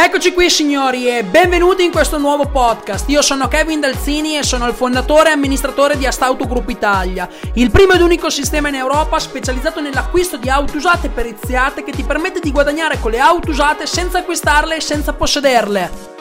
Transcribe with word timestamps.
Eccoci 0.00 0.32
qui 0.32 0.48
signori 0.48 1.08
e 1.08 1.24
benvenuti 1.24 1.82
in 1.82 1.90
questo 1.90 2.18
nuovo 2.18 2.46
podcast. 2.46 3.08
Io 3.08 3.20
sono 3.20 3.48
Kevin 3.48 3.80
Dalzini 3.80 4.38
e 4.38 4.44
sono 4.44 4.68
il 4.68 4.74
fondatore 4.74 5.30
e 5.30 5.32
amministratore 5.32 5.98
di 5.98 6.06
Astauto 6.06 6.46
Group 6.46 6.68
Italia, 6.68 7.28
il 7.54 7.72
primo 7.72 7.94
ed 7.94 8.00
unico 8.00 8.30
sistema 8.30 8.68
in 8.68 8.76
Europa 8.76 9.18
specializzato 9.18 9.80
nell'acquisto 9.80 10.36
di 10.36 10.48
auto 10.48 10.76
usate 10.76 11.08
periziate 11.08 11.82
che 11.82 11.90
ti 11.90 12.04
permette 12.04 12.38
di 12.38 12.52
guadagnare 12.52 13.00
con 13.00 13.10
le 13.10 13.18
auto 13.18 13.50
usate 13.50 13.86
senza 13.86 14.18
acquistarle 14.18 14.76
e 14.76 14.80
senza 14.80 15.14
possederle. 15.14 16.17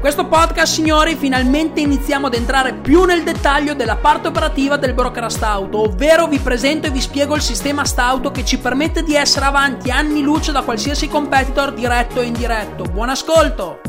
Questo 0.00 0.28
podcast, 0.28 0.72
signori, 0.72 1.14
finalmente 1.14 1.80
iniziamo 1.80 2.28
ad 2.28 2.34
entrare 2.34 2.72
più 2.72 3.04
nel 3.04 3.22
dettaglio 3.22 3.74
della 3.74 3.96
parte 3.96 4.28
operativa 4.28 4.78
del 4.78 4.94
broker 4.94 5.24
Astauto, 5.24 5.82
ovvero 5.82 6.26
vi 6.26 6.38
presento 6.38 6.86
e 6.86 6.90
vi 6.90 7.02
spiego 7.02 7.34
il 7.34 7.42
sistema 7.42 7.82
Astauto 7.82 8.30
che 8.30 8.42
ci 8.42 8.56
permette 8.56 9.02
di 9.02 9.14
essere 9.14 9.44
avanti 9.44 9.90
anni 9.90 10.22
luce 10.22 10.52
da 10.52 10.62
qualsiasi 10.62 11.06
competitor 11.06 11.74
diretto 11.74 12.22
e 12.22 12.24
indiretto. 12.24 12.84
Buon 12.84 13.10
ascolto! 13.10 13.82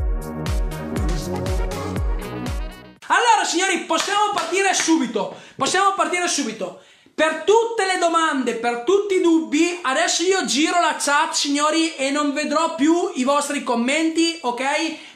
Allora, 3.07 3.45
signori, 3.45 3.79
possiamo 3.85 4.33
partire 4.33 4.73
subito. 4.73 5.33
Possiamo 5.55 5.93
partire 5.95 6.27
subito. 6.27 6.81
Per 7.15 7.43
tutte 7.45 7.85
le 7.85 7.99
domande, 7.99 8.55
per 8.55 8.83
tutti 8.83 9.15
i 9.15 9.21
dubbi, 9.21 9.79
adesso 9.81 10.23
io 10.23 10.43
giro 10.43 10.79
la 10.81 10.97
chat, 10.99 11.33
signori, 11.33 11.95
e 11.95 12.09
non 12.09 12.33
vedrò 12.33 12.75
più 12.75 13.11
i 13.15 13.23
vostri 13.23 13.63
commenti, 13.63 14.39
ok? 14.41 14.63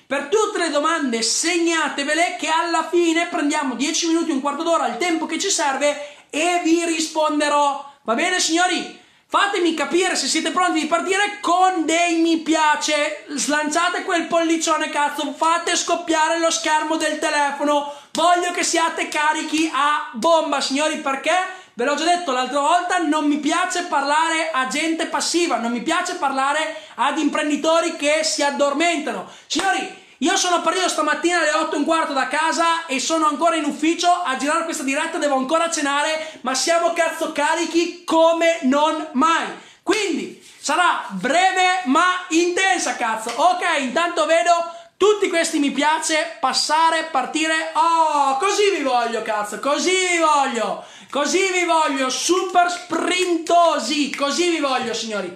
Per 0.08 0.28
tutte 0.28 0.60
le 0.60 0.70
domande 0.70 1.24
segnatevele 1.24 2.36
che 2.40 2.48
alla 2.48 2.88
fine 2.88 3.26
prendiamo 3.26 3.74
10 3.74 4.08
minuti, 4.10 4.30
un 4.30 4.40
quarto 4.40 4.62
d'ora, 4.62 4.86
il 4.86 4.98
tempo 4.98 5.26
che 5.26 5.40
ci 5.40 5.50
serve 5.50 6.28
e 6.30 6.62
vi 6.64 6.86
risponderò. 6.86 7.94
Va 8.04 8.14
bene 8.14 8.40
signori? 8.40 9.02
Fatemi 9.28 9.74
capire 9.74 10.16
se 10.16 10.28
siete 10.28 10.52
pronti 10.52 10.82
di 10.82 10.86
partire 10.86 11.40
con 11.42 11.86
dei 11.86 12.18
mi 12.22 12.38
piace. 12.38 13.26
Slanciate 13.30 14.04
quel 14.04 14.28
pollicione 14.28 14.90
cazzo, 14.90 15.34
fate 15.34 15.76
scoppiare 15.76 16.38
lo 16.38 16.52
schermo 16.52 16.98
del 16.98 17.18
telefono. 17.18 17.92
Voglio 18.12 18.52
che 18.52 18.64
siate 18.64 19.10
carichi 19.10 19.72
a 19.74 20.12
bomba 20.14 20.62
signori 20.62 20.98
perché? 20.98 21.64
Ve 21.78 21.84
l'ho 21.84 21.96
già 21.96 22.06
detto 22.06 22.32
l'altra 22.32 22.62
volta, 22.62 23.00
non 23.00 23.28
mi 23.28 23.36
piace 23.38 23.84
parlare 23.84 24.50
a 24.50 24.68
gente 24.68 25.08
passiva, 25.08 25.58
non 25.58 25.74
mi 25.74 25.82
piace 25.82 26.16
parlare 26.16 26.84
ad 26.96 27.18
imprenditori 27.18 27.98
che 27.98 28.24
si 28.24 28.44
addormentano. 28.44 29.30
Signori, 29.46 30.04
io 30.20 30.38
sono 30.38 30.62
partito 30.62 30.88
stamattina 30.88 31.40
alle 31.40 31.52
8 31.52 31.76
e 31.76 31.78
un 31.78 31.84
quarto 31.84 32.14
da 32.14 32.28
casa 32.28 32.86
e 32.86 33.02
sono 33.02 33.28
ancora 33.28 33.56
in 33.56 33.66
ufficio 33.66 34.10
a 34.10 34.38
girare 34.38 34.64
questa 34.64 34.84
diretta, 34.84 35.18
devo 35.18 35.36
ancora 35.36 35.70
cenare, 35.70 36.40
ma 36.42 36.56
siamo 36.56 36.94
cazzo 36.94 37.34
carichi 37.34 38.04
come 38.06 38.60
non 38.62 39.10
mai. 39.12 39.46
Quindi 39.84 40.42
sarà 40.58 41.06
breve 41.10 41.82
ma 41.86 42.26
intensa, 42.30 42.96
cazzo. 42.96 43.30
Ok, 43.36 43.80
intanto 43.80 44.26
vedo 44.26 44.54
tutti 44.96 45.28
questi 45.28 45.60
mi 45.60 45.72
piace, 45.72 46.38
passare, 46.40 47.10
partire. 47.12 47.72
Oh, 47.74 48.38
così 48.38 48.70
vi 48.70 48.84
voglio, 48.84 49.22
cazzo, 49.22 49.60
così 49.60 49.92
vi 49.92 50.18
voglio. 50.18 50.86
Così 51.12 51.52
vi 51.52 51.66
voglio, 51.66 52.10
super 52.10 52.70
sprintosi, 52.72 54.16
così 54.16 54.50
vi 54.50 54.60
voglio 54.60 54.94
signori. 54.94 55.28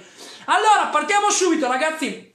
Allora, 0.45 0.87
partiamo 0.87 1.29
subito 1.29 1.67
ragazzi. 1.67 2.28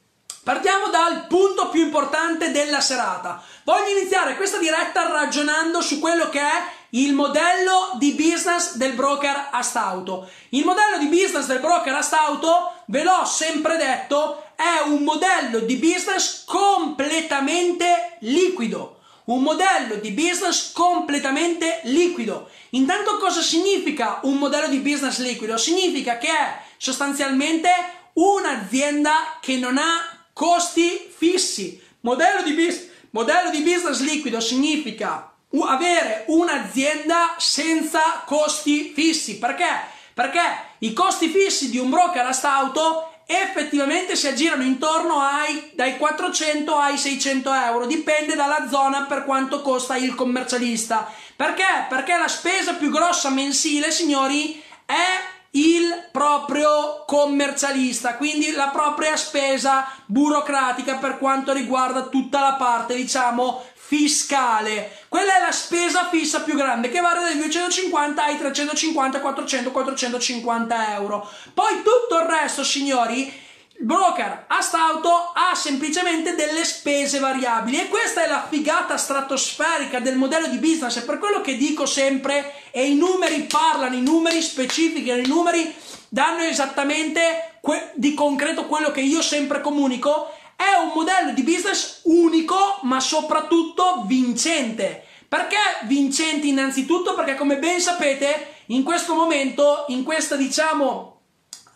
Partiamo 0.45 0.89
dal 0.89 1.27
punto 1.27 1.71
più 1.71 1.81
importante 1.81 2.51
della 2.51 2.83
serata. 2.83 3.43
Voglio 3.65 3.97
iniziare 3.99 4.37
questa 4.37 4.59
diretta 4.59 5.09
ragionando 5.09 5.81
su 5.81 5.99
quello 5.99 6.29
che 6.29 6.41
è 6.41 6.63
il 6.91 7.15
modello 7.15 7.93
di 7.95 8.13
business 8.13 8.75
del 8.75 8.93
broker 8.93 9.49
Astauto. 9.53 10.29
Il 10.51 10.67
modello 10.67 10.99
di 10.99 11.07
business 11.07 11.47
del 11.47 11.61
broker 11.61 11.95
Astauto, 11.95 12.75
ve 12.89 13.05
l'ho 13.05 13.25
sempre 13.25 13.79
detto, 13.79 14.45
è 14.55 14.87
un 14.87 15.03
modello 15.03 15.61
di 15.61 15.77
business 15.77 16.45
completamente 16.45 18.19
liquido 18.21 18.99
un 19.25 19.41
modello 19.41 19.95
di 19.95 20.11
business 20.11 20.73
completamente 20.73 21.81
liquido. 21.85 22.51
Intanto 22.71 23.17
cosa 23.17 23.41
significa 23.41 24.19
un 24.25 24.37
modello 24.37 24.69
di 24.69 24.81
business 24.81 25.19
liquido? 25.21 25.57
Significa 25.57 26.19
che 26.19 26.29
è 26.29 26.61
sostanzialmente 26.77 27.71
un'azienda 28.13 29.39
che 29.41 29.57
non 29.57 29.79
ha 29.79 30.14
costi 30.35 31.11
fissi. 31.17 31.81
Modello 32.01 32.43
di, 32.43 32.53
bis- 32.53 32.87
modello 33.11 33.49
di 33.49 33.63
business 33.63 34.01
liquido 34.01 34.41
significa 34.41 35.33
avere 35.67 36.25
un'azienda 36.27 37.37
senza 37.39 38.23
costi 38.27 38.93
fissi. 38.95 39.39
Perché? 39.39 39.93
Perché 40.13 40.41
i 40.79 40.93
costi 40.93 41.29
fissi 41.29 41.71
di 41.71 41.79
un 41.79 41.89
broker 41.89 42.39
auto 42.43 43.09
effettivamente 43.27 44.17
si 44.17 44.27
aggirano 44.27 44.63
intorno 44.63 45.19
ai 45.19 45.71
dai 45.75 45.97
400 45.97 46.77
ai 46.77 46.99
600 46.99 47.55
euro 47.55 47.87
dipende 47.87 48.35
dalla 48.35 48.69
zona 48.69 49.05
per 49.05 49.25
quanto 49.25 49.63
costa 49.63 49.97
il 49.97 50.15
commercialista 50.15 51.11
perché 51.35 51.65
perché 51.89 52.19
la 52.19 52.29
spesa 52.29 52.75
più 52.75 52.91
grossa 52.91 53.31
mensile 53.31 53.91
signori 53.91 54.63
è 54.85 55.34
il 55.57 56.09
proprio 56.11 57.05
commercialista, 57.07 58.17
quindi 58.17 58.53
la 58.53 58.69
propria 58.69 59.17
spesa 59.17 59.89
burocratica 60.07 60.97
per 60.97 61.19
quanto 61.19 61.53
riguarda 61.53 62.03
tutta 62.03 62.41
la 62.41 62.55
parte, 62.55 62.95
diciamo, 62.95 63.65
fiscale. 63.75 65.05
Quella 65.09 65.37
è 65.37 65.41
la 65.41 65.53
spesa 65.53 66.09
fissa 66.09 66.41
più 66.41 66.55
grande 66.55 66.89
che 66.89 67.01
varia 67.01 67.23
dai 67.23 67.37
250 67.37 68.25
ai 68.25 68.39
350, 68.39 69.21
400, 69.21 69.71
450 69.71 70.95
euro. 70.95 71.29
Poi 71.53 71.83
tutto 71.83 72.19
il 72.21 72.27
resto, 72.27 72.65
signori, 72.65 73.33
il 73.77 73.87
broker 73.87 74.45
Astauto 74.47 75.33
ha 75.35 75.55
semplicemente 75.55 76.35
delle 76.37 76.65
spese 76.65 77.19
variabili 77.19 77.81
e 77.81 77.89
questa 77.89 78.23
è 78.23 78.29
la 78.29 78.47
figata 78.49 78.97
stratosferica 78.97 79.99
del 79.99 80.17
modello 80.17 80.47
di 80.47 80.59
business, 80.59 80.99
è 80.99 81.05
per 81.05 81.19
quello 81.19 81.41
che 81.41 81.57
dico 81.57 81.85
sempre 81.85 82.53
e 82.71 82.87
i 82.87 82.95
numeri 82.95 83.43
parlano, 83.43 83.97
i 83.97 84.01
numeri 84.01 84.41
specifici, 84.43 85.11
i 85.11 85.27
numeri 85.27 85.75
danno 86.09 86.43
esattamente 86.43 87.59
di 87.95 88.15
concreto 88.15 88.67
quello 88.67 88.93
che 88.93 89.01
io 89.01 89.23
sempre 89.23 89.61
comunico 89.61 90.31
è 90.57 90.81
un 90.81 90.93
modello 90.95 91.33
di 91.33 91.43
business 91.43 92.01
unico, 92.05 92.79
ma 92.83 93.01
soprattutto 93.01 94.05
vincente. 94.07 95.05
Perché 95.27 95.59
vincente 95.83 96.47
innanzitutto? 96.47 97.15
Perché 97.15 97.35
come 97.35 97.59
ben 97.59 97.81
sapete, 97.81 98.55
in 98.67 98.85
questo 98.85 99.15
momento, 99.15 99.87
in 99.89 100.05
questa 100.05 100.37
diciamo 100.37 101.14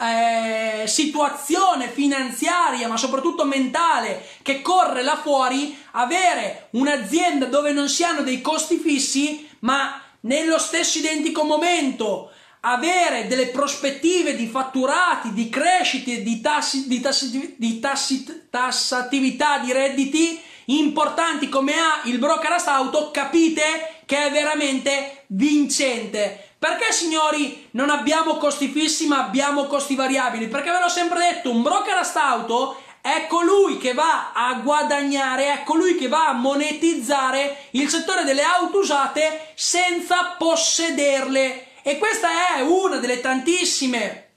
eh, 0.00 0.86
situazione 0.86 1.88
finanziaria, 1.88 2.88
ma 2.88 2.96
soprattutto 2.96 3.44
mentale, 3.44 4.24
che 4.42 4.62
corre 4.62 5.02
là 5.02 5.16
fuori, 5.16 5.76
avere 5.92 6.68
un'azienda 6.70 7.46
dove 7.46 7.72
non 7.72 7.88
si 7.88 8.04
hanno 8.04 8.22
dei 8.22 8.40
costi 8.40 8.78
fissi, 8.78 9.48
ma 9.60 10.00
nello 10.20 10.58
stesso 10.58 10.98
identico 10.98 11.44
momento 11.44 12.30
avere 12.60 13.26
delle 13.26 13.48
prospettive 13.48 14.34
di 14.34 14.46
fatturati, 14.46 15.32
di 15.32 15.48
crescite, 15.48 16.22
di, 16.22 16.40
tassi, 16.40 16.88
di, 16.88 17.00
tassi, 17.00 17.54
di 17.56 17.80
tassi, 17.80 18.46
tassatività 18.50 19.58
di 19.58 19.72
redditi 19.72 20.40
importanti 20.66 21.48
come 21.48 21.74
ha 21.74 22.02
il 22.04 22.18
broker 22.18 22.56
auto, 22.66 23.10
capite 23.10 24.02
che 24.04 24.26
è 24.26 24.30
veramente 24.30 25.24
vincente. 25.28 26.47
Perché 26.58 26.92
signori 26.92 27.68
non 27.72 27.88
abbiamo 27.88 28.36
costi 28.36 28.68
fissi 28.68 29.06
ma 29.06 29.24
abbiamo 29.24 29.66
costi 29.66 29.94
variabili? 29.94 30.48
Perché 30.48 30.72
ve 30.72 30.80
l'ho 30.80 30.88
sempre 30.88 31.20
detto, 31.20 31.50
un 31.50 31.62
broker 31.62 32.00
auto 32.14 32.82
è 33.00 33.26
colui 33.28 33.78
che 33.78 33.94
va 33.94 34.32
a 34.32 34.54
guadagnare, 34.54 35.52
è 35.52 35.62
colui 35.62 35.94
che 35.94 36.08
va 36.08 36.28
a 36.28 36.32
monetizzare 36.32 37.68
il 37.70 37.88
settore 37.88 38.24
delle 38.24 38.42
auto 38.42 38.78
usate 38.78 39.52
senza 39.54 40.34
possederle 40.36 41.66
e 41.82 41.96
questa 41.96 42.28
è 42.56 42.60
una 42.62 42.96
delle 42.96 43.20
tantissime, 43.20 44.30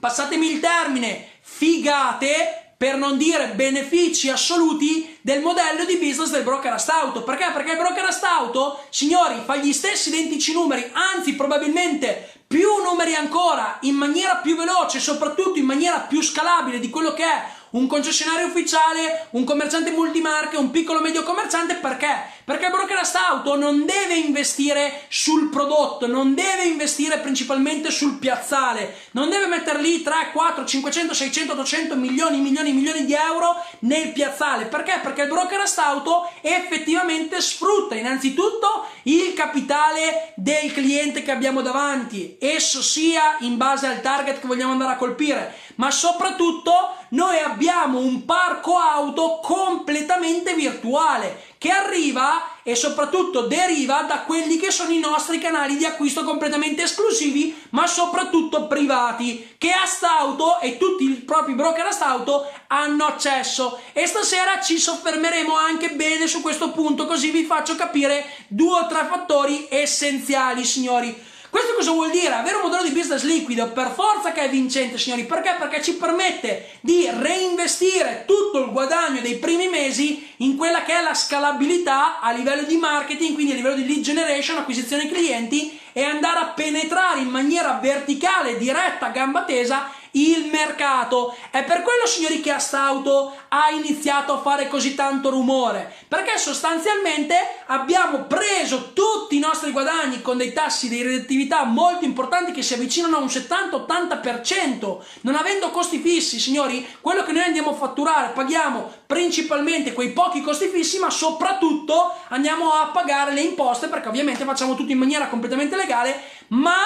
passatemi 0.00 0.50
il 0.50 0.60
termine, 0.60 1.28
figate, 1.42 2.67
per 2.78 2.96
non 2.96 3.18
dire 3.18 3.54
benefici 3.56 4.30
assoluti 4.30 5.18
del 5.20 5.42
modello 5.42 5.84
di 5.84 5.96
business 5.96 6.30
del 6.30 6.44
broker 6.44 6.72
astauto. 6.72 7.24
Perché? 7.24 7.50
Perché 7.52 7.72
il 7.72 7.76
broker 7.76 8.04
astauto, 8.04 8.84
signori, 8.88 9.42
fa 9.44 9.56
gli 9.56 9.72
stessi 9.72 10.10
identici 10.10 10.52
numeri, 10.52 10.88
anzi 10.92 11.34
probabilmente 11.34 12.34
più 12.46 12.68
numeri 12.82 13.16
ancora, 13.16 13.78
in 13.82 13.96
maniera 13.96 14.36
più 14.36 14.56
veloce, 14.56 15.00
soprattutto 15.00 15.58
in 15.58 15.64
maniera 15.64 15.98
più 15.98 16.22
scalabile 16.22 16.78
di 16.78 16.88
quello 16.88 17.12
che 17.12 17.24
è 17.24 17.42
un 17.70 17.88
concessionario 17.88 18.46
ufficiale, 18.46 19.26
un 19.30 19.42
commerciante 19.42 19.90
multimarche, 19.90 20.56
un 20.56 20.70
piccolo 20.70 21.00
medio 21.00 21.24
commerciante, 21.24 21.74
perché? 21.74 22.36
Perché 22.48 22.64
il 22.64 22.70
broker 22.70 23.02
auto 23.28 23.56
non 23.56 23.84
deve 23.84 24.14
investire 24.14 25.02
sul 25.08 25.50
prodotto, 25.50 26.06
non 26.06 26.34
deve 26.34 26.62
investire 26.64 27.18
principalmente 27.18 27.90
sul 27.90 28.16
piazzale, 28.16 28.96
non 29.10 29.28
deve 29.28 29.48
mettere 29.48 29.82
lì 29.82 30.00
3, 30.00 30.30
4, 30.32 30.64
500, 30.64 31.12
600, 31.12 31.52
800 31.52 31.96
milioni, 31.96 32.38
milioni, 32.38 32.72
milioni 32.72 33.04
di 33.04 33.12
euro 33.12 33.54
nel 33.80 34.12
piazzale. 34.12 34.64
Perché? 34.64 34.98
Perché 35.02 35.24
il 35.24 35.28
broker 35.28 35.60
auto 35.76 36.30
effettivamente 36.40 37.42
sfrutta 37.42 37.96
innanzitutto 37.96 38.86
il 39.02 39.34
capitale 39.34 40.32
del 40.36 40.72
cliente 40.72 41.22
che 41.22 41.30
abbiamo 41.30 41.60
davanti, 41.60 42.38
esso 42.40 42.80
sia 42.80 43.36
in 43.40 43.58
base 43.58 43.88
al 43.88 44.00
target 44.00 44.40
che 44.40 44.46
vogliamo 44.46 44.72
andare 44.72 44.92
a 44.92 44.96
colpire, 44.96 45.54
ma 45.74 45.90
soprattutto 45.90 46.96
noi 47.10 47.38
abbiamo 47.40 47.98
un 47.98 48.24
parco 48.24 48.78
auto 48.78 49.40
completamente 49.42 50.54
virtuale 50.54 51.56
che 51.58 51.70
arriva 51.70 52.56
e 52.62 52.76
soprattutto 52.76 53.42
deriva 53.42 54.02
da 54.02 54.20
quelli 54.20 54.58
che 54.58 54.70
sono 54.70 54.92
i 54.92 55.00
nostri 55.00 55.38
canali 55.38 55.76
di 55.76 55.84
acquisto 55.84 56.22
completamente 56.22 56.82
esclusivi, 56.82 57.54
ma 57.70 57.86
soprattutto 57.86 58.66
privati, 58.66 59.56
che 59.58 59.72
Astauto 59.72 60.60
e 60.60 60.76
tutti 60.76 61.04
i 61.04 61.14
propri 61.14 61.54
broker 61.54 61.86
Astauto 61.86 62.48
hanno 62.68 63.06
accesso. 63.06 63.80
E 63.92 64.06
stasera 64.06 64.60
ci 64.60 64.78
soffermeremo 64.78 65.54
anche 65.56 65.90
bene 65.90 66.26
su 66.26 66.40
questo 66.40 66.70
punto, 66.70 67.06
così 67.06 67.30
vi 67.30 67.44
faccio 67.44 67.74
capire 67.74 68.24
due 68.46 68.80
o 68.80 68.86
tre 68.86 69.06
fattori 69.08 69.66
essenziali, 69.68 70.64
signori. 70.64 71.26
Questo 71.50 71.74
cosa 71.74 71.92
vuol 71.92 72.10
dire? 72.10 72.34
Avere 72.34 72.56
un 72.56 72.62
modello 72.62 72.82
di 72.82 72.94
business 72.94 73.22
liquido 73.22 73.70
per 73.72 73.90
forza 73.94 74.32
che 74.32 74.42
è 74.42 74.50
vincente, 74.50 74.98
signori. 74.98 75.24
Perché? 75.24 75.56
Perché 75.58 75.82
ci 75.82 75.94
permette 75.94 76.72
di 76.80 77.08
reinvestire 77.10 78.24
tutto 78.26 78.58
il 78.58 78.70
guadagno 78.70 79.20
dei 79.20 79.36
primi 79.36 79.68
mesi 79.68 80.34
in 80.38 80.56
quella 80.56 80.82
che 80.82 80.98
è 80.98 81.02
la 81.02 81.14
scalabilità 81.14 82.20
a 82.20 82.32
livello 82.32 82.64
di 82.64 82.76
marketing, 82.76 83.32
quindi 83.32 83.52
a 83.52 83.56
livello 83.56 83.76
di 83.76 83.86
lead 83.86 84.00
generation, 84.00 84.58
acquisizione 84.58 85.08
clienti 85.10 85.78
e 85.92 86.02
andare 86.04 86.38
a 86.40 86.46
penetrare 86.48 87.20
in 87.20 87.28
maniera 87.28 87.78
verticale, 87.80 88.58
diretta, 88.58 89.06
a 89.06 89.10
gamba 89.10 89.44
tesa 89.44 89.90
il 90.18 90.46
mercato. 90.50 91.36
È 91.50 91.62
per 91.64 91.82
quello, 91.82 92.06
signori, 92.06 92.40
che 92.40 92.50
Astauto 92.50 93.34
ha 93.48 93.70
iniziato 93.70 94.32
a 94.32 94.40
fare 94.40 94.68
così 94.68 94.94
tanto 94.94 95.30
rumore, 95.30 95.92
perché 96.08 96.38
sostanzialmente 96.38 97.34
abbiamo 97.66 98.24
preso 98.24 98.92
tutti 98.92 99.36
i 99.36 99.40
nostri 99.40 99.70
guadagni 99.70 100.20
con 100.22 100.36
dei 100.36 100.52
tassi 100.52 100.88
di 100.88 101.02
redditività 101.02 101.64
molto 101.64 102.04
importanti 102.04 102.52
che 102.52 102.62
si 102.62 102.74
avvicinano 102.74 103.16
a 103.16 103.20
un 103.20 103.26
70-80%, 103.26 104.98
non 105.22 105.34
avendo 105.34 105.70
costi 105.70 105.98
fissi, 105.98 106.38
signori, 106.38 106.86
quello 107.00 107.22
che 107.22 107.32
noi 107.32 107.42
andiamo 107.42 107.70
a 107.70 107.74
fatturare 107.74 108.32
paghiamo 108.32 108.92
principalmente 109.06 109.92
quei 109.92 110.10
pochi 110.10 110.42
costi 110.42 110.68
fissi, 110.68 110.98
ma 110.98 111.10
soprattutto 111.10 112.14
andiamo 112.28 112.72
a 112.72 112.88
pagare 112.88 113.32
le 113.32 113.40
imposte 113.40 113.88
perché 113.88 114.08
ovviamente 114.08 114.44
facciamo 114.44 114.74
tutto 114.74 114.92
in 114.92 114.98
maniera 114.98 115.28
completamente 115.28 115.76
legale, 115.76 116.20
ma 116.48 116.76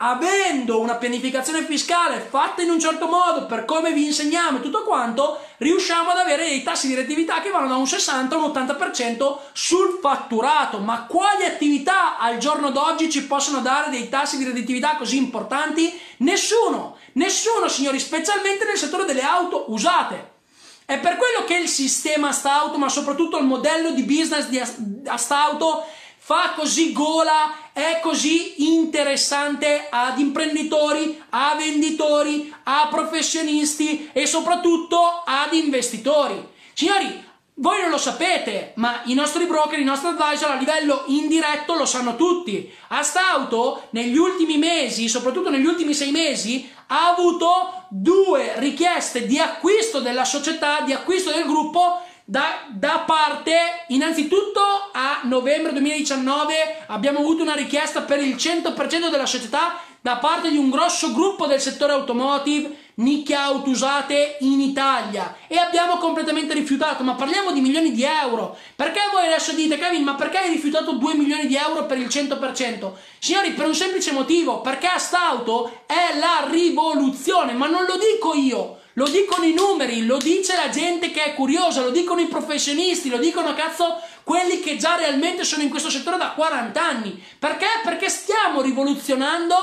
avendo 0.00 0.80
una 0.80 0.94
pianificazione 0.94 1.64
fiscale 1.64 2.20
fatta 2.20 2.62
in 2.62 2.70
un 2.70 2.78
certo 2.78 3.08
modo 3.08 3.46
per 3.46 3.64
come 3.64 3.92
vi 3.92 4.06
insegniamo 4.06 4.58
e 4.58 4.60
tutto 4.60 4.84
quanto, 4.84 5.40
riusciamo 5.56 6.10
ad 6.10 6.18
avere 6.18 6.44
dei 6.44 6.62
tassi 6.62 6.86
di 6.86 6.94
redditività 6.94 7.40
che 7.40 7.50
vanno 7.50 7.66
da 7.66 7.76
un 7.76 7.86
60 7.86 8.34
a 8.34 8.38
un 8.38 8.50
80% 8.50 9.38
sul 9.52 9.98
fatturato. 10.00 10.78
Ma 10.78 11.06
quali 11.06 11.44
attività 11.44 12.16
al 12.18 12.38
giorno 12.38 12.70
d'oggi 12.70 13.10
ci 13.10 13.26
possono 13.26 13.60
dare 13.60 13.90
dei 13.90 14.08
tassi 14.08 14.38
di 14.38 14.44
redditività 14.44 14.96
così 14.96 15.16
importanti? 15.16 16.00
Nessuno, 16.18 16.96
nessuno 17.14 17.66
signori, 17.66 17.98
specialmente 17.98 18.64
nel 18.64 18.76
settore 18.76 19.04
delle 19.04 19.22
auto 19.22 19.64
usate. 19.72 20.36
È 20.84 20.98
per 21.00 21.16
quello 21.16 21.44
che 21.44 21.56
il 21.56 21.68
sistema 21.68 22.28
Astauto, 22.28 22.78
ma 22.78 22.88
soprattutto 22.88 23.36
il 23.36 23.44
modello 23.44 23.90
di 23.90 24.04
business 24.04 24.46
di 24.46 24.62
Astauto 25.06 25.84
fa 26.28 26.52
così 26.54 26.92
gola, 26.92 27.72
è 27.72 28.00
così 28.02 28.74
interessante 28.74 29.86
ad 29.88 30.18
imprenditori, 30.18 31.18
a 31.30 31.54
venditori, 31.56 32.54
a 32.64 32.86
professionisti 32.90 34.10
e 34.12 34.26
soprattutto 34.26 35.22
ad 35.24 35.54
investitori. 35.54 36.46
Signori, 36.74 37.24
voi 37.54 37.80
non 37.80 37.88
lo 37.88 37.96
sapete, 37.96 38.72
ma 38.74 39.00
i 39.06 39.14
nostri 39.14 39.46
broker, 39.46 39.78
i 39.78 39.84
nostri 39.84 40.08
advisor 40.10 40.50
a 40.50 40.56
livello 40.56 41.04
indiretto 41.06 41.74
lo 41.74 41.86
sanno 41.86 42.14
tutti. 42.14 42.70
Astauto 42.88 43.84
negli 43.92 44.18
ultimi 44.18 44.58
mesi, 44.58 45.08
soprattutto 45.08 45.48
negli 45.48 45.64
ultimi 45.64 45.94
sei 45.94 46.10
mesi, 46.10 46.70
ha 46.88 47.08
avuto 47.08 47.86
due 47.88 48.52
richieste 48.58 49.24
di 49.24 49.38
acquisto 49.38 50.00
della 50.00 50.26
società, 50.26 50.82
di 50.82 50.92
acquisto 50.92 51.30
del 51.32 51.46
gruppo 51.46 52.02
da, 52.30 52.66
da, 52.68 53.04
parte, 53.06 53.56
innanzitutto 53.88 54.60
a 54.92 55.20
novembre 55.22 55.72
2019 55.72 56.84
abbiamo 56.88 57.20
avuto 57.20 57.42
una 57.42 57.54
richiesta 57.54 58.02
per 58.02 58.20
il 58.20 58.34
100% 58.34 59.08
della 59.10 59.24
società 59.24 59.80
da 60.02 60.16
parte 60.16 60.50
di 60.50 60.58
un 60.58 60.68
grosso 60.68 61.12
gruppo 61.14 61.46
del 61.46 61.58
settore 61.58 61.92
automotive, 61.94 62.90
nicchie 62.96 63.34
auto 63.34 63.70
usate 63.70 64.36
in 64.40 64.60
Italia 64.60 65.38
e 65.46 65.56
abbiamo 65.56 65.96
completamente 65.96 66.52
rifiutato, 66.52 67.02
ma 67.02 67.14
parliamo 67.14 67.50
di 67.50 67.62
milioni 67.62 67.92
di 67.92 68.04
euro. 68.04 68.58
Perché 68.76 69.00
voi 69.10 69.24
adesso 69.24 69.54
dite, 69.54 69.78
Kevin, 69.78 70.02
ma 70.02 70.14
perché 70.14 70.36
hai 70.36 70.50
rifiutato 70.50 70.92
2 70.92 71.14
milioni 71.14 71.46
di 71.46 71.56
euro 71.56 71.86
per 71.86 71.96
il 71.96 72.08
100%? 72.08 72.92
Signori, 73.18 73.52
per 73.52 73.66
un 73.66 73.74
semplice 73.74 74.12
motivo, 74.12 74.60
perché 74.60 74.86
Astauto 74.86 75.84
è 75.86 76.18
la 76.18 76.46
rivoluzione, 76.50 77.54
ma 77.54 77.68
non 77.68 77.86
lo 77.86 77.96
dico 77.96 78.34
io. 78.34 78.77
Lo 78.98 79.06
dicono 79.06 79.44
i 79.44 79.52
numeri, 79.52 80.04
lo 80.04 80.16
dice 80.16 80.56
la 80.56 80.70
gente 80.70 81.12
che 81.12 81.22
è 81.22 81.34
curiosa, 81.34 81.82
lo 81.82 81.90
dicono 81.90 82.20
i 82.20 82.26
professionisti, 82.26 83.08
lo 83.08 83.18
dicono 83.18 83.54
cazzo 83.54 84.02
quelli 84.24 84.58
che 84.58 84.76
già 84.76 84.96
realmente 84.96 85.44
sono 85.44 85.62
in 85.62 85.70
questo 85.70 85.88
settore 85.88 86.16
da 86.16 86.32
40 86.32 86.84
anni. 86.84 87.22
Perché? 87.38 87.68
Perché 87.84 88.08
stiamo 88.08 88.60
rivoluzionando 88.60 89.54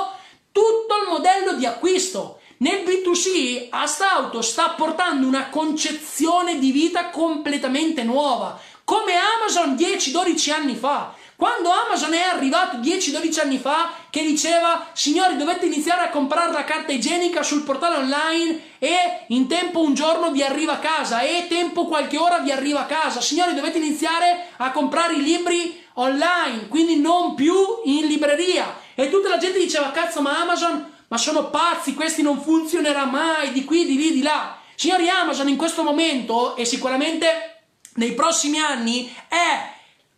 tutto 0.54 0.96
il 1.04 1.10
modello 1.10 1.52
di 1.56 1.66
acquisto. 1.66 2.40
Nel 2.60 2.86
B2C 2.86 3.68
Astauto 3.72 4.42
sta 4.42 4.70
portando 4.70 5.28
una 5.28 5.50
concezione 5.50 6.58
di 6.58 6.72
vita 6.72 7.10
completamente 7.10 8.04
nuova, 8.04 8.58
come 8.86 9.16
Amazon 9.38 9.76
10-12 9.76 10.52
anni 10.54 10.76
fa. 10.78 11.14
Quando 11.38 11.70
Amazon 11.70 12.14
è 12.14 12.22
arrivato 12.22 12.78
10-12 12.78 13.42
anni 13.42 13.58
fa 13.58 13.92
che 14.10 14.24
diceva 14.24 14.88
signori 14.94 15.36
dovete 15.36 15.66
iniziare 15.66 16.04
a 16.06 16.10
comprare 16.10 16.54
la 16.54 16.64
carta 16.64 16.94
igienica 16.94 17.44
sul 17.44 17.64
portale 17.64 17.98
online 17.98 18.62
e 18.80 19.26
in 19.28 19.46
tempo 19.48 19.82
un 19.82 19.94
giorno 19.94 20.32
vi 20.32 20.42
arriva 20.44 20.74
a 20.74 20.80
casa 20.80 21.20
e 21.20 21.48
tempo 21.50 21.88
qualche 21.88 22.18
ora 22.18 22.40
vi 22.40 22.52
arriva 22.52 22.82
a 22.82 22.86
casa. 22.86 23.20
Signori 23.20 23.54
dovete 23.54 23.80
iniziare 23.80 24.46
a 24.58 24.72
comprare 24.72 25.16
i 25.16 25.24
libri 25.24 25.84
online, 25.96 26.70
quindi 26.70 27.02
non 27.02 27.36
più 27.36 27.54
in 27.84 28.06
libreria. 28.08 28.74
E 28.96 29.10
tutta 29.10 29.28
la 29.28 29.38
gente 29.38 29.60
diceva 29.60 29.92
cazzo 29.92 30.22
ma 30.22 30.40
Amazon 30.40 30.94
ma 31.08 31.18
sono 31.18 31.50
pazzi, 31.50 31.94
questi 31.94 32.22
non 32.22 32.42
funzionerà 32.42 33.06
mai, 33.06 33.52
di 33.52 33.66
qui, 33.66 33.86
di 33.86 33.98
lì, 33.98 34.14
di 34.14 34.22
là. 34.22 34.58
Signori 34.76 35.10
Amazon 35.10 35.50
in 35.50 35.58
questo 35.58 35.84
momento 35.84 36.56
e 36.56 36.64
sicuramente 36.64 37.64
nei 37.96 38.14
prossimi 38.14 38.58
anni 38.58 39.14
è 39.28 39.74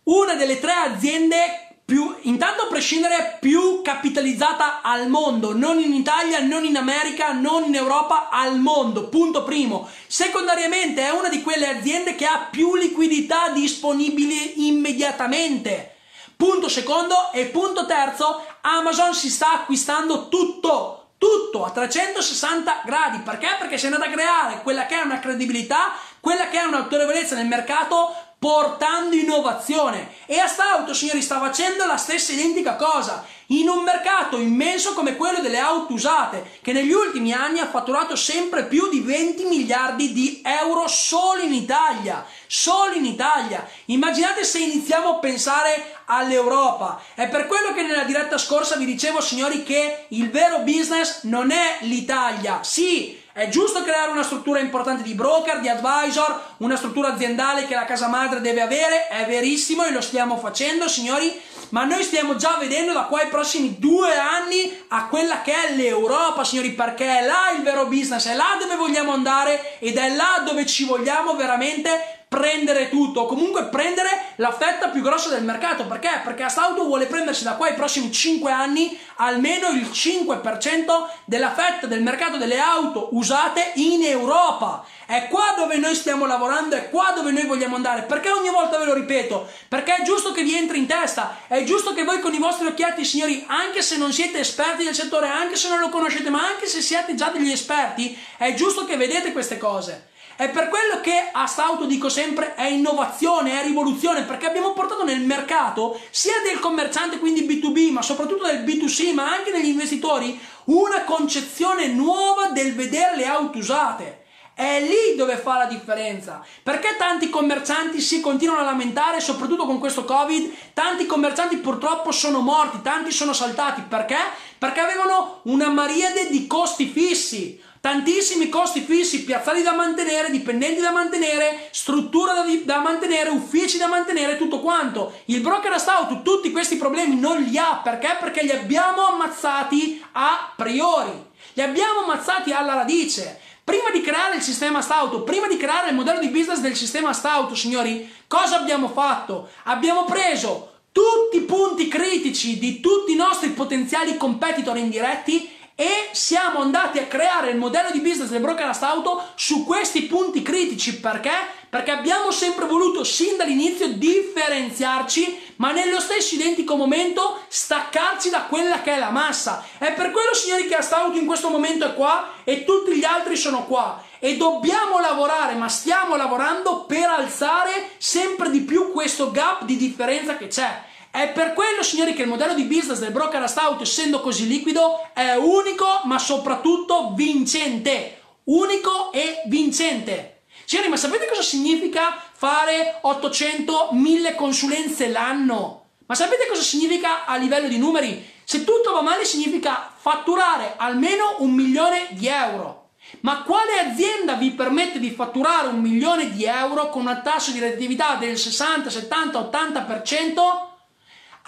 una 0.08 0.36
delle 0.36 0.60
tre 0.60 0.72
aziende 0.72 1.68
più, 1.84 2.14
intanto 2.24 2.64
a 2.64 2.68
prescindere, 2.68 3.38
più 3.40 3.82
capitalizzata 3.82 4.82
al 4.82 5.08
mondo, 5.08 5.56
non 5.56 5.80
in 5.80 5.94
Italia, 5.94 6.40
non 6.40 6.66
in 6.66 6.76
America, 6.76 7.32
non 7.32 7.64
in 7.64 7.76
Europa, 7.76 8.28
al 8.30 8.60
mondo, 8.60 9.08
punto 9.08 9.44
primo. 9.44 9.88
Secondariamente 10.06 11.02
è 11.02 11.12
una 11.12 11.30
di 11.30 11.42
quelle 11.42 11.70
aziende 11.70 12.16
che 12.16 12.26
ha 12.26 12.48
più 12.52 12.76
liquidità 12.76 13.50
disponibile 13.50 14.36
immediatamente. 14.56 15.96
Punto 16.36 16.68
secondo 16.68 17.32
e 17.32 17.46
punto 17.46 17.86
terzo, 17.86 18.46
Amazon 18.62 19.14
si 19.14 19.30
sta 19.30 19.54
acquistando 19.54 20.28
tutto, 20.28 21.12
tutto 21.18 21.64
a 21.64 21.72
360 21.72 22.82
gradi. 22.86 23.20
Perché? 23.20 23.56
Perché 23.60 23.78
si 23.78 23.86
è 23.86 23.88
andata 23.88 24.10
a 24.10 24.14
creare 24.14 24.62
quella 24.62 24.86
che 24.86 25.00
è 25.00 25.04
una 25.04 25.20
credibilità, 25.20 25.94
quella 26.20 26.50
che 26.50 26.60
è 26.60 26.64
un'autorevolezza 26.64 27.36
nel 27.36 27.48
mercato 27.48 28.27
portando 28.40 29.16
innovazione. 29.16 30.16
E 30.26 30.40
Astauto 30.40 30.94
signori 30.94 31.22
sta 31.22 31.40
facendo 31.40 31.86
la 31.86 31.98
stessa 31.98 32.32
identica 32.32 32.76
cosa. 32.76 33.26
In 33.52 33.70
un 33.70 33.84
mercato 33.84 34.38
immenso 34.38 34.94
come 34.94 35.16
quello 35.16 35.40
delle 35.40 35.58
auto 35.58 35.94
usate 35.94 36.60
che 36.62 36.74
negli 36.74 36.92
ultimi 36.92 37.32
anni 37.32 37.60
ha 37.60 37.70
fatturato 37.70 38.18
sempre 38.18 38.66
più 38.66 38.90
di 38.90 39.00
20 39.00 39.46
miliardi 39.46 40.12
di 40.12 40.42
euro 40.44 40.86
solo 40.88 41.42
in 41.42 41.54
Italia. 41.54 42.26
Solo 42.46 42.94
in 42.94 43.06
Italia. 43.06 43.66
Immaginate 43.86 44.44
se 44.44 44.60
iniziamo 44.60 45.10
a 45.10 45.20
pensare 45.20 45.96
all'Europa. 46.08 47.02
È 47.14 47.30
per 47.30 47.48
quello 47.48 47.74
che 47.74 47.84
nella 47.84 48.04
diretta 48.04 48.38
scorsa 48.38 48.76
vi 48.76 48.86
dicevo 48.86 49.22
signori 49.22 49.64
che 49.64 50.08
il 50.10 50.30
vero 50.30 50.60
business 50.60 51.24
non 51.24 51.52
è 51.52 51.78
l'Italia. 51.82 52.64
Sì 52.64 53.26
è 53.38 53.50
giusto 53.50 53.84
creare 53.84 54.10
una 54.10 54.24
struttura 54.24 54.58
importante 54.58 55.04
di 55.04 55.14
broker, 55.14 55.60
di 55.60 55.70
advisor, 55.70 56.56
una 56.58 56.76
struttura 56.76 57.14
aziendale 57.14 57.68
che 57.68 57.76
la 57.76 57.86
casa 57.86 58.08
madre 58.08 58.42
deve 58.42 58.62
avere, 58.62 59.08
è 59.10 59.28
verissimo 59.28 59.86
e 59.86 59.92
lo 59.92 60.02
stiamo 60.02 60.38
facendo, 60.38 60.88
signori, 60.88 61.40
ma 61.70 61.84
noi 61.84 62.02
stiamo 62.02 62.36
già 62.36 62.56
vedendo 62.58 62.94
da 62.94 63.04
qua 63.04 63.22
ai 63.22 63.28
prossimi 63.28 63.76
due 63.78 64.18
anni 64.18 64.86
a 64.88 65.06
quella 65.06 65.42
che 65.44 65.54
è 65.54 65.76
l'Europa, 65.76 66.44
signori, 66.44 66.72
perché 66.72 67.20
è 67.20 67.28
là 67.28 67.52
il 67.56 67.62
vero 67.62 67.86
business, 67.86 68.28
è 68.28 68.34
là 68.34 68.58
dove 68.60 68.76
vogliamo 68.76 69.12
andare 69.12 69.78
ed 69.78 69.98
è 69.98 70.16
là 70.16 70.42
dove 70.44 70.66
ci 70.66 70.86
vogliamo 70.86 71.36
veramente 71.36 72.17
prendere 72.28 72.90
tutto, 72.90 73.22
o 73.22 73.26
comunque 73.26 73.66
prendere 73.66 74.34
la 74.36 74.52
fetta 74.52 74.90
più 74.90 75.02
grossa 75.02 75.30
del 75.30 75.44
mercato. 75.44 75.86
Perché? 75.86 76.22
Perché 76.24 76.44
Astauto 76.44 76.84
vuole 76.84 77.06
prendersi 77.06 77.44
da 77.44 77.54
qua 77.54 77.68
ai 77.68 77.74
prossimi 77.74 78.12
5 78.12 78.52
anni 78.52 79.00
almeno 79.16 79.70
il 79.70 79.90
5% 79.92 81.08
della 81.26 81.52
fetta 81.52 81.88
del 81.88 82.04
mercato 82.04 82.38
delle 82.38 82.60
auto 82.60 83.10
usate 83.14 83.72
in 83.76 84.04
Europa. 84.04 84.86
È 85.06 85.28
qua 85.30 85.54
dove 85.56 85.78
noi 85.78 85.96
stiamo 85.96 86.26
lavorando, 86.26 86.76
è 86.76 86.90
qua 86.90 87.14
dove 87.16 87.32
noi 87.32 87.46
vogliamo 87.46 87.76
andare. 87.76 88.02
Perché 88.04 88.30
ogni 88.30 88.50
volta 88.50 88.78
ve 88.78 88.86
lo 88.86 88.94
ripeto? 88.94 89.48
Perché 89.70 89.96
è 89.96 90.04
giusto 90.04 90.34
che 90.34 90.44
vi 90.44 90.56
entri 90.56 90.80
in 90.80 90.86
testa, 90.86 91.40
è 91.48 91.64
giusto 91.64 91.94
che 91.94 92.04
voi 92.04 92.20
con 92.20 92.34
i 92.34 92.40
vostri 92.40 92.68
occhiati, 92.68 93.06
signori, 93.06 93.46
anche 93.48 93.82
se 93.82 93.98
non 93.98 94.12
siete 94.12 94.40
esperti 94.40 94.84
del 94.84 94.94
settore, 94.94 95.30
anche 95.30 95.56
se 95.56 95.70
non 95.70 95.80
lo 95.80 95.90
conoscete, 95.90 96.30
ma 96.30 96.46
anche 96.46 96.68
se 96.68 96.82
siete 96.82 97.16
già 97.16 97.30
degli 97.30 97.52
esperti, 97.52 98.18
è 98.38 98.54
giusto 98.54 98.84
che 98.84 98.98
vedete 98.98 99.32
queste 99.32 99.58
cose. 99.58 100.10
È 100.38 100.52
per 100.52 100.70
quello 100.70 101.02
che 101.02 101.30
a 101.32 101.48
Stauto 101.48 101.86
dico 101.86 102.10
sempre 102.10 102.54
è 102.54 102.68
innovazione, 102.68 103.60
è 103.60 103.64
rivoluzione, 103.64 104.22
perché 104.22 104.46
abbiamo 104.46 104.74
portato 104.74 105.04
nel 105.04 105.22
mercato 105.22 106.00
sia 106.12 106.36
del 106.48 106.60
commerciante, 106.60 107.18
quindi 107.18 107.42
B2B, 107.42 107.90
ma 107.90 108.04
soprattutto 108.04 108.46
del 108.46 108.64
B2C, 108.64 109.16
ma 109.16 109.32
anche 109.32 109.52
degli 109.52 109.70
investitori, 109.70 110.40
una 110.66 111.02
concezione 111.06 111.88
nuova 111.88 112.50
del 112.50 112.76
vedere 112.76 113.16
le 113.16 113.26
auto 113.26 113.58
usate. 113.58 114.26
È 114.54 114.80
lì 114.80 115.16
dove 115.16 115.38
fa 115.38 115.58
la 115.58 115.66
differenza. 115.66 116.46
Perché 116.62 116.96
tanti 117.00 117.32
commercianti 117.32 118.00
si 118.00 118.22
continuano 118.22 118.62
a 118.62 118.66
lamentare, 118.66 119.20
soprattutto 119.20 119.66
con 119.66 119.80
questo 119.80 120.06
Covid? 120.06 120.54
Tanti 120.74 121.08
commercianti 121.08 121.58
purtroppo 121.58 122.12
sono 122.12 122.42
morti, 122.42 122.84
tanti 122.84 123.12
sono 123.12 123.34
saltati. 123.34 123.82
Perché? 123.90 124.18
Perché 124.60 124.82
avevano 124.82 125.42
una 125.46 125.70
mariade 125.70 126.30
di 126.30 126.46
costi 126.46 126.86
fissi 126.88 127.60
tantissimi 127.88 128.50
costi 128.50 128.82
fissi, 128.82 129.24
piazzali 129.24 129.64
da 129.64 129.72
mantenere, 129.72 130.30
dipendenti 130.30 130.82
da 130.82 130.92
mantenere, 130.92 131.70
struttura 131.72 132.34
da, 132.34 132.44
da, 132.66 132.82
mantenere, 132.82 133.30
uffici 133.30 133.78
da 133.78 133.88
mantenere, 133.88 134.36
tutto 134.36 134.60
quanto. 134.60 135.14
Il 135.26 135.40
broker 135.40 135.72
a 135.72 135.78
Stout 135.78 136.22
tutti 136.22 136.52
questi 136.52 136.76
problemi 136.76 137.18
non 137.18 137.42
li 137.42 137.58
ha, 137.58 137.80
perché? 137.82 138.18
Perché 138.20 138.44
li 138.44 138.52
abbiamo 138.52 139.06
ammazzati 139.06 140.04
a 140.12 140.52
priori, 140.54 141.12
li 141.54 141.62
abbiamo 141.62 142.02
ammazzati 142.02 142.52
alla 142.52 142.74
radice. 142.74 143.40
Prima 143.64 143.90
di 143.90 144.02
creare 144.02 144.36
il 144.36 144.42
sistema 144.42 144.82
Stout, 144.82 145.24
prima 145.24 145.48
di 145.48 145.56
creare 145.56 145.88
il 145.88 145.96
modello 145.96 146.20
di 146.20 146.28
business 146.28 146.60
del 146.60 146.76
sistema 146.76 147.14
Stout, 147.14 147.54
signori, 147.54 148.14
cosa 148.28 148.58
abbiamo 148.58 148.90
fatto? 148.90 149.48
Abbiamo 149.64 150.04
preso 150.04 150.74
tutti 150.92 151.38
i 151.38 151.46
punti 151.46 151.88
critici 151.88 152.60
di 152.60 152.82
tutti 152.82 153.14
i 153.14 153.16
nostri 153.16 153.52
potenziali 153.52 154.18
competitor 154.18 154.76
indiretti 154.76 155.56
e 155.80 156.10
siamo 156.12 156.62
andati 156.62 156.98
a 156.98 157.06
creare 157.06 157.52
il 157.52 157.58
modello 157.58 157.92
di 157.92 158.00
business 158.00 158.30
del 158.30 158.42
brokerast 158.42 158.82
auto 158.82 159.24
su 159.36 159.64
questi 159.64 160.06
punti 160.06 160.42
critici 160.42 161.00
perché? 161.00 161.30
Perché 161.70 161.92
abbiamo 161.92 162.32
sempre 162.32 162.66
voluto 162.66 163.04
sin 163.04 163.38
dall'inizio 163.38 163.90
differenziarci 163.90 165.54
ma 165.58 165.72
nello 165.72 166.00
stesso 166.00 166.34
identico 166.34 166.76
momento 166.76 167.42
staccarci 167.48 168.32
da 168.32 168.46
quella 168.46 168.82
che 168.82 168.96
è 168.96 168.98
la 168.98 169.12
massa. 169.12 169.64
È 169.78 169.94
per 169.94 170.10
quello 170.10 170.34
signori 170.34 170.68
che 170.68 170.76
Astauto 170.76 171.18
in 171.18 171.28
questo 171.28 171.50
momento 171.50 171.86
è 171.86 171.94
qua 171.94 172.34
e 172.44 172.64
tutti 172.64 172.96
gli 172.96 173.04
altri 173.04 173.36
sono 173.36 173.66
qua 173.66 174.04
e 174.18 174.36
dobbiamo 174.36 175.00
lavorare, 175.00 175.54
ma 175.54 175.70
stiamo 175.70 176.16
lavorando 176.16 176.86
per 176.86 177.08
alzare 177.08 177.92
sempre 177.98 178.50
di 178.50 178.62
più 178.62 178.92
questo 178.92 179.30
gap 179.30 179.64
di 179.64 179.78
differenza 179.78 180.38
che 180.38 180.48
c'è. 180.48 180.86
È 181.18 181.30
per 181.30 181.54
quello, 181.54 181.82
signori, 181.82 182.14
che 182.14 182.22
il 182.22 182.28
modello 182.28 182.54
di 182.54 182.66
business 182.66 183.00
del 183.00 183.10
broker 183.10 183.50
Stout, 183.50 183.82
essendo 183.82 184.22
così 184.22 184.46
liquido, 184.46 185.10
è 185.16 185.34
unico 185.34 186.02
ma 186.04 186.20
soprattutto 186.20 187.14
vincente. 187.16 188.22
Unico 188.44 189.12
e 189.12 189.42
vincente. 189.48 190.42
Signori, 190.66 190.90
ma 190.90 190.96
sapete 190.96 191.26
cosa 191.28 191.42
significa 191.42 192.22
fare 192.34 193.00
800, 193.02 193.90
1000 193.94 194.36
consulenze 194.36 195.08
l'anno? 195.08 195.86
Ma 196.06 196.14
sapete 196.14 196.46
cosa 196.46 196.62
significa 196.62 197.26
a 197.26 197.36
livello 197.38 197.68
di 197.68 197.80
numeri? 197.80 198.24
Se 198.44 198.64
tutto 198.64 198.92
va 198.92 199.02
male 199.02 199.26
significa 199.26 199.92
fatturare 199.98 200.76
almeno 200.78 201.38
un 201.40 201.50
milione 201.50 202.10
di 202.12 202.28
euro. 202.28 202.90
Ma 203.22 203.42
quale 203.42 203.80
azienda 203.80 204.34
vi 204.34 204.52
permette 204.52 205.00
di 205.00 205.10
fatturare 205.10 205.66
un 205.66 205.80
milione 205.80 206.30
di 206.30 206.44
euro 206.44 206.92
con 206.92 207.02
una 207.02 207.22
tasso 207.22 207.50
di 207.50 207.58
redditività 207.58 208.18
del 208.18 208.38
60, 208.38 208.92
70, 208.92 209.40
80%? 209.40 210.67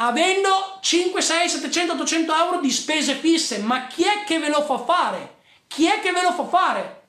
Avendo 0.01 0.77
5, 0.81 1.21
6, 1.21 1.49
700, 1.49 1.93
800 1.93 2.35
euro 2.35 2.59
di 2.59 2.71
spese 2.71 3.15
fisse, 3.15 3.59
ma 3.59 3.87
chi 3.87 4.03
è 4.03 4.23
che 4.25 4.39
ve 4.39 4.49
lo 4.49 4.61
fa 4.61 4.77
fare? 4.79 5.37
Chi 5.67 5.85
è 5.85 5.99
che 5.99 6.11
ve 6.11 6.21
lo 6.21 6.31
fa 6.31 6.45
fare? 6.45 7.01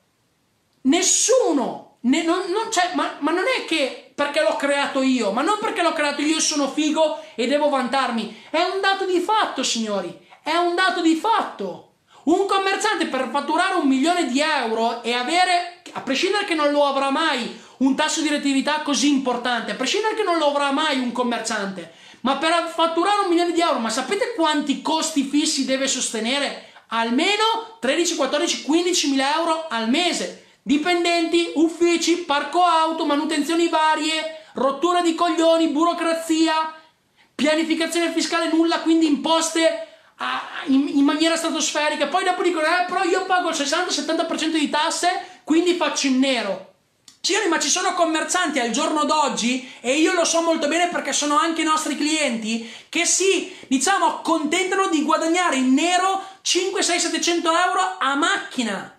Nessuno! 0.83 1.89
Ne, 2.03 2.23
non, 2.23 2.51
non 2.51 2.69
ma, 2.95 3.17
ma, 3.19 3.31
non 3.31 3.45
è 3.45 3.67
che 3.67 4.13
perché 4.15 4.41
l'ho 4.41 4.57
creato 4.57 5.03
io, 5.03 5.33
ma 5.33 5.43
non 5.43 5.59
perché 5.61 5.83
l'ho 5.83 5.93
creato 5.93 6.23
io 6.23 6.41
sono 6.41 6.71
figo 6.71 7.23
e 7.35 7.47
devo 7.47 7.69
vantarmi. 7.69 8.45
È 8.49 8.63
un 8.63 8.81
dato 8.81 9.05
di 9.05 9.21
fatto, 9.21 9.63
signori. 9.63 10.27
È 10.43 10.55
un 10.55 10.75
dato 10.75 11.03
di 11.03 11.15
fatto. 11.15 11.89
Un 12.25 12.47
commerciante 12.47 13.07
per 13.07 13.29
fatturare 13.31 13.75
un 13.75 13.87
milione 13.87 14.27
di 14.27 14.41
euro 14.41 15.03
e 15.03 15.13
avere, 15.13 15.83
a 15.93 16.01
prescindere 16.01 16.47
che 16.47 16.55
non 16.55 16.71
lo 16.71 16.87
avrà 16.87 17.11
mai, 17.11 17.59
un 17.79 17.95
tasso 17.95 18.21
di 18.23 18.29
redditività 18.29 18.81
così 18.81 19.11
importante, 19.11 19.73
a 19.73 19.75
prescindere 19.75 20.15
che 20.15 20.23
non 20.23 20.39
lo 20.39 20.49
avrà 20.49 20.71
mai 20.71 20.99
un 20.99 21.13
commerciante, 21.13 21.93
ma 22.21 22.37
per 22.37 22.73
fatturare 22.75 23.23
un 23.23 23.29
milione 23.29 23.53
di 23.53 23.61
euro, 23.61 23.79
ma 23.79 23.89
sapete 23.89 24.35
quanti 24.35 24.83
costi 24.83 25.25
fissi 25.25 25.65
deve 25.65 25.89
sostenere? 25.89 26.73
Almeno 26.89 27.77
13, 27.81 28.17
14, 28.17 28.63
15 28.63 29.11
mila 29.11 29.37
euro 29.37 29.67
al 29.69 29.89
mese. 29.89 30.47
Dipendenti, 30.63 31.53
uffici, 31.55 32.19
parco 32.19 32.63
auto, 32.63 33.07
manutenzioni 33.07 33.69
varie, 33.69 34.45
rottura 34.55 35.01
di 35.01 35.15
coglioni, 35.15 35.69
burocrazia, 35.69 36.75
pianificazione 37.35 38.13
fiscale 38.13 38.51
nulla, 38.53 38.81
quindi 38.81 39.07
imposte 39.07 39.89
in, 40.67 40.89
in, 40.89 41.05
maniera 41.05 41.37
stratosferica. 41.37 42.09
Poi 42.09 42.25
dopo 42.25 42.43
dicono, 42.43 42.67
eh, 42.67 42.85
però 42.87 43.03
io 43.05 43.25
pago 43.25 43.49
il 43.49 43.55
60-70% 43.55 44.59
di 44.59 44.69
tasse, 44.69 45.41
quindi 45.45 45.75
faccio 45.75 46.09
in 46.09 46.19
nero. 46.19 46.70
Signori, 47.23 47.49
ma 47.49 47.59
ci 47.59 47.69
sono 47.69 47.93
commercianti 47.93 48.61
al 48.61 48.71
giorno 48.71 49.05
d'oggi, 49.05 49.71
e 49.81 49.99
io 49.99 50.15
lo 50.15 50.25
so 50.25 50.41
molto 50.41 50.69
bene 50.69 50.89
perché 50.89 51.13
sono 51.13 51.37
anche 51.37 51.61
i 51.61 51.65
nostri 51.65 51.95
clienti, 51.95 52.73
che 52.89 53.05
si, 53.05 53.55
diciamo, 53.69 54.07
accontentano 54.07 54.89
di 54.89 55.03
guadagnare 55.03 55.57
in 55.57 55.75
nero 55.75 56.25
5, 56.41 56.83
6, 56.83 56.99
700 56.99 57.51
euro 57.51 57.97
a 57.99 58.15
macchina. 58.15 58.99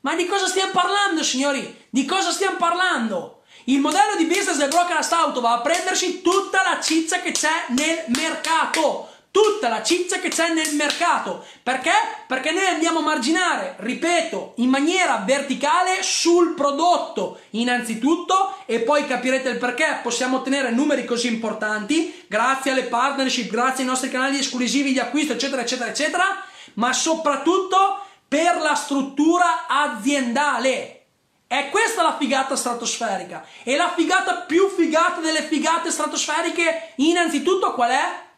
Ma 0.00 0.14
di 0.14 0.26
cosa 0.26 0.46
stiamo 0.46 0.72
parlando, 0.72 1.22
signori? 1.22 1.86
Di 1.88 2.04
cosa 2.04 2.30
stiamo 2.30 2.56
parlando? 2.56 3.42
Il 3.64 3.80
modello 3.80 4.16
di 4.16 4.26
business 4.26 4.56
del 4.56 4.68
broker 4.68 5.06
auto 5.10 5.40
va 5.40 5.52
a 5.52 5.60
prendersi 5.60 6.20
tutta 6.20 6.62
la 6.62 6.80
ciccia 6.80 7.20
che 7.20 7.32
c'è 7.32 7.66
nel 7.68 8.04
mercato 8.08 9.11
tutta 9.32 9.68
la 9.68 9.82
ciccia 9.82 10.18
che 10.20 10.28
c'è 10.28 10.52
nel 10.52 10.74
mercato. 10.74 11.44
Perché? 11.62 11.90
Perché 12.28 12.52
noi 12.52 12.66
andiamo 12.66 12.98
a 12.98 13.02
marginare, 13.02 13.76
ripeto, 13.78 14.52
in 14.56 14.68
maniera 14.68 15.22
verticale 15.26 16.02
sul 16.02 16.54
prodotto, 16.54 17.40
innanzitutto, 17.50 18.58
e 18.66 18.80
poi 18.80 19.06
capirete 19.06 19.48
il 19.48 19.58
perché 19.58 20.00
possiamo 20.02 20.36
ottenere 20.36 20.70
numeri 20.70 21.06
così 21.06 21.28
importanti, 21.28 22.24
grazie 22.28 22.72
alle 22.72 22.84
partnership, 22.84 23.50
grazie 23.50 23.82
ai 23.82 23.88
nostri 23.88 24.10
canali 24.10 24.38
esclusivi 24.38 24.92
di 24.92 25.00
acquisto, 25.00 25.32
eccetera, 25.32 25.62
eccetera, 25.62 25.90
eccetera, 25.90 26.44
ma 26.74 26.92
soprattutto 26.92 28.04
per 28.28 28.56
la 28.60 28.74
struttura 28.74 29.66
aziendale. 29.66 30.98
È 31.46 31.68
questa 31.70 32.02
la 32.02 32.16
figata 32.18 32.54
stratosferica. 32.54 33.46
E 33.62 33.76
la 33.76 33.92
figata 33.94 34.36
più 34.36 34.68
figata 34.68 35.20
delle 35.20 35.42
figate 35.42 35.90
stratosferiche, 35.90 36.92
innanzitutto 36.96 37.72
qual 37.72 37.90
è? 37.90 38.30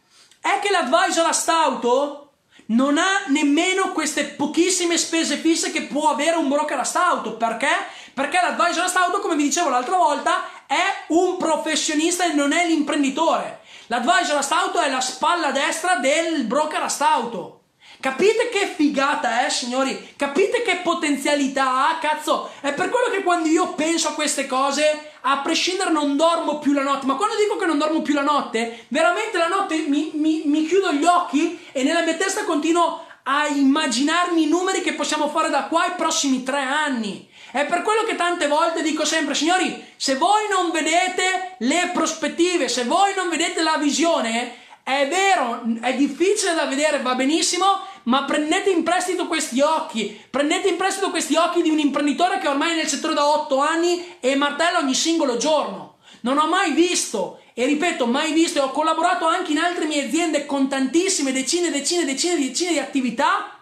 È 0.45 0.59
che 0.59 0.69
l'advisor 0.69 1.25
a 1.25 1.31
stauto 1.31 2.33
non 2.67 2.99
ha 2.99 3.23
nemmeno 3.29 3.91
queste 3.93 4.25
pochissime 4.25 4.95
spese 4.95 5.37
fisse 5.37 5.71
che 5.71 5.83
può 5.83 6.11
avere 6.11 6.35
un 6.35 6.47
broker 6.47 6.77
a 6.77 6.83
stauto. 6.83 7.35
Perché? 7.35 7.67
Perché 8.13 8.39
l'advisor 8.39 8.83
a 8.83 8.87
stauto, 8.87 9.21
come 9.21 9.35
vi 9.35 9.43
dicevo 9.43 9.69
l'altra 9.69 9.97
volta, 9.97 10.45
è 10.67 11.05
un 11.07 11.37
professionista 11.37 12.25
e 12.25 12.33
non 12.33 12.53
è 12.53 12.67
l'imprenditore. 12.67 13.61
L'advisor 13.87 14.37
a 14.37 14.41
stauto 14.43 14.79
è 14.79 14.87
la 14.87 15.01
spalla 15.01 15.49
destra 15.49 15.95
del 15.95 16.43
broker 16.43 16.83
a 16.83 16.89
stauto. 16.89 17.61
Capite 17.99 18.49
che 18.49 18.67
figata 18.67 19.43
è, 19.47 19.49
signori? 19.49 20.13
Capite 20.15 20.61
che 20.61 20.75
potenzialità 20.83 21.87
ha? 21.87 21.97
Cazzo, 21.97 22.51
è 22.61 22.71
per 22.71 22.89
quello 22.89 23.09
che 23.09 23.23
quando 23.23 23.47
io 23.47 23.73
penso 23.73 24.09
a 24.09 24.13
queste 24.13 24.45
cose, 24.45 25.13
a 25.27 25.39
prescindere 25.39 25.91
non 25.91 26.15
dormo 26.15 26.59
più 26.59 26.71
la 26.73 26.83
notte. 26.83 27.07
Ma 27.07 27.15
quando 27.15 27.35
dico 27.35 27.57
che 27.57 27.65
non 27.65 27.79
dormo 27.79 28.01
più 28.01 28.13
la 28.13 28.21
notte, 28.21 28.85
veramente 28.89 29.37
la 29.37 29.47
notte 29.47 29.75
mi, 29.87 30.11
mi, 30.13 30.43
mi 30.45 30.65
chiudo 30.67 30.93
gli 30.93 31.03
occhi 31.03 31.59
e 31.71 31.83
nella 31.83 32.01
mia 32.01 32.13
testa 32.13 32.43
continuo 32.43 33.03
a 33.23 33.47
immaginarmi 33.47 34.43
i 34.43 34.47
numeri 34.47 34.81
che 34.81 34.93
possiamo 34.93 35.29
fare 35.29 35.49
da 35.49 35.63
qua 35.63 35.85
ai 35.85 35.93
prossimi 35.97 36.43
tre 36.43 36.61
anni. 36.61 37.27
È 37.51 37.65
per 37.65 37.81
quello 37.81 38.03
che 38.03 38.15
tante 38.15 38.47
volte 38.47 38.83
dico 38.83 39.03
sempre, 39.03 39.33
signori, 39.33 39.83
se 39.95 40.15
voi 40.15 40.43
non 40.49 40.69
vedete 40.69 41.55
le 41.59 41.89
prospettive, 41.91 42.67
se 42.67 42.83
voi 42.83 43.15
non 43.15 43.29
vedete 43.29 43.63
la 43.63 43.77
visione, 43.77 44.63
è 44.83 45.07
vero, 45.07 45.63
è 45.81 45.95
difficile 45.95 46.53
da 46.53 46.65
vedere, 46.65 47.01
va 47.01 47.15
benissimo, 47.15 47.65
ma 48.05 48.23
prendete 48.23 48.69
in 48.69 48.83
prestito 48.83 49.27
questi 49.27 49.61
occhi, 49.61 50.19
prendete 50.29 50.69
in 50.69 50.77
prestito 50.77 51.09
questi 51.09 51.35
occhi 51.35 51.61
di 51.61 51.69
un 51.69 51.79
imprenditore 51.79 52.39
che 52.39 52.47
ormai 52.47 52.71
è 52.71 52.75
nel 52.75 52.87
settore 52.87 53.13
da 53.13 53.27
8 53.27 53.59
anni 53.59 54.17
e 54.19 54.35
martella 54.35 54.79
ogni 54.79 54.95
singolo 54.95 55.37
giorno. 55.37 55.97
Non 56.21 56.37
ho 56.37 56.47
mai 56.47 56.71
visto, 56.71 57.39
e 57.53 57.65
ripeto, 57.65 58.07
mai 58.07 58.33
visto, 58.33 58.59
e 58.59 58.61
ho 58.63 58.71
collaborato 58.71 59.25
anche 59.27 59.51
in 59.51 59.59
altre 59.59 59.85
mie 59.85 60.05
aziende 60.05 60.45
con 60.45 60.67
tantissime 60.67 61.31
decine, 61.31 61.69
decine, 61.69 62.05
decine, 62.05 62.35
decine 62.37 62.71
di 62.71 62.79
attività, 62.79 63.55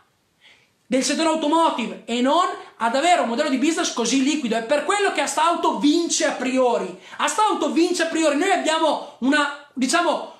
del 0.86 1.04
settore 1.04 1.30
automotive 1.30 2.04
e 2.06 2.22
non 2.22 2.46
ad 2.78 2.96
avere 2.96 3.22
un 3.22 3.30
modello 3.30 3.50
di 3.50 3.58
business 3.58 3.94
così 3.94 4.22
liquido. 4.22 4.56
È 4.56 4.64
per 4.64 4.86
quello 4.86 5.12
che 5.12 5.22
Astauto 5.22 5.80
vince 5.80 6.26
a 6.26 6.34
priori. 6.34 7.00
Astauto 7.18 7.72
vince 7.72 8.04
a 8.04 8.08
priori. 8.08 8.38
Noi 8.38 8.52
abbiamo 8.52 9.16
una, 9.20 9.66
diciamo, 9.74 10.33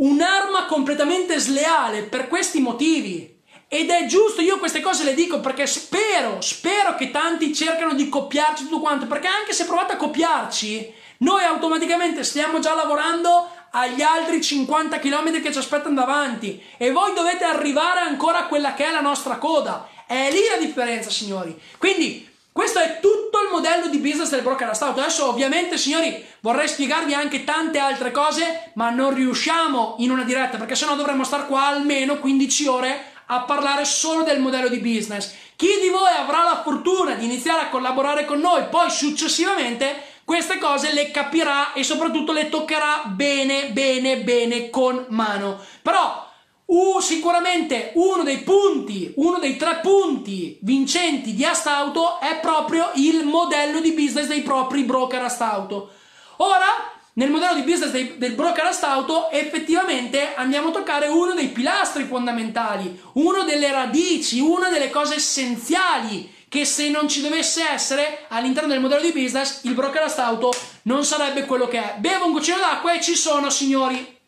un'arma 0.00 0.66
completamente 0.66 1.38
sleale 1.38 2.02
per 2.02 2.28
questi 2.28 2.60
motivi. 2.60 3.38
Ed 3.68 3.88
è 3.88 4.06
giusto, 4.06 4.40
io 4.40 4.58
queste 4.58 4.80
cose 4.80 5.04
le 5.04 5.14
dico 5.14 5.40
perché 5.40 5.66
spero, 5.66 6.40
spero 6.40 6.96
che 6.96 7.10
tanti 7.10 7.54
cercano 7.54 7.94
di 7.94 8.08
copiarci 8.08 8.64
tutto 8.64 8.80
quanto, 8.80 9.06
perché 9.06 9.28
anche 9.28 9.52
se 9.52 9.66
provate 9.66 9.92
a 9.92 9.96
copiarci, 9.96 10.92
noi 11.18 11.44
automaticamente 11.44 12.24
stiamo 12.24 12.58
già 12.58 12.74
lavorando 12.74 13.48
agli 13.72 14.02
altri 14.02 14.42
50 14.42 14.98
km 14.98 15.40
che 15.40 15.52
ci 15.52 15.58
aspettano 15.58 15.94
davanti 15.94 16.60
e 16.76 16.90
voi 16.90 17.14
dovete 17.14 17.44
arrivare 17.44 18.00
ancora 18.00 18.38
a 18.38 18.46
quella 18.46 18.74
che 18.74 18.86
è 18.86 18.90
la 18.90 19.00
nostra 19.00 19.36
coda. 19.36 19.88
È 20.06 20.28
lì 20.32 20.40
la 20.50 20.56
differenza, 20.56 21.10
signori. 21.10 21.56
Quindi 21.78 22.28
questo 22.52 22.80
è 22.80 22.98
tutto 23.00 23.42
il 23.42 23.50
modello 23.50 23.86
di 23.86 23.98
business 23.98 24.30
del 24.30 24.42
broker 24.42 24.70
Astauto. 24.70 25.00
Adesso 25.00 25.28
ovviamente, 25.28 25.78
signori, 25.78 26.24
vorrei 26.40 26.66
spiegarvi 26.66 27.14
anche 27.14 27.44
tante 27.44 27.78
altre 27.78 28.10
cose, 28.10 28.72
ma 28.74 28.90
non 28.90 29.14
riusciamo 29.14 29.96
in 29.98 30.10
una 30.10 30.24
diretta 30.24 30.58
perché 30.58 30.74
sennò 30.74 30.96
dovremmo 30.96 31.24
stare 31.24 31.46
qua 31.46 31.66
almeno 31.66 32.18
15 32.18 32.66
ore 32.66 33.04
a 33.26 33.42
parlare 33.42 33.84
solo 33.84 34.24
del 34.24 34.40
modello 34.40 34.68
di 34.68 34.78
business. 34.78 35.32
Chi 35.54 35.78
di 35.80 35.88
voi 35.88 36.12
avrà 36.16 36.42
la 36.42 36.62
fortuna 36.64 37.14
di 37.14 37.24
iniziare 37.24 37.62
a 37.62 37.68
collaborare 37.68 38.24
con 38.24 38.40
noi, 38.40 38.64
poi 38.68 38.90
successivamente 38.90 40.08
queste 40.24 40.58
cose 40.58 40.92
le 40.92 41.10
capirà 41.10 41.72
e 41.72 41.84
soprattutto 41.84 42.32
le 42.32 42.48
toccherà 42.48 43.02
bene, 43.06 43.70
bene, 43.70 44.18
bene 44.18 44.70
con 44.70 45.04
mano. 45.08 45.60
Però 45.82 46.29
Uh, 46.70 47.00
sicuramente 47.00 47.90
uno 47.94 48.22
dei 48.22 48.42
punti, 48.42 49.12
uno 49.16 49.40
dei 49.40 49.56
tre 49.56 49.80
punti 49.82 50.56
vincenti 50.62 51.34
di 51.34 51.44
Astauto 51.44 52.20
è 52.20 52.38
proprio 52.38 52.92
il 52.94 53.24
modello 53.24 53.80
di 53.80 53.90
business 53.90 54.28
dei 54.28 54.42
propri 54.42 54.84
broker 54.84 55.20
Astauto. 55.20 55.90
Ora, 56.36 56.66
nel 57.14 57.28
modello 57.28 57.54
di 57.54 57.62
business 57.62 57.90
dei, 57.90 58.18
del 58.18 58.34
broker 58.34 58.66
Astauto 58.66 59.32
effettivamente 59.32 60.32
andiamo 60.36 60.68
a 60.68 60.70
toccare 60.70 61.08
uno 61.08 61.34
dei 61.34 61.48
pilastri 61.48 62.04
fondamentali, 62.04 63.00
una 63.14 63.42
delle 63.42 63.72
radici, 63.72 64.38
una 64.38 64.68
delle 64.68 64.90
cose 64.90 65.16
essenziali 65.16 66.32
che 66.48 66.64
se 66.64 66.88
non 66.88 67.08
ci 67.08 67.20
dovesse 67.20 67.68
essere 67.68 68.26
all'interno 68.28 68.68
del 68.68 68.80
modello 68.80 69.02
di 69.02 69.10
business 69.10 69.64
il 69.64 69.74
broker 69.74 70.02
Astauto 70.02 70.52
non 70.82 71.04
sarebbe 71.04 71.46
quello 71.46 71.66
che 71.66 71.78
è. 71.78 71.96
Bevo 71.98 72.26
un 72.26 72.32
goccino 72.32 72.58
d'acqua 72.58 72.92
e 72.92 73.00
ci 73.00 73.16
sono 73.16 73.50
signori. 73.50 74.18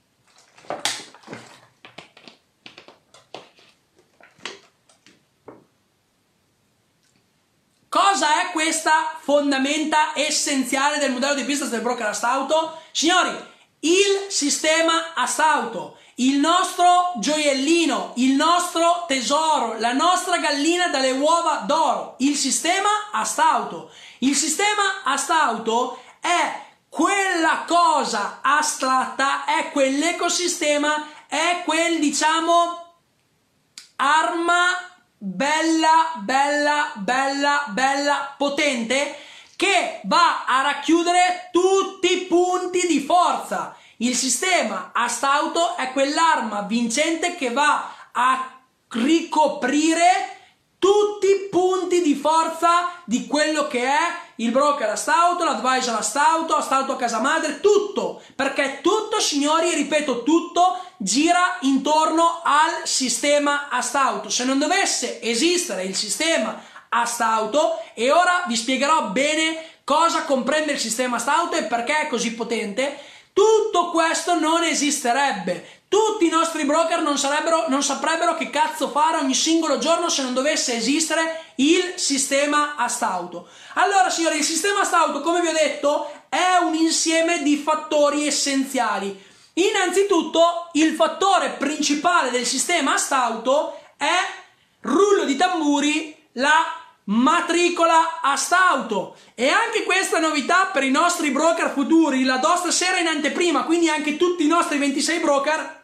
Cosa 7.92 8.40
è 8.40 8.52
questa 8.52 9.18
fondamenta 9.20 10.12
essenziale 10.14 10.96
del 10.96 11.12
modello 11.12 11.34
di 11.34 11.42
business 11.42 11.68
del 11.68 11.82
broker 11.82 12.06
Astauto? 12.06 12.80
Signori, 12.90 13.28
il 13.80 14.28
sistema 14.28 15.12
Astauto, 15.12 15.98
il 16.14 16.38
nostro 16.38 17.12
gioiellino, 17.18 18.14
il 18.16 18.32
nostro 18.32 19.04
tesoro, 19.06 19.76
la 19.78 19.92
nostra 19.92 20.38
gallina 20.38 20.88
dalle 20.88 21.10
uova 21.10 21.64
d'oro, 21.66 22.14
il 22.20 22.34
sistema 22.34 22.88
Astauto. 23.12 23.90
Il 24.20 24.36
sistema 24.36 25.02
Astauto 25.04 26.00
è 26.18 26.62
quella 26.88 27.64
cosa 27.66 28.38
astratta, 28.40 29.44
è 29.44 29.70
quell'ecosistema, 29.70 31.26
è 31.26 31.60
quel 31.62 31.98
diciamo 31.98 32.94
arma 33.96 34.91
bella, 35.24 36.14
bella, 36.16 36.92
bella, 36.96 37.66
bella, 37.68 38.34
potente 38.36 39.16
che 39.54 40.00
va 40.04 40.44
a 40.44 40.62
racchiudere 40.62 41.50
tutti 41.52 42.12
i 42.12 42.26
punti 42.26 42.88
di 42.88 42.98
forza. 42.98 43.76
Il 43.98 44.16
sistema 44.16 44.90
Astauto 44.92 45.76
è 45.76 45.92
quell'arma 45.92 46.62
vincente 46.62 47.36
che 47.36 47.50
va 47.52 47.94
a 48.10 48.62
ricoprire 48.88 50.40
tutti 50.80 51.28
i 51.28 51.48
punti 51.48 52.02
di 52.02 52.16
forza 52.16 52.90
di 53.04 53.28
quello 53.28 53.68
che 53.68 53.84
è 53.84 54.31
il 54.42 54.50
broker 54.50 54.90
Astauto, 54.90 55.44
l'advisor 55.44 55.94
Astauto, 55.94 56.56
Astauto 56.56 56.92
a 56.92 56.96
casa 56.96 57.20
madre, 57.20 57.60
tutto, 57.60 58.20
perché 58.34 58.80
tutto, 58.82 59.20
signori, 59.20 59.72
ripeto, 59.72 60.24
tutto 60.24 60.80
gira 60.96 61.58
intorno 61.60 62.40
al 62.42 62.86
sistema 62.86 63.68
Astauto. 63.70 64.28
Se 64.28 64.44
non 64.44 64.58
dovesse 64.58 65.22
esistere 65.22 65.84
il 65.84 65.94
sistema 65.94 66.60
Astauto, 66.88 67.80
e 67.94 68.10
ora 68.10 68.44
vi 68.46 68.56
spiegherò 68.56 69.04
bene 69.10 69.70
cosa 69.84 70.24
comprende 70.24 70.72
il 70.72 70.80
sistema 70.80 71.16
Astauto 71.16 71.56
e 71.56 71.64
perché 71.64 72.00
è 72.00 72.08
così 72.08 72.34
potente, 72.34 72.98
tutto 73.32 73.90
questo 73.90 74.38
non 74.38 74.64
esisterebbe. 74.64 75.80
Tutti 75.88 76.26
i 76.26 76.30
nostri 76.30 76.64
broker 76.64 77.00
non, 77.00 77.16
non 77.68 77.82
saprebbero 77.82 78.34
che 78.34 78.50
cazzo 78.50 78.88
fare 78.88 79.18
ogni 79.18 79.34
singolo 79.34 79.78
giorno 79.78 80.08
se 80.08 80.22
non 80.22 80.34
dovesse 80.34 80.74
esistere 80.74 81.41
il 81.62 81.94
sistema 81.96 82.74
Astauto. 82.76 83.48
Allora, 83.74 84.10
signori, 84.10 84.38
il 84.38 84.44
sistema 84.44 84.80
Astauto, 84.80 85.20
come 85.20 85.40
vi 85.40 85.48
ho 85.48 85.52
detto, 85.52 86.10
è 86.28 86.56
un 86.62 86.74
insieme 86.74 87.42
di 87.42 87.56
fattori 87.56 88.26
essenziali. 88.26 89.30
Innanzitutto, 89.54 90.70
il 90.72 90.94
fattore 90.94 91.50
principale 91.50 92.30
del 92.30 92.46
sistema 92.46 92.94
Astauto 92.94 93.78
è 93.96 94.16
rullo 94.80 95.24
di 95.24 95.36
tamburi, 95.36 96.16
la 96.32 96.80
matricola 97.04 98.20
Astauto. 98.22 99.16
E 99.34 99.48
anche 99.48 99.84
questa 99.84 100.18
novità 100.18 100.66
per 100.72 100.82
i 100.82 100.90
nostri 100.90 101.30
broker 101.30 101.70
futuri, 101.70 102.24
la 102.24 102.38
do 102.38 102.56
stasera 102.56 102.98
in 102.98 103.06
anteprima, 103.06 103.64
quindi 103.64 103.88
anche 103.88 104.16
tutti 104.16 104.44
i 104.44 104.48
nostri 104.48 104.78
26 104.78 105.18
broker 105.20 105.80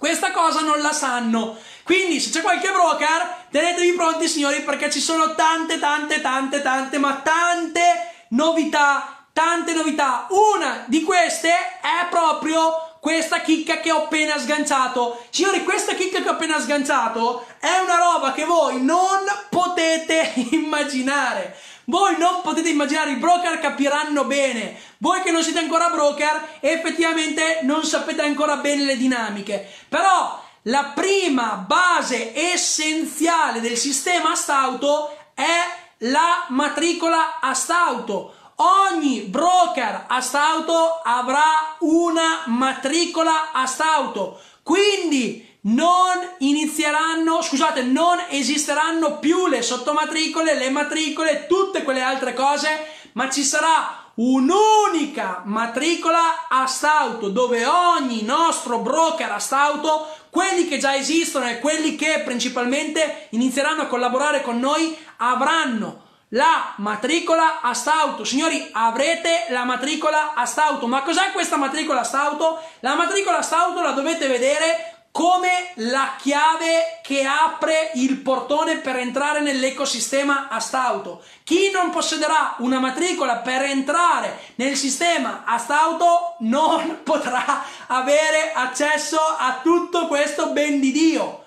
questa 0.00 0.30
cosa 0.30 0.60
non 0.60 0.80
la 0.80 0.94
sanno. 0.94 1.58
Quindi 1.90 2.20
se 2.20 2.30
c'è 2.30 2.40
qualche 2.40 2.70
broker, 2.70 3.46
tenetevi 3.50 3.94
pronti 3.94 4.28
signori 4.28 4.60
perché 4.60 4.88
ci 4.92 5.00
sono 5.00 5.34
tante, 5.34 5.80
tante, 5.80 6.20
tante, 6.20 6.62
tante, 6.62 6.98
ma 6.98 7.14
tante 7.14 8.26
novità, 8.28 9.26
tante 9.32 9.72
novità. 9.72 10.28
Una 10.30 10.84
di 10.86 11.02
queste 11.02 11.48
è 11.48 12.06
proprio 12.08 12.98
questa 13.00 13.40
chicca 13.40 13.80
che 13.80 13.90
ho 13.90 14.04
appena 14.04 14.38
sganciato. 14.38 15.20
Signori, 15.30 15.64
questa 15.64 15.94
chicca 15.94 16.22
che 16.22 16.28
ho 16.28 16.34
appena 16.34 16.60
sganciato 16.60 17.44
è 17.58 17.80
una 17.82 17.96
roba 17.96 18.30
che 18.30 18.44
voi 18.44 18.80
non 18.80 19.24
potete 19.48 20.32
immaginare. 20.52 21.56
Voi 21.86 22.16
non 22.18 22.42
potete 22.42 22.68
immaginare, 22.68 23.10
i 23.10 23.16
broker 23.16 23.58
capiranno 23.58 24.26
bene. 24.26 24.78
Voi 24.98 25.22
che 25.22 25.32
non 25.32 25.42
siete 25.42 25.58
ancora 25.58 25.88
broker, 25.88 26.58
effettivamente 26.60 27.62
non 27.62 27.82
sapete 27.82 28.22
ancora 28.22 28.58
bene 28.58 28.84
le 28.84 28.96
dinamiche. 28.96 29.68
Però 29.88 30.39
la 30.64 30.92
prima 30.94 31.64
base 31.66 32.34
essenziale 32.34 33.60
del 33.60 33.76
sistema 33.76 34.32
Astauto 34.32 35.16
è 35.34 36.04
la 36.04 36.46
matricola 36.48 37.40
Astauto. 37.40 38.34
Ogni 38.56 39.20
broker 39.20 40.04
Astauto 40.06 41.00
avrà 41.02 41.76
una 41.78 42.42
matricola 42.46 43.52
Astauto. 43.52 44.38
Quindi 44.62 45.48
non 45.62 46.36
inizieranno, 46.38 47.40
scusate, 47.40 47.82
non 47.82 48.18
esisteranno 48.28 49.18
più 49.18 49.46
le 49.46 49.62
sottomatricole, 49.62 50.54
le 50.54 50.70
matricole, 50.70 51.46
tutte 51.46 51.82
quelle 51.82 52.02
altre 52.02 52.34
cose, 52.34 52.86
ma 53.12 53.30
ci 53.30 53.44
sarà 53.44 54.00
un'unica 54.14 55.42
matricola 55.44 56.48
Astauto 56.48 57.28
dove 57.28 57.64
ogni 57.64 58.22
nostro 58.22 58.78
broker 58.80 59.30
Astauto, 59.30 60.08
quelli 60.30 60.68
che 60.68 60.78
già 60.78 60.94
esistono 60.94 61.48
e 61.48 61.58
quelli 61.58 61.96
che 61.96 62.22
principalmente 62.24 63.26
inizieranno 63.30 63.82
a 63.82 63.86
collaborare 63.86 64.42
con 64.42 64.58
noi, 64.58 64.96
avranno 65.18 66.08
la 66.30 66.74
matricola 66.76 67.60
Astauto. 67.60 68.24
Signori, 68.24 68.68
avrete 68.72 69.46
la 69.48 69.64
matricola 69.64 70.34
Astauto. 70.34 70.86
Ma 70.86 71.02
cos'è 71.02 71.32
questa 71.32 71.56
matricola 71.56 72.00
Astauto? 72.00 72.62
La 72.80 72.94
matricola 72.94 73.38
Astauto 73.38 73.82
la 73.82 73.90
dovete 73.90 74.28
vedere 74.28 74.99
come 75.12 75.72
la 75.76 76.14
chiave 76.20 77.00
che 77.02 77.24
apre 77.24 77.90
il 77.94 78.18
portone 78.18 78.76
per 78.76 78.96
entrare 78.96 79.40
nell'ecosistema 79.40 80.48
Astauto. 80.48 81.22
Chi 81.42 81.70
non 81.72 81.90
possederà 81.90 82.54
una 82.58 82.78
matricola 82.78 83.36
per 83.36 83.62
entrare 83.62 84.38
nel 84.56 84.76
sistema 84.76 85.42
Astauto 85.44 86.36
non 86.40 87.00
potrà 87.04 87.64
avere 87.88 88.52
accesso 88.52 89.18
a 89.18 89.60
tutto 89.62 90.06
questo 90.06 90.50
ben 90.50 90.78
di 90.78 90.92
Dio. 90.92 91.44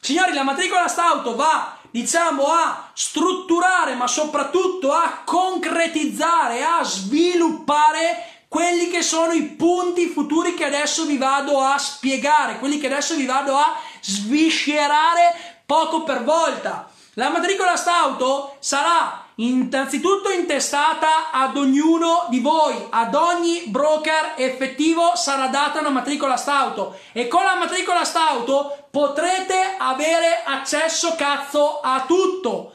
Signori, 0.00 0.32
la 0.34 0.42
matricola 0.42 0.84
Astauto 0.84 1.36
va 1.36 1.78
diciamo 1.90 2.46
a 2.46 2.90
strutturare 2.92 3.94
ma 3.94 4.08
soprattutto 4.08 4.92
a 4.92 5.22
concretizzare, 5.24 6.64
a 6.64 6.82
sviluppare 6.82 8.33
quelli 8.54 8.88
che 8.88 9.02
sono 9.02 9.32
i 9.32 9.42
punti 9.42 10.06
futuri 10.06 10.54
che 10.54 10.66
adesso 10.66 11.06
vi 11.06 11.18
vado 11.18 11.58
a 11.58 11.76
spiegare, 11.76 12.60
quelli 12.60 12.78
che 12.78 12.86
adesso 12.86 13.16
vi 13.16 13.26
vado 13.26 13.56
a 13.56 13.74
sviscerare 14.00 15.34
poco 15.66 16.04
per 16.04 16.22
volta. 16.22 16.88
La 17.14 17.30
matricola 17.30 17.74
stauto 17.74 18.54
sarà 18.60 19.26
innanzitutto 19.36 20.30
intestata 20.30 21.32
ad 21.32 21.56
ognuno 21.56 22.26
di 22.28 22.38
voi, 22.38 22.76
ad 22.90 23.16
ogni 23.16 23.64
broker 23.66 24.34
effettivo 24.36 25.16
sarà 25.16 25.48
data 25.48 25.80
una 25.80 25.90
matricola 25.90 26.36
stauto 26.36 26.96
e 27.10 27.26
con 27.26 27.42
la 27.42 27.56
matricola 27.56 28.04
stauto 28.04 28.86
potrete 28.88 29.74
avere 29.76 30.44
accesso 30.44 31.16
cazzo 31.16 31.80
a 31.80 32.04
tutto. 32.06 32.73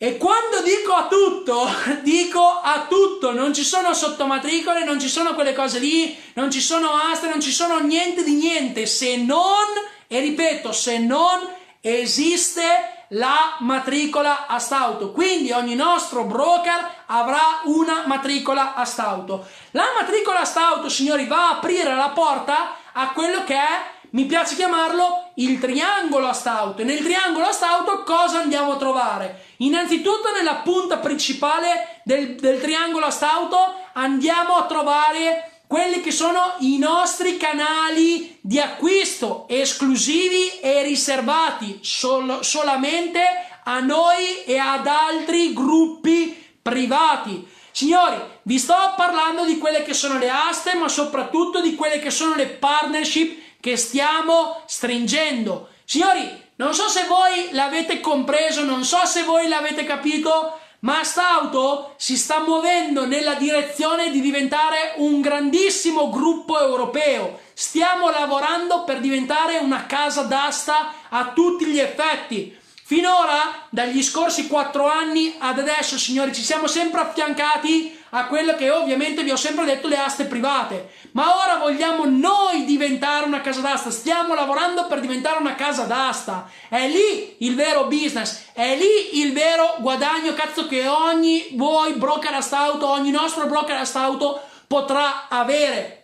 E 0.00 0.16
quando 0.16 0.62
dico 0.62 0.92
a 0.92 1.08
tutto, 1.08 1.68
dico 2.02 2.40
a 2.40 2.86
tutto, 2.88 3.32
non 3.32 3.52
ci 3.52 3.64
sono 3.64 3.92
sottomatricole, 3.92 4.84
non 4.84 5.00
ci 5.00 5.08
sono 5.08 5.34
quelle 5.34 5.52
cose 5.52 5.80
lì, 5.80 6.16
non 6.34 6.52
ci 6.52 6.60
sono 6.60 6.90
aste, 6.92 7.28
non 7.28 7.40
ci 7.40 7.50
sono 7.50 7.80
niente 7.80 8.22
di 8.22 8.34
niente, 8.34 8.86
se 8.86 9.16
non, 9.16 9.66
e 10.06 10.20
ripeto, 10.20 10.70
se 10.70 10.98
non 10.98 11.40
esiste 11.80 13.06
la 13.08 13.56
matricola 13.58 14.46
a 14.46 14.60
stauto. 14.60 15.10
Quindi 15.10 15.50
ogni 15.50 15.74
nostro 15.74 16.22
broker 16.22 17.02
avrà 17.06 17.62
una 17.64 18.04
matricola 18.06 18.74
a 18.74 18.84
stauto. 18.84 19.48
La 19.72 19.86
matricola 19.98 20.42
a 20.42 20.44
stauto, 20.44 20.88
signori, 20.88 21.26
va 21.26 21.48
a 21.48 21.56
aprire 21.56 21.96
la 21.96 22.10
porta 22.10 22.76
a 22.92 23.10
quello 23.10 23.42
che 23.42 23.54
è, 23.54 23.97
mi 24.10 24.24
piace 24.24 24.54
chiamarlo, 24.54 25.32
il 25.34 25.58
triangolo 25.58 26.28
a 26.28 26.32
stauto. 26.32 26.82
E 26.82 26.84
nel 26.84 27.02
triangolo 27.02 27.46
a 27.46 27.52
stauto 27.52 28.02
cosa 28.02 28.38
andiamo 28.38 28.72
a 28.72 28.76
trovare? 28.76 29.44
Innanzitutto 29.58 30.32
nella 30.32 30.56
punta 30.56 30.98
principale 30.98 32.00
del, 32.04 32.36
del 32.36 32.60
triangolo 32.60 33.06
a 33.06 33.10
stauto 33.10 33.56
andiamo 33.92 34.54
a 34.54 34.66
trovare 34.66 35.62
quelli 35.66 36.00
che 36.00 36.10
sono 36.10 36.54
i 36.60 36.78
nostri 36.78 37.36
canali 37.36 38.38
di 38.40 38.58
acquisto 38.58 39.44
esclusivi 39.48 40.60
e 40.60 40.82
riservati 40.82 41.80
sol- 41.82 42.38
solamente 42.42 43.20
a 43.64 43.80
noi 43.80 44.44
e 44.46 44.56
ad 44.56 44.86
altri 44.86 45.52
gruppi 45.52 46.34
privati. 46.62 47.46
Signori, 47.70 48.16
vi 48.42 48.58
sto 48.58 48.74
parlando 48.96 49.44
di 49.44 49.58
quelle 49.58 49.82
che 49.82 49.92
sono 49.92 50.18
le 50.18 50.30
aste, 50.30 50.74
ma 50.74 50.88
soprattutto 50.88 51.60
di 51.60 51.74
quelle 51.74 51.98
che 51.98 52.10
sono 52.10 52.34
le 52.34 52.46
partnership 52.46 53.38
che 53.60 53.76
stiamo 53.76 54.62
stringendo. 54.66 55.68
Signori, 55.84 56.46
non 56.56 56.74
so 56.74 56.88
se 56.88 57.04
voi 57.04 57.50
l'avete 57.52 58.00
compreso, 58.00 58.64
non 58.64 58.84
so 58.84 59.04
se 59.04 59.22
voi 59.22 59.48
l'avete 59.48 59.84
capito, 59.84 60.58
ma 60.80 61.02
Stauto 61.02 61.94
si 61.96 62.16
sta 62.16 62.40
muovendo 62.40 63.06
nella 63.06 63.34
direzione 63.34 64.10
di 64.10 64.20
diventare 64.20 64.94
un 64.96 65.20
grandissimo 65.20 66.08
gruppo 66.08 66.60
europeo. 66.60 67.40
Stiamo 67.52 68.10
lavorando 68.10 68.84
per 68.84 69.00
diventare 69.00 69.58
una 69.58 69.86
casa 69.86 70.22
d'asta 70.22 70.92
a 71.08 71.32
tutti 71.32 71.66
gli 71.66 71.78
effetti. 71.78 72.56
Finora, 72.84 73.66
dagli 73.70 74.02
scorsi 74.02 74.46
quattro 74.46 74.88
anni 74.88 75.34
ad 75.38 75.58
adesso, 75.58 75.98
signori, 75.98 76.32
ci 76.32 76.42
siamo 76.42 76.66
sempre 76.66 77.00
affiancati 77.00 77.97
a 78.10 78.26
quello 78.26 78.54
che 78.54 78.70
ovviamente 78.70 79.22
vi 79.22 79.30
ho 79.30 79.36
sempre 79.36 79.64
detto 79.64 79.88
le 79.88 79.98
aste 79.98 80.24
private. 80.24 80.90
Ma 81.12 81.36
ora 81.36 81.56
vogliamo 81.56 82.04
noi 82.06 82.64
diventare 82.64 83.26
una 83.26 83.40
casa 83.40 83.60
d'asta, 83.60 83.90
stiamo 83.90 84.34
lavorando 84.34 84.86
per 84.86 85.00
diventare 85.00 85.38
una 85.38 85.54
casa 85.54 85.84
d'asta. 85.84 86.50
È 86.68 86.86
lì 86.88 87.36
il 87.38 87.54
vero 87.54 87.86
business, 87.86 88.46
è 88.52 88.76
lì 88.76 89.20
il 89.20 89.32
vero 89.32 89.76
guadagno 89.78 90.34
cazzo 90.34 90.66
che 90.66 90.86
ogni 90.86 91.48
voi 91.52 91.94
broker 91.94 92.34
astauto, 92.34 92.88
ogni 92.88 93.10
nostro 93.10 93.46
broker 93.46 93.76
astauto 93.76 94.40
potrà 94.66 95.28
avere. 95.28 95.97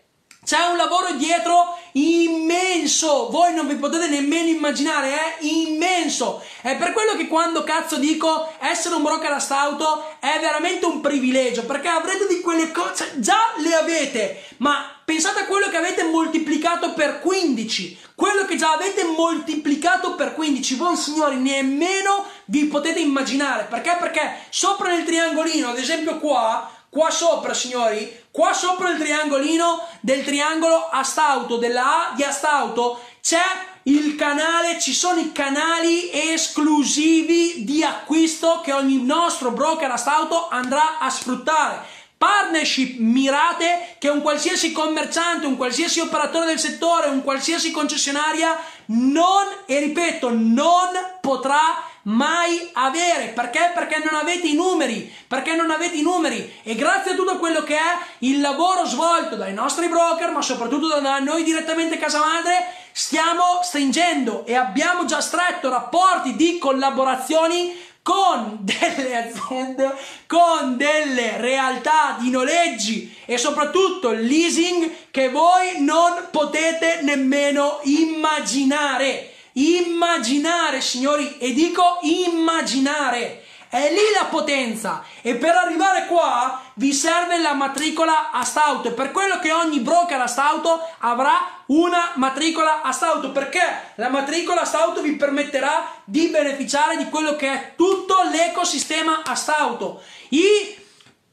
C'è 0.44 0.61
un 0.70 0.76
lavoro 0.76 1.12
dietro 1.12 1.78
immenso, 1.92 3.30
voi 3.30 3.54
non 3.54 3.66
vi 3.66 3.76
potete 3.76 4.09
nemmeno 4.09 4.48
immaginare, 4.48 5.09
è 5.09 5.37
immenso. 5.40 6.42
È 6.61 6.76
per 6.76 6.92
quello 6.92 7.16
che 7.16 7.28
quando 7.28 7.64
cazzo 7.64 7.96
dico 7.96 8.52
essere 8.61 8.94
un 8.96 9.02
broker 9.02 9.33
a 9.33 9.38
stauto 9.38 10.04
è 10.20 10.38
veramente 10.40 10.85
un 10.85 11.00
privilegio, 11.00 11.64
perché 11.64 11.88
avrete 11.88 12.26
di 12.26 12.40
quelle 12.40 12.70
cose, 12.72 13.14
già 13.16 13.54
le 13.57 13.74
avete, 13.74 14.44
ma 14.59 15.00
pensate 15.02 15.40
a 15.40 15.46
quello 15.46 15.70
che 15.70 15.78
avete 15.78 16.04
moltiplicato 16.04 16.92
per 16.92 17.20
15, 17.20 17.98
quello 18.14 18.44
che 18.44 18.57
già 18.57 18.72
avete 18.72 19.04
moltiplicato 19.04 20.14
per 20.14 20.35
15, 20.35 20.74
voi 20.74 20.96
signori 20.96 21.37
nemmeno 21.37 22.26
vi 22.46 22.66
potete 22.66 23.00
immaginare, 23.00 23.66
perché? 23.70 23.96
Perché 23.98 24.40
sopra 24.50 24.88
nel 24.90 25.04
triangolino, 25.04 25.70
ad 25.70 25.78
esempio 25.78 26.18
qua, 26.18 26.70
Qua 26.94 27.11
sopra, 27.11 27.52
signori, 27.54 28.24
qua 28.35 28.53
sopra 28.53 28.90
il 28.90 28.99
triangolino 28.99 29.87
del 30.01 30.25
triangolo 30.25 30.88
Astauto, 30.88 31.57
della 31.57 32.11
A 32.11 32.14
di 32.16 32.25
Astauto, 32.25 33.01
c'è 33.23 33.38
il 33.85 34.16
canale, 34.16 34.81
ci 34.81 34.92
sono 34.92 35.20
i 35.20 35.31
canali 35.31 36.11
esclusivi 36.11 37.62
di 37.64 37.85
acquisto 37.85 38.61
che 38.61 38.73
ogni 38.73 39.01
nostro 39.05 39.53
broker 39.53 39.88
Astauto 39.88 40.49
andrà 40.49 40.99
a 40.99 41.09
sfruttare. 41.11 41.85
Partnership 42.18 42.99
mirate 42.99 43.94
che 44.01 44.09
un 44.09 44.20
qualsiasi 44.20 44.73
commerciante, 44.73 45.47
un 45.47 45.57
qualsiasi 45.57 46.01
operatore 46.01 46.47
del 46.47 46.59
settore, 46.59 47.11
un 47.11 47.23
qualsiasi 47.23 47.70
concessionaria 47.70 48.59
non, 48.87 49.47
e 49.64 49.79
ripeto, 49.79 50.31
non 50.33 50.88
potrà 51.20 51.85
mai 52.05 52.71
avere. 52.73 53.29
Perché? 53.29 53.71
Perché 53.75 54.03
non 54.05 54.14
avete 54.14 54.47
i 54.47 54.55
numeri, 54.55 55.12
perché 55.27 55.55
non 55.55 55.71
avete 55.71 55.97
i 55.97 56.03
numeri 56.03 56.61
e 56.62 56.75
grazie 56.75 57.12
a 57.12 57.14
tutto 57.14 57.38
quello 57.38 57.62
che 57.62 57.77
è 57.77 57.99
il 58.19 58.40
lavoro 58.40 58.85
svolto 58.87 59.37
dai 59.37 59.53
nostri 59.53 59.88
broker, 59.88 60.31
ma 60.31 60.43
soprattutto 60.43 61.01
da 61.01 61.19
noi 61.19 61.43
direttamente 61.43 61.99
casa 61.99 62.19
madre, 62.19 62.67
stiamo 62.93 63.61
stringendo 63.62 64.45
e 64.47 64.55
abbiamo 64.55 65.05
già 65.05 65.21
stretto 65.21 65.69
rapporti 65.69 66.37
di 66.37 66.59
collaborazioni 66.59 67.93
con 68.03 68.59
delle 68.61 69.17
aziende, 69.17 69.95
con 70.27 70.77
delle 70.77 71.38
realtà 71.38 72.17
di 72.21 72.29
noleggi 72.29 73.17
e 73.25 73.38
soprattutto 73.38 74.11
leasing 74.11 75.11
che 75.11 75.31
voi 75.31 75.81
non 75.81 76.29
potete 76.31 77.01
nemmeno 77.01 77.81
immaginare. 77.85 79.34
Immaginare, 79.55 80.81
signori, 80.81 81.38
e 81.38 81.53
dico 81.53 81.99
immaginare. 82.03 83.45
È 83.69 83.90
lì 83.90 84.12
la 84.17 84.27
potenza 84.27 85.03
e 85.21 85.35
per 85.35 85.57
arrivare 85.57 86.07
qua 86.07 86.62
vi 86.75 86.93
serve 86.93 87.38
la 87.38 87.55
matricola 87.55 88.31
a 88.31 88.45
stauto. 88.45 88.88
È 88.88 88.93
per 88.93 89.11
quello 89.11 89.40
che 89.40 89.53
ogni 89.53 89.81
broker 89.81 90.21
a 90.21 90.29
stauto 90.29 90.81
avrà 90.99 91.62
una 91.67 92.12
matricola 92.14 92.83
a 92.83 92.93
stauto 92.93 93.33
perché 93.33 93.93
la 93.97 94.11
matricola 94.11 94.61
a 94.61 94.64
stauto 94.64 95.03
vi 95.03 95.17
permetterà 95.17 95.90
di 96.05 96.29
beneficiare 96.29 96.97
di 96.97 97.09
quello 97.09 97.35
che 97.35 97.53
è 97.53 97.73
tutto 97.77 98.14
l'ecosistema 98.31 99.23
a 99.25 99.35
stauto. 99.35 100.03
I 100.29 100.84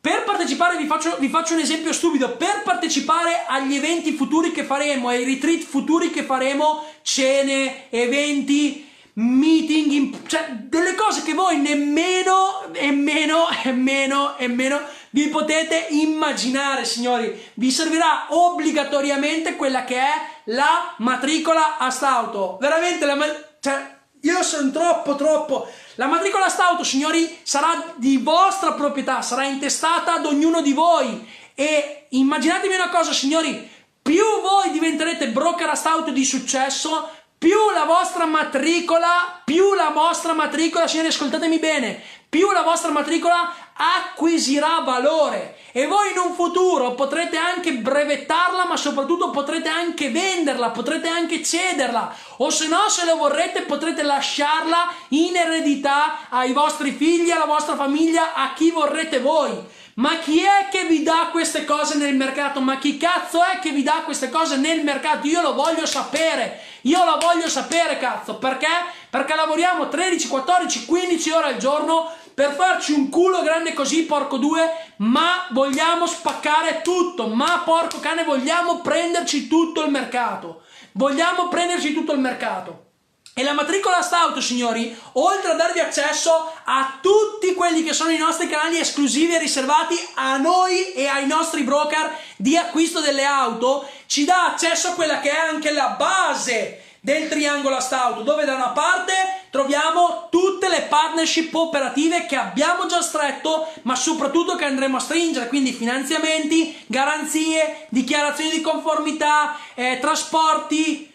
per 0.02 0.24
partecipare, 0.24 0.78
vi 0.78 0.88
faccio, 0.88 1.18
vi 1.20 1.30
faccio, 1.30 1.54
un 1.54 1.60
esempio 1.60 1.94
stupido, 1.94 2.36
per 2.36 2.64
partecipare 2.64 3.46
agli 3.48 3.76
eventi 3.76 4.14
futuri 4.14 4.52
che 4.52 4.64
faremo, 4.64 5.10
ai 5.10 5.24
retreat 5.24 5.62
futuri 5.62 6.10
che 6.10 6.24
faremo, 6.24 6.84
cene, 7.04 7.92
eventi, 7.92 8.90
meeting, 9.14 9.92
in, 9.92 10.20
cioè 10.26 10.48
delle 10.50 10.96
cose 10.96 11.22
che 11.22 11.36
voi 11.36 11.60
nemmeno, 11.60 12.74
e 12.74 12.90
meno, 12.90 13.46
e 13.64 13.72
meno, 13.74 14.36
e 14.38 14.48
meno 14.48 14.80
vi 15.12 15.28
potete 15.28 15.86
immaginare, 15.92 16.84
signori. 16.84 17.40
Vi 17.54 17.70
servirà 17.70 18.26
obbligatoriamente 18.30 19.56
quella 19.56 19.84
che 19.84 19.98
è 19.98 20.14
la 20.46 20.96
matricola 20.98 21.78
a 21.78 21.92
stauto. 21.92 22.58
Veramente, 22.60 23.06
la, 23.06 23.18
cioè, 23.60 24.00
io 24.22 24.42
sono 24.42 24.72
troppo, 24.72 25.16
troppo 25.16 25.68
la 25.96 26.08
matricola 26.08 26.48
stauto, 26.48 26.84
signori, 26.84 27.40
sarà 27.44 27.94
di 27.96 28.18
vostra 28.18 28.74
proprietà, 28.74 29.22
sarà 29.22 29.44
intestata 29.46 30.14
ad 30.14 30.26
ognuno 30.26 30.62
di 30.62 30.74
voi. 30.74 31.28
E 31.54 32.08
immaginatevi 32.10 32.74
una 32.74 32.90
cosa, 32.90 33.12
signori, 33.12 33.70
più 34.02 34.24
voi 34.42 34.72
diventerete 34.72 35.30
broker 35.30 35.70
a 35.70 35.76
stauto 35.76 36.12
di 36.12 36.24
successo, 36.24 37.10
più 37.38 37.58
la 37.74 37.86
vostra 37.86 38.26
matricola, 38.26 39.42
più 39.44 39.74
la 39.74 39.90
vostra 39.90 40.34
matricola, 40.34 40.88
signori, 40.88 41.10
ascoltatemi 41.10 41.60
bene, 41.60 42.02
più 42.32 42.50
la 42.52 42.62
vostra 42.62 42.91
matricola 42.91 43.54
acquisirà 43.76 44.80
valore 44.86 45.58
e 45.74 45.86
voi 45.86 46.12
in 46.12 46.17
un 46.17 46.34
futuro 46.34 46.94
potrete 46.94 47.36
anche 47.36 47.74
brevettarla, 47.74 48.63
ma 48.63 48.78
soprattutto 48.78 49.32
potrete 49.32 49.67
anche 49.67 50.12
venderla, 50.12 50.70
potrete 50.70 51.10
anche 51.10 51.44
cederla 51.44 52.15
o 52.38 52.50
se 52.50 52.70
no, 52.70 52.88
se 52.88 53.04
lo 53.04 53.17
vorrete, 53.17 53.63
potrete 53.63 54.02
lasciarla 54.04 54.94
in 55.10 55.36
eredità 55.36 56.30
ai 56.30 56.54
vostri 56.54 56.94
figli, 56.94 57.32
alla 57.32 57.44
vostra 57.44 57.76
famiglia, 57.76 58.34
a 58.34 58.54
chi 58.54 58.72
vorrete 58.72 59.20
voi. 59.20 59.80
Ma 59.96 60.20
chi 60.20 60.41
è 60.41 60.70
che 60.72 60.86
vi 60.86 61.04
dà 61.04 61.28
queste 61.32 61.65
cose 61.65 61.98
nel 61.98 62.15
mercato? 62.15 62.62
Ma 62.62 62.78
chi 62.78 62.98
cazzo 62.98 63.44
è 63.44 63.60
che 63.60 63.72
vi 63.72 63.84
dà 63.84 64.04
queste 64.06 64.30
cose 64.30 64.56
nel 64.56 64.84
mercato? 64.84 65.28
Io 65.28 65.41
lo 65.41 65.54
voglio 65.54 65.86
sapere. 65.86 66.62
Io 66.84 67.04
lo 67.04 67.17
voglio 67.20 67.50
sapere, 67.50 67.98
cazzo. 67.98 68.36
Perché? 68.36 68.67
Perché 69.10 69.36
lavoriamo 69.36 69.89
13, 69.89 70.28
14, 70.30 70.86
15 70.86 71.32
ore 71.32 71.48
al 71.48 71.58
giorno 71.58 72.10
per 72.34 72.54
farci 72.54 72.91
un 72.94 73.10
culo 73.10 73.41
grande 73.41 73.74
così, 73.74 74.04
porco 74.04 74.38
due, 74.38 74.94
ma 74.98 75.48
vogliamo 75.52 76.06
spaccare 76.08 76.82
tutto, 76.82 77.28
ma 77.28 77.62
porco 77.65 78.00
cane, 78.00 78.24
vogliamo 78.24 78.82
prenderci 78.82 79.48
tutto 79.48 79.84
il 79.84 79.91
mercato. 79.91 80.63
Vogliamo 80.94 81.48
prenderci 81.48 81.94
tutto 81.94 82.12
il 82.12 82.20
mercato. 82.20 82.89
E 83.34 83.44
la 83.44 83.54
matricola 83.54 84.02
Stauto, 84.02 84.41
signori, 84.41 84.96
oltre 85.13 85.52
a 85.52 85.56
darvi 85.56 85.80
accesso 85.80 86.52
a 86.65 87.00
tutti 87.02 87.54
quelli 87.54 87.82
che 87.82 87.94
sono 87.94 88.10
i 88.10 88.17
nostri 88.17 88.50
canali 88.50 88.78
esclusivi 88.78 89.34
e 89.34 89.39
riservati 89.39 89.96
a 90.15 90.36
noi 90.36 90.91
e 90.91 91.08
ai 91.08 91.26
nostri 91.28 91.63
broker 91.63 92.13
di 92.36 92.58
acquisto 92.58 93.00
delle 93.00 93.24
auto, 93.24 93.88
ci 94.06 94.26
dà 94.26 94.48
accesso 94.48 94.89
a 94.89 94.94
quella 94.94 95.22
che 95.22 95.32
è 95.32 95.38
anche 95.38 95.72
la 95.72 95.96
base 95.98 96.84
del 97.00 97.30
triangolo 97.30 97.80
Stauto, 97.80 98.22
dove 98.22 98.44
da 98.44 98.56
una 98.56 98.70
parte 98.70 99.41
troviamo 99.52 100.30
tutte 100.32 100.70
le 100.70 100.84
partnership 100.90 101.54
operative 101.54 102.26
che 102.26 102.38
abbiamo 102.38 102.88
già 102.88 103.02
stretto, 103.02 103.72
ma 103.84 103.96
soprattutto 103.96 104.56
che 104.56 104.66
andremo 104.66 104.98
a 104.98 105.02
stringere, 105.02 105.50
quindi 105.50 105.74
finanziamenti, 105.74 106.76
garanzie, 106.88 107.86
dichiarazioni 107.90 108.50
di 108.50 108.62
conformità, 108.62 109.58
eh, 109.76 110.00
trasporti, 110.00 111.12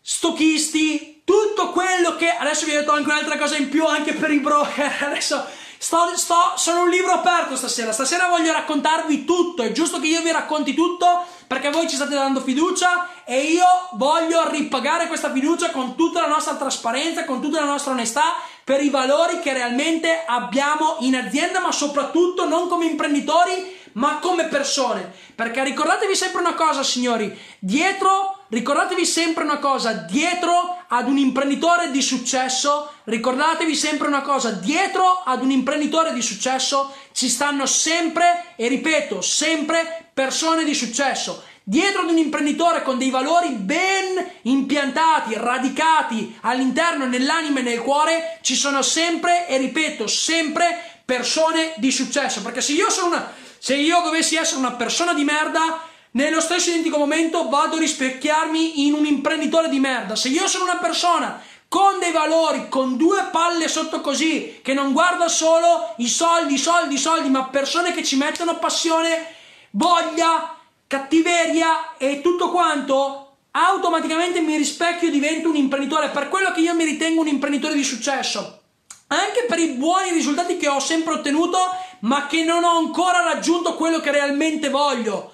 stocchisti, 0.00 1.22
tutto 1.24 1.72
quello 1.72 2.16
che 2.16 2.30
adesso 2.30 2.64
vi 2.64 2.74
ho 2.74 2.80
detto 2.80 2.92
anche 2.92 3.10
un'altra 3.10 3.36
cosa 3.36 3.56
in 3.56 3.68
più 3.68 3.84
anche 3.84 4.14
per 4.14 4.30
i 4.30 4.40
broker 4.40 4.90
adesso 5.04 5.46
sto, 5.78 6.16
sto 6.16 6.52
sono 6.56 6.82
un 6.82 6.90
libro 6.90 7.12
aperto 7.12 7.56
stasera. 7.56 7.92
Stasera 7.92 8.28
voglio 8.28 8.52
raccontarvi 8.52 9.24
tutto. 9.24 9.62
È 9.62 9.72
giusto 9.72 10.00
che 10.00 10.08
io 10.08 10.22
vi 10.22 10.32
racconti 10.32 10.74
tutto 10.74 11.24
perché 11.46 11.70
voi 11.70 11.88
ci 11.88 11.96
state 11.96 12.14
dando 12.14 12.40
fiducia 12.40 13.24
e 13.24 13.44
io 13.44 13.64
voglio 13.92 14.48
ripagare 14.50 15.06
questa 15.06 15.32
fiducia 15.32 15.70
con 15.70 15.96
tutta 15.96 16.20
la 16.20 16.26
nostra 16.26 16.56
trasparenza 16.56 17.24
con 17.24 17.40
tutta 17.40 17.60
la 17.60 17.66
nostra 17.66 17.92
onestà 17.92 18.34
per 18.62 18.82
i 18.82 18.90
valori 18.90 19.40
che 19.40 19.54
realmente 19.54 20.24
abbiamo 20.26 20.96
in 21.00 21.16
azienda 21.16 21.60
ma 21.60 21.72
soprattutto 21.72 22.46
non 22.46 22.68
come 22.68 22.84
imprenditori 22.84 23.76
ma 23.92 24.18
come 24.20 24.44
persone. 24.46 25.12
Perché 25.34 25.64
ricordatevi 25.64 26.14
sempre 26.14 26.40
una 26.40 26.54
cosa, 26.54 26.82
signori, 26.82 27.36
dietro, 27.58 28.37
ricordatevi 28.48 29.04
sempre 29.04 29.44
una 29.44 29.58
cosa, 29.58 29.92
dietro 29.92 30.84
ad 30.88 31.08
un 31.08 31.18
imprenditore 31.18 31.90
di 31.90 32.00
successo, 32.00 32.92
ricordatevi 33.04 33.74
sempre 33.74 34.08
una 34.08 34.22
cosa, 34.22 34.50
dietro 34.50 35.22
ad 35.24 35.42
un 35.42 35.50
imprenditore 35.50 36.12
di 36.12 36.22
successo 36.22 36.94
ci 37.12 37.28
stanno 37.28 37.66
sempre, 37.66 38.54
e 38.56 38.68
ripeto, 38.68 39.20
sempre 39.20 40.10
persone 40.12 40.64
di 40.64 40.74
successo. 40.74 41.44
Dietro 41.62 42.00
ad 42.00 42.10
un 42.10 42.16
imprenditore 42.16 42.82
con 42.82 42.96
dei 42.96 43.10
valori 43.10 43.50
ben 43.50 44.26
impiantati, 44.42 45.34
radicati 45.36 46.38
all'interno, 46.40 47.04
nell'anima 47.04 47.60
e 47.60 47.62
nel 47.62 47.82
cuore, 47.82 48.38
ci 48.40 48.54
sono 48.54 48.80
sempre, 48.80 49.46
e 49.46 49.58
ripeto, 49.58 50.06
sempre 50.06 51.02
persone 51.04 51.74
di 51.76 51.90
successo. 51.90 52.40
Perché 52.40 52.62
se 52.62 52.72
io 52.72 52.88
sono 52.88 53.08
una 53.08 53.46
se 53.58 53.74
io 53.74 54.00
dovessi 54.02 54.36
essere 54.36 54.60
una 54.60 54.72
persona 54.72 55.12
di 55.12 55.24
merda, 55.24 55.80
nello 56.18 56.40
stesso 56.40 56.70
identico 56.70 56.98
momento 56.98 57.48
vado 57.48 57.76
a 57.76 57.78
rispecchiarmi 57.78 58.84
in 58.86 58.92
un 58.92 59.06
imprenditore 59.06 59.68
di 59.68 59.78
merda. 59.78 60.16
Se 60.16 60.28
io 60.28 60.48
sono 60.48 60.64
una 60.64 60.78
persona 60.78 61.40
con 61.68 62.00
dei 62.00 62.10
valori, 62.10 62.68
con 62.68 62.96
due 62.96 63.28
palle 63.30 63.68
sotto 63.68 64.00
così, 64.00 64.58
che 64.60 64.74
non 64.74 64.92
guarda 64.92 65.28
solo 65.28 65.94
i 65.98 66.08
soldi, 66.08 66.54
i 66.54 66.58
soldi, 66.58 66.94
i 66.94 66.98
soldi, 66.98 67.28
ma 67.28 67.44
persone 67.44 67.92
che 67.92 68.02
ci 68.02 68.16
mettono 68.16 68.58
passione, 68.58 69.32
voglia, 69.70 70.56
cattiveria 70.88 71.96
e 71.96 72.20
tutto 72.20 72.50
quanto, 72.50 73.36
automaticamente 73.52 74.40
mi 74.40 74.56
rispecchio 74.56 75.06
e 75.06 75.12
divento 75.12 75.48
un 75.48 75.54
imprenditore. 75.54 76.08
Per 76.08 76.28
quello 76.28 76.50
che 76.50 76.62
io 76.62 76.74
mi 76.74 76.84
ritengo 76.84 77.20
un 77.20 77.28
imprenditore 77.28 77.74
di 77.74 77.84
successo. 77.84 78.62
Anche 79.06 79.44
per 79.46 79.60
i 79.60 79.68
buoni 79.68 80.10
risultati 80.10 80.56
che 80.56 80.66
ho 80.66 80.80
sempre 80.80 81.14
ottenuto 81.14 81.58
ma 82.00 82.26
che 82.26 82.42
non 82.42 82.64
ho 82.64 82.76
ancora 82.76 83.22
raggiunto 83.22 83.74
quello 83.74 84.00
che 84.00 84.10
realmente 84.10 84.68
voglio, 84.68 85.32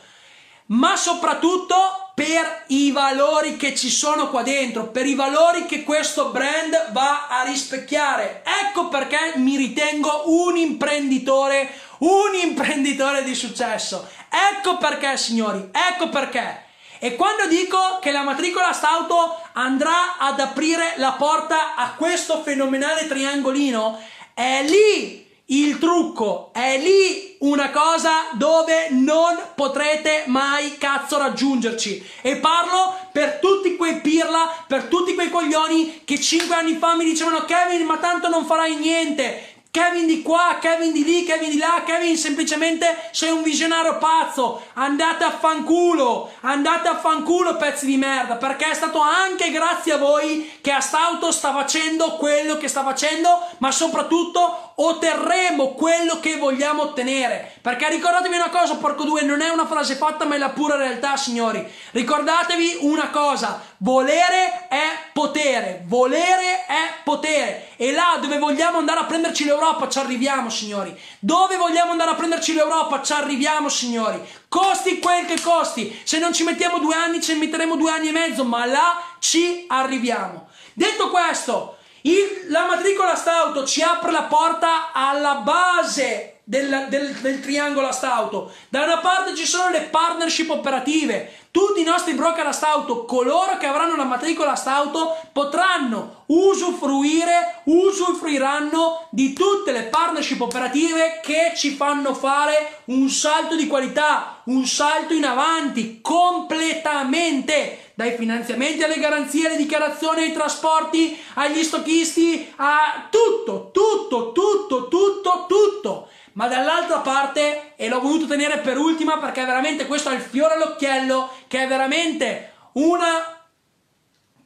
ma 0.66 0.96
soprattutto 0.96 2.12
per 2.14 2.64
i 2.68 2.92
valori 2.92 3.56
che 3.56 3.74
ci 3.74 3.90
sono 3.90 4.30
qua 4.30 4.42
dentro, 4.42 4.86
per 4.86 5.04
i 5.04 5.14
valori 5.14 5.66
che 5.66 5.82
questo 5.82 6.30
brand 6.30 6.92
va 6.92 7.26
a 7.28 7.42
rispecchiare. 7.42 8.42
Ecco 8.62 8.88
perché 8.88 9.34
mi 9.36 9.56
ritengo 9.56 10.22
un 10.26 10.56
imprenditore, 10.56 11.70
un 11.98 12.34
imprenditore 12.40 13.24
di 13.24 13.34
successo. 13.34 14.08
Ecco 14.30 14.78
perché, 14.78 15.16
signori, 15.16 15.70
ecco 15.72 16.08
perché. 16.08 16.62
E 17.00 17.16
quando 17.16 17.46
dico 17.48 17.98
che 18.00 18.12
la 18.12 18.22
matricola 18.22 18.72
st'auto 18.72 19.36
andrà 19.54 20.16
ad 20.16 20.38
aprire 20.38 20.94
la 20.96 21.12
porta 21.12 21.74
a 21.74 21.94
questo 21.94 22.42
fenomenale 22.42 23.08
triangolino, 23.08 24.00
è 24.32 24.64
lì 24.66 25.23
il 25.46 25.78
trucco 25.78 26.50
è 26.54 26.78
lì 26.78 27.36
una 27.40 27.70
cosa 27.70 28.28
dove 28.32 28.88
non 28.90 29.38
potrete 29.54 30.24
mai 30.26 30.78
cazzo 30.78 31.18
raggiungerci. 31.18 32.02
E 32.22 32.36
parlo 32.36 32.96
per 33.12 33.38
tutti 33.40 33.76
quei 33.76 34.00
pirla, 34.00 34.64
per 34.66 34.84
tutti 34.84 35.14
quei 35.14 35.28
coglioni 35.28 36.02
che 36.04 36.18
5 36.18 36.54
anni 36.54 36.76
fa 36.76 36.94
mi 36.94 37.04
dicevano 37.04 37.44
Kevin, 37.44 37.84
ma 37.84 37.98
tanto 37.98 38.28
non 38.28 38.46
farai 38.46 38.76
niente. 38.76 39.52
Kevin 39.74 40.06
di 40.06 40.22
qua, 40.22 40.58
Kevin 40.60 40.92
di 40.92 41.02
lì, 41.02 41.24
Kevin 41.24 41.50
di 41.50 41.58
là, 41.58 41.82
Kevin 41.84 42.16
semplicemente 42.16 43.08
sei 43.10 43.32
un 43.32 43.42
visionario 43.42 43.98
pazzo, 43.98 44.62
andate 44.74 45.24
a 45.24 45.32
fanculo, 45.32 46.30
andate 46.42 46.86
a 46.86 46.96
fanculo 46.96 47.56
pezzi 47.56 47.84
di 47.84 47.96
merda, 47.96 48.36
perché 48.36 48.70
è 48.70 48.74
stato 48.74 49.00
anche 49.00 49.50
grazie 49.50 49.94
a 49.94 49.98
voi 49.98 50.58
che 50.60 50.70
Astauto 50.70 51.32
sta 51.32 51.52
facendo 51.52 52.12
quello 52.12 52.56
che 52.56 52.68
sta 52.68 52.84
facendo, 52.84 53.48
ma 53.58 53.72
soprattutto 53.72 54.73
otterremo 54.76 55.74
quello 55.74 56.18
che 56.20 56.36
vogliamo 56.36 56.82
ottenere, 56.82 57.52
perché 57.60 57.88
ricordatevi 57.88 58.34
una 58.34 58.50
cosa, 58.50 58.76
porco 58.76 59.04
due, 59.04 59.22
non 59.22 59.40
è 59.40 59.48
una 59.48 59.66
frase 59.66 59.94
fatta 59.94 60.24
ma 60.24 60.34
è 60.34 60.38
la 60.38 60.50
pura 60.50 60.76
realtà, 60.76 61.16
signori, 61.16 61.64
ricordatevi 61.92 62.78
una 62.80 63.10
cosa, 63.10 63.62
volere 63.78 64.66
è 64.68 65.10
potere, 65.12 65.82
volere 65.86 66.66
è 66.66 67.02
potere, 67.04 67.68
e 67.76 67.92
là 67.92 68.18
dove 68.20 68.38
vogliamo 68.38 68.78
andare 68.78 69.00
a 69.00 69.04
prenderci 69.04 69.44
l'Europa, 69.44 69.88
ci 69.88 69.98
arriviamo, 69.98 70.50
signori. 70.50 70.98
Dove 71.18 71.56
vogliamo 71.56 71.92
andare 71.92 72.10
a 72.10 72.14
prenderci 72.14 72.54
l'Europa? 72.54 73.02
Ci 73.02 73.12
arriviamo, 73.12 73.68
signori. 73.68 74.20
Costi 74.48 74.98
quel 74.98 75.26
che 75.26 75.40
costi. 75.40 76.00
Se 76.04 76.18
non 76.18 76.32
ci 76.32 76.44
mettiamo 76.44 76.78
due 76.78 76.94
anni, 76.94 77.20
ci 77.20 77.34
metteremo 77.34 77.76
due 77.76 77.90
anni 77.90 78.08
e 78.08 78.12
mezzo, 78.12 78.44
ma 78.44 78.64
là 78.64 79.00
ci 79.18 79.64
arriviamo. 79.68 80.48
Detto 80.72 81.10
questo, 81.10 81.73
il, 82.06 82.46
la 82.48 82.66
matricola 82.66 83.14
Stauto 83.14 83.64
ci 83.64 83.80
apre 83.80 84.10
la 84.10 84.24
porta 84.24 84.92
alla 84.92 85.36
base 85.36 86.40
del, 86.44 86.86
del, 86.90 87.14
del 87.14 87.40
triangolo 87.40 87.88
Astauto. 87.88 88.52
Da 88.68 88.82
una 88.82 88.98
parte 88.98 89.34
ci 89.34 89.46
sono 89.46 89.70
le 89.70 89.82
partnership 89.82 90.50
operative. 90.50 91.32
Tutti 91.54 91.82
i 91.82 91.84
nostri 91.84 92.14
broker 92.14 92.48
Astauto, 92.48 93.04
coloro 93.04 93.56
che 93.58 93.66
avranno 93.66 93.94
la 93.94 94.02
matricola 94.02 94.54
Astauto, 94.54 95.16
potranno 95.30 96.24
usufruire, 96.26 97.60
usufruiranno 97.62 99.06
di 99.10 99.32
tutte 99.32 99.70
le 99.70 99.84
partnership 99.84 100.40
operative 100.40 101.20
che 101.22 101.52
ci 101.54 101.76
fanno 101.76 102.12
fare 102.12 102.80
un 102.86 103.08
salto 103.08 103.54
di 103.54 103.68
qualità, 103.68 104.40
un 104.46 104.66
salto 104.66 105.14
in 105.14 105.24
avanti 105.24 106.00
completamente 106.02 107.92
dai 107.94 108.16
finanziamenti 108.16 108.82
alle 108.82 108.98
garanzie, 108.98 109.46
alle 109.46 109.56
dichiarazioni, 109.56 110.22
ai 110.22 110.32
trasporti, 110.32 111.16
agli 111.34 111.62
stocchisti, 111.62 112.52
a 112.56 113.06
tutto, 113.08 113.70
tutto, 113.72 114.32
tutto, 114.32 114.88
tutto, 114.88 115.46
tutto 115.46 116.08
ma 116.34 116.46
dall'altra 116.46 116.98
parte, 116.98 117.72
e 117.76 117.88
l'ho 117.88 118.00
voluto 118.00 118.26
tenere 118.26 118.58
per 118.58 118.78
ultima 118.78 119.18
perché 119.18 119.44
veramente 119.44 119.86
questo 119.86 120.10
è 120.10 120.14
il 120.14 120.20
fiore 120.20 120.54
all'occhiello, 120.54 121.30
che 121.48 121.62
è 121.62 121.66
veramente 121.66 122.52
una 122.72 123.40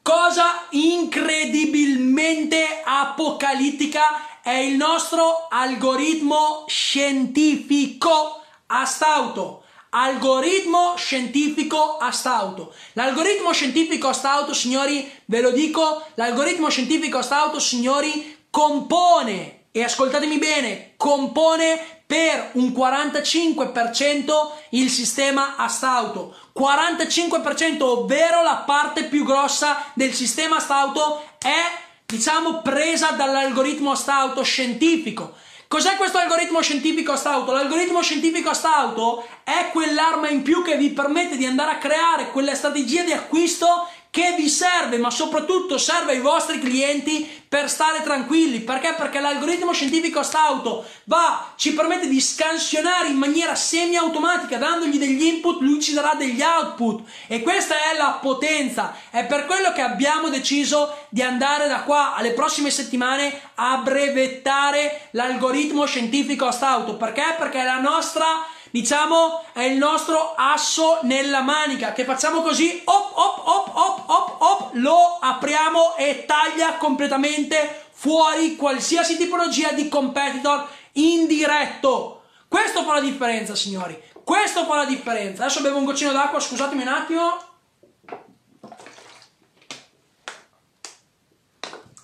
cosa 0.03 0.67
incredibilmente 0.71 2.83
apocalittica, 2.85 4.41
è 4.43 4.53
il 4.53 4.77
nostro 4.77 5.47
algoritmo 5.51 6.65
scientifico 6.67 8.43
Astauto. 8.67 9.65
Algoritmo 9.91 10.95
scientifico 10.97 11.97
Astauto. 11.97 12.75
L'algoritmo 12.93 13.53
scientifico 13.53 14.09
Astauto, 14.09 14.53
signori, 14.53 15.11
ve 15.25 15.41
lo 15.41 15.51
dico, 15.51 16.05
l'algoritmo 16.15 16.69
scientifico 16.69 17.19
Astauto, 17.19 17.59
signori, 17.59 18.37
compone 18.51 19.58
e 19.71 19.83
ascoltatemi 19.83 20.39
bene, 20.39 20.95
compone 20.97 21.97
per 22.07 22.51
un 22.55 22.69
45% 22.69 24.33
il 24.71 24.89
sistema 24.89 25.57
Astauto. 25.57 26.35
45%, 26.59 27.83
ovvero 27.83 28.43
la 28.43 28.63
parte 28.67 29.05
più 29.05 29.25
grossa 29.25 29.85
del 29.95 30.15
sistema 30.15 30.57
Astauto 30.57 31.23
è, 31.39 31.61
diciamo, 32.07 32.63
presa 32.63 33.11
dall'algoritmo 33.11 33.93
Astauto 33.93 34.43
scientifico. 34.43 35.35
Cos'è 35.69 35.97
questo 35.97 36.17
algoritmo 36.17 36.63
scientifico 36.63 37.13
Astauto? 37.13 37.53
L'algoritmo 37.53 38.01
scientifico 38.01 38.49
Astauto 38.49 39.29
è 39.45 39.69
quell'arma 39.71 40.31
in 40.31 40.41
più 40.41 40.63
che 40.63 40.79
vi 40.79 40.89
permette 40.89 41.37
di 41.37 41.45
andare 41.45 41.73
a 41.73 41.77
creare 41.77 42.31
quelle 42.31 42.55
strategie 42.55 43.05
di 43.05 43.13
acquisto 43.13 43.87
che 44.11 44.35
vi 44.37 44.49
serve, 44.49 44.97
ma 44.97 45.11
soprattutto 45.11 45.77
serve 45.77 46.13
ai 46.13 46.21
vostri 46.21 46.59
clienti 46.59 47.45
per 47.49 47.69
stare 47.69 48.03
tranquilli. 48.03 48.61
Perché? 48.61 48.95
Perché 48.95 49.21
l'algoritmo 49.21 49.73
scientifico 49.73 50.23
stauto 50.23 50.85
va, 51.05 51.53
ci 51.57 51.75
permette 51.75 52.09
di 52.09 52.21
scansionare 52.21 53.09
in 53.09 53.17
maniera 53.17 53.55
semi-automatica, 53.55 54.57
dandogli 54.57 54.99
degli 54.99 55.23
input, 55.25 55.61
lui 55.61 55.81
ci 55.81 55.93
darà 55.93 56.15
degli 56.15 56.41
output. 56.43 57.09
E 57.27 57.43
questa 57.43 57.75
è 57.75 57.97
la 57.97 58.19
potenza. 58.21 58.95
È 59.11 59.25
per 59.25 59.47
quello 59.47 59.73
che 59.73 59.83
abbiamo 59.83 60.29
deciso 60.29 61.07
di 61.11 61.23
andare 61.23 61.69
da 61.69 61.83
qua 61.83 62.15
alle 62.15 62.33
prossime 62.33 62.71
settimane 62.71 63.41
a 63.55 63.79
brevettare 63.79 65.09
l'algoritmo 65.13 65.85
scientifico 65.87 66.51
stauto. 66.51 66.97
Perché? 66.97 67.35
Perché 67.39 67.63
la 67.63 67.81
nostra 67.81 68.47
diciamo 68.71 69.45
è 69.53 69.63
il 69.63 69.77
nostro 69.77 70.35
asso 70.37 71.01
nella 71.03 71.43
manica 71.43 71.93
che 71.93 72.05
facciamo 72.05 72.43
così 72.43 72.83
op 72.85 73.13
op 73.15 73.47
op 73.47 73.77
op 73.77 74.05
op 74.07 74.37
op 74.41 74.71
lo 74.75 75.19
apriamo 75.21 75.97
e 75.97 76.25
taglia 76.27 76.75
completamente 76.75 77.87
fuori 77.93 78.57
qualsiasi 78.57 79.17
tipologia 79.17 79.73
di 79.73 79.89
competitor 79.89 80.69
indiretto 80.93 82.19
questo 82.49 82.83
fa 82.83 82.95
la 82.95 83.01
differenza 83.01 83.55
signori. 83.55 84.03
Questo 84.25 84.65
fa 84.65 84.77
la 84.77 84.85
differenza. 84.87 85.45
Adesso 85.45 85.61
bevo 85.61 85.77
un 85.77 85.85
goccino 85.85 86.13
d'acqua 86.13 86.41
scusatemi 86.41 86.83
un 86.83 86.89
attimo. 86.89 87.47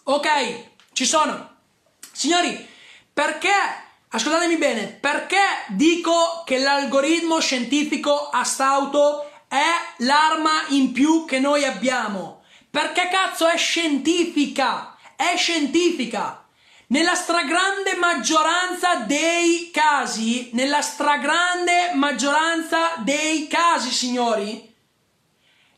Ok 0.04 0.28
ci 0.92 1.06
sono. 1.06 1.56
Signori 2.12 2.68
perché 3.12 3.50
Ascoltatemi 4.14 4.58
bene, 4.58 4.86
perché 4.86 5.42
dico 5.70 6.44
che 6.46 6.58
l'algoritmo 6.58 7.40
scientifico 7.40 8.28
astauto 8.28 9.28
è 9.48 10.04
l'arma 10.04 10.66
in 10.68 10.92
più 10.92 11.24
che 11.24 11.40
noi 11.40 11.64
abbiamo? 11.64 12.44
Perché 12.70 13.08
cazzo 13.10 13.48
è 13.48 13.56
scientifica? 13.56 14.96
È 15.16 15.34
scientifica. 15.36 16.46
Nella 16.88 17.16
stragrande 17.16 17.96
maggioranza 17.96 18.94
dei 18.98 19.72
casi, 19.72 20.50
nella 20.52 20.80
stragrande 20.80 21.90
maggioranza 21.94 22.94
dei 22.98 23.48
casi, 23.48 23.90
signori, 23.90 24.72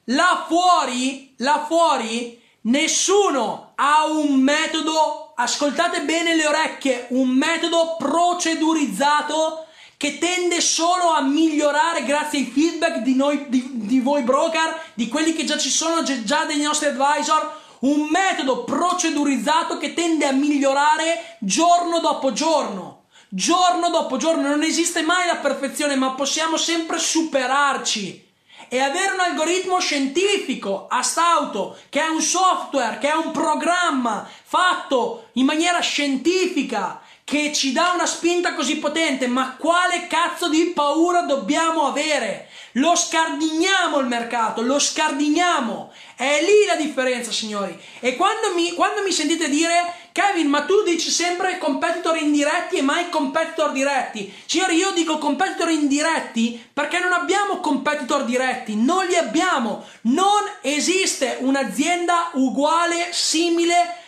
là 0.05 0.45
fuori, 0.47 1.33
là 1.39 1.65
fuori, 1.67 2.39
nessuno 2.65 3.73
ha 3.77 4.05
un 4.05 4.35
metodo 4.35 5.26
ascoltate 5.37 6.03
bene 6.03 6.35
le 6.35 6.47
orecchie, 6.47 7.07
un 7.11 7.29
metodo 7.29 7.97
procedurizzato 7.99 9.67
che 9.97 10.19
tende 10.19 10.61
solo 10.61 11.11
a 11.11 11.23
migliorare 11.23 12.05
grazie 12.05 12.41
ai 12.41 12.47
feedback 12.47 12.99
di, 12.99 13.15
noi, 13.15 13.47
di, 13.49 13.71
di 13.73 14.01
voi 14.01 14.23
broker, 14.23 14.91
di 14.95 15.09
quelli 15.09 15.35
che 15.35 15.45
già 15.45 15.57
ci 15.57 15.71
sono, 15.71 16.03
già 16.03 16.45
dei 16.45 16.61
nostri 16.61 16.89
advisor, 16.89 17.65
un 17.81 18.09
metodo 18.11 18.65
procedurizzato 18.65 19.79
che 19.79 19.95
tende 19.95 20.27
a 20.27 20.33
migliorare 20.33 21.37
giorno 21.41 22.01
dopo 22.01 22.33
giorno. 22.33 23.05
Giorno 23.29 23.91
dopo 23.91 24.17
giorno. 24.17 24.49
Non 24.49 24.63
esiste 24.63 25.03
mai 25.03 25.27
la 25.27 25.37
perfezione, 25.37 25.97
ma 25.97 26.13
possiamo 26.13 26.57
sempre 26.57 26.99
superarci 26.99 28.26
e 28.69 28.81
avere 28.81 29.13
un 29.13 29.21
algoritmo 29.21 29.81
scientifico 29.81 30.87
a 30.89 31.03
stauto, 31.03 31.79
che 31.89 32.01
è 32.01 32.09
un 32.09 32.21
software, 32.21 32.99
che 32.99 33.11
è 33.11 33.15
un 33.15 33.31
programma 33.31 34.29
fatto 34.43 35.29
in 35.35 35.45
maniera 35.45 35.81
scientifica, 35.81 37.01
che 37.27 37.53
ci 37.53 37.73
dà 37.73 37.91
una 37.93 38.07
spinta 38.07 38.55
così 38.55 38.77
potente, 38.77 39.27
ma 39.27 39.57
quale 39.59 40.07
cazzo 40.07 40.49
di 40.49 40.67
paura 40.67 41.23
dobbiamo 41.23 41.87
avere? 41.87 42.49
Lo 42.75 42.95
scardiniamo 42.95 43.99
il 43.99 44.07
mercato, 44.07 44.63
lo 44.63 44.79
scardiniamo. 44.79 45.93
È 46.15 46.41
lì 46.41 46.67
la 46.67 46.77
differenza, 46.77 47.33
signori. 47.33 47.77
E 47.99 48.15
quando 48.15 48.55
mi, 48.55 48.75
quando 48.75 49.03
mi 49.03 49.11
sentite 49.11 49.49
dire 49.49 50.06
Kevin, 50.17 50.49
ma 50.49 50.63
tu 50.63 50.83
dici 50.83 51.11
sempre 51.11 51.59
competitor 51.59 52.17
indiretti 52.17 52.77
e 52.77 52.83
mai 52.83 53.11
competitor 53.11 53.71
diretti. 53.71 54.33
Signori, 54.47 54.77
io 54.77 54.93
dico 54.93 55.19
competitor 55.19 55.69
indiretti 55.69 56.59
perché 56.73 57.01
non 57.01 57.13
abbiamo 57.13 57.61
competitor 57.61 58.25
diretti, 58.25 58.77
non 58.77 59.05
li 59.05 59.15
abbiamo. 59.15 59.85
Non 60.05 60.43
esiste 60.63 61.37
un'azienda 61.41 62.31
uguale, 62.33 63.09
simile 63.11 64.05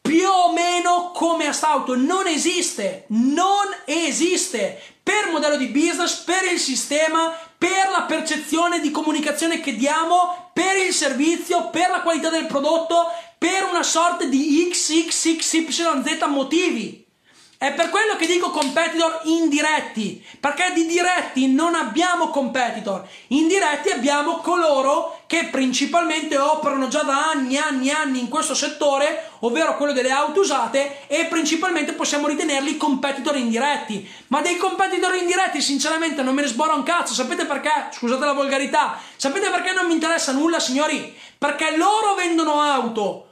più 0.00 0.26
o 0.26 0.50
meno 0.54 1.10
come 1.12 1.48
Astauto 1.48 1.94
non 1.94 2.26
esiste, 2.26 3.04
non 3.08 3.66
esiste 3.84 4.80
per 5.02 5.28
modello 5.30 5.58
di 5.58 5.66
business, 5.66 6.22
per 6.22 6.50
il 6.50 6.58
sistema, 6.58 7.38
per 7.58 7.90
la 7.90 8.04
percezione 8.04 8.80
di 8.80 8.90
comunicazione 8.90 9.60
che 9.60 9.76
diamo, 9.76 10.50
per 10.54 10.78
il 10.78 10.94
servizio, 10.94 11.68
per 11.68 11.90
la 11.90 12.00
qualità 12.00 12.30
del 12.30 12.46
prodotto, 12.46 13.08
per 13.44 13.66
una 13.68 13.82
sorta 13.82 14.24
di 14.24 14.70
XXXYZ 14.70 16.24
motivi. 16.28 17.04
È 17.58 17.74
per 17.74 17.90
quello 17.90 18.16
che 18.16 18.26
dico 18.26 18.50
competitor 18.50 19.20
indiretti, 19.24 20.24
perché 20.40 20.72
di 20.72 20.86
diretti 20.86 21.52
non 21.52 21.74
abbiamo 21.74 22.30
competitor, 22.30 23.06
indiretti 23.28 23.90
abbiamo 23.90 24.38
coloro 24.38 25.24
che 25.26 25.48
principalmente 25.50 26.38
operano 26.38 26.88
già 26.88 27.02
da 27.02 27.32
anni, 27.32 27.58
anni, 27.58 27.90
anni 27.90 28.18
in 28.18 28.30
questo 28.30 28.54
settore, 28.54 29.32
ovvero 29.40 29.76
quello 29.76 29.92
delle 29.92 30.10
auto 30.10 30.40
usate, 30.40 31.06
e 31.06 31.26
principalmente 31.26 31.92
possiamo 31.92 32.26
ritenerli 32.26 32.78
competitor 32.78 33.36
indiretti. 33.36 34.10
Ma 34.28 34.40
dei 34.40 34.56
competitor 34.56 35.14
indiretti, 35.16 35.60
sinceramente, 35.60 36.22
non 36.22 36.34
me 36.34 36.40
ne 36.40 36.48
sbora 36.48 36.72
un 36.72 36.82
cazzo. 36.82 37.12
Sapete 37.12 37.44
perché? 37.44 37.88
Scusate 37.92 38.24
la 38.24 38.32
volgarità. 38.32 38.98
Sapete 39.16 39.50
perché 39.50 39.72
non 39.74 39.86
mi 39.86 39.92
interessa 39.92 40.32
nulla, 40.32 40.58
signori? 40.58 41.14
Perché 41.36 41.76
loro 41.76 42.14
vendono 42.14 42.62
auto 42.62 43.23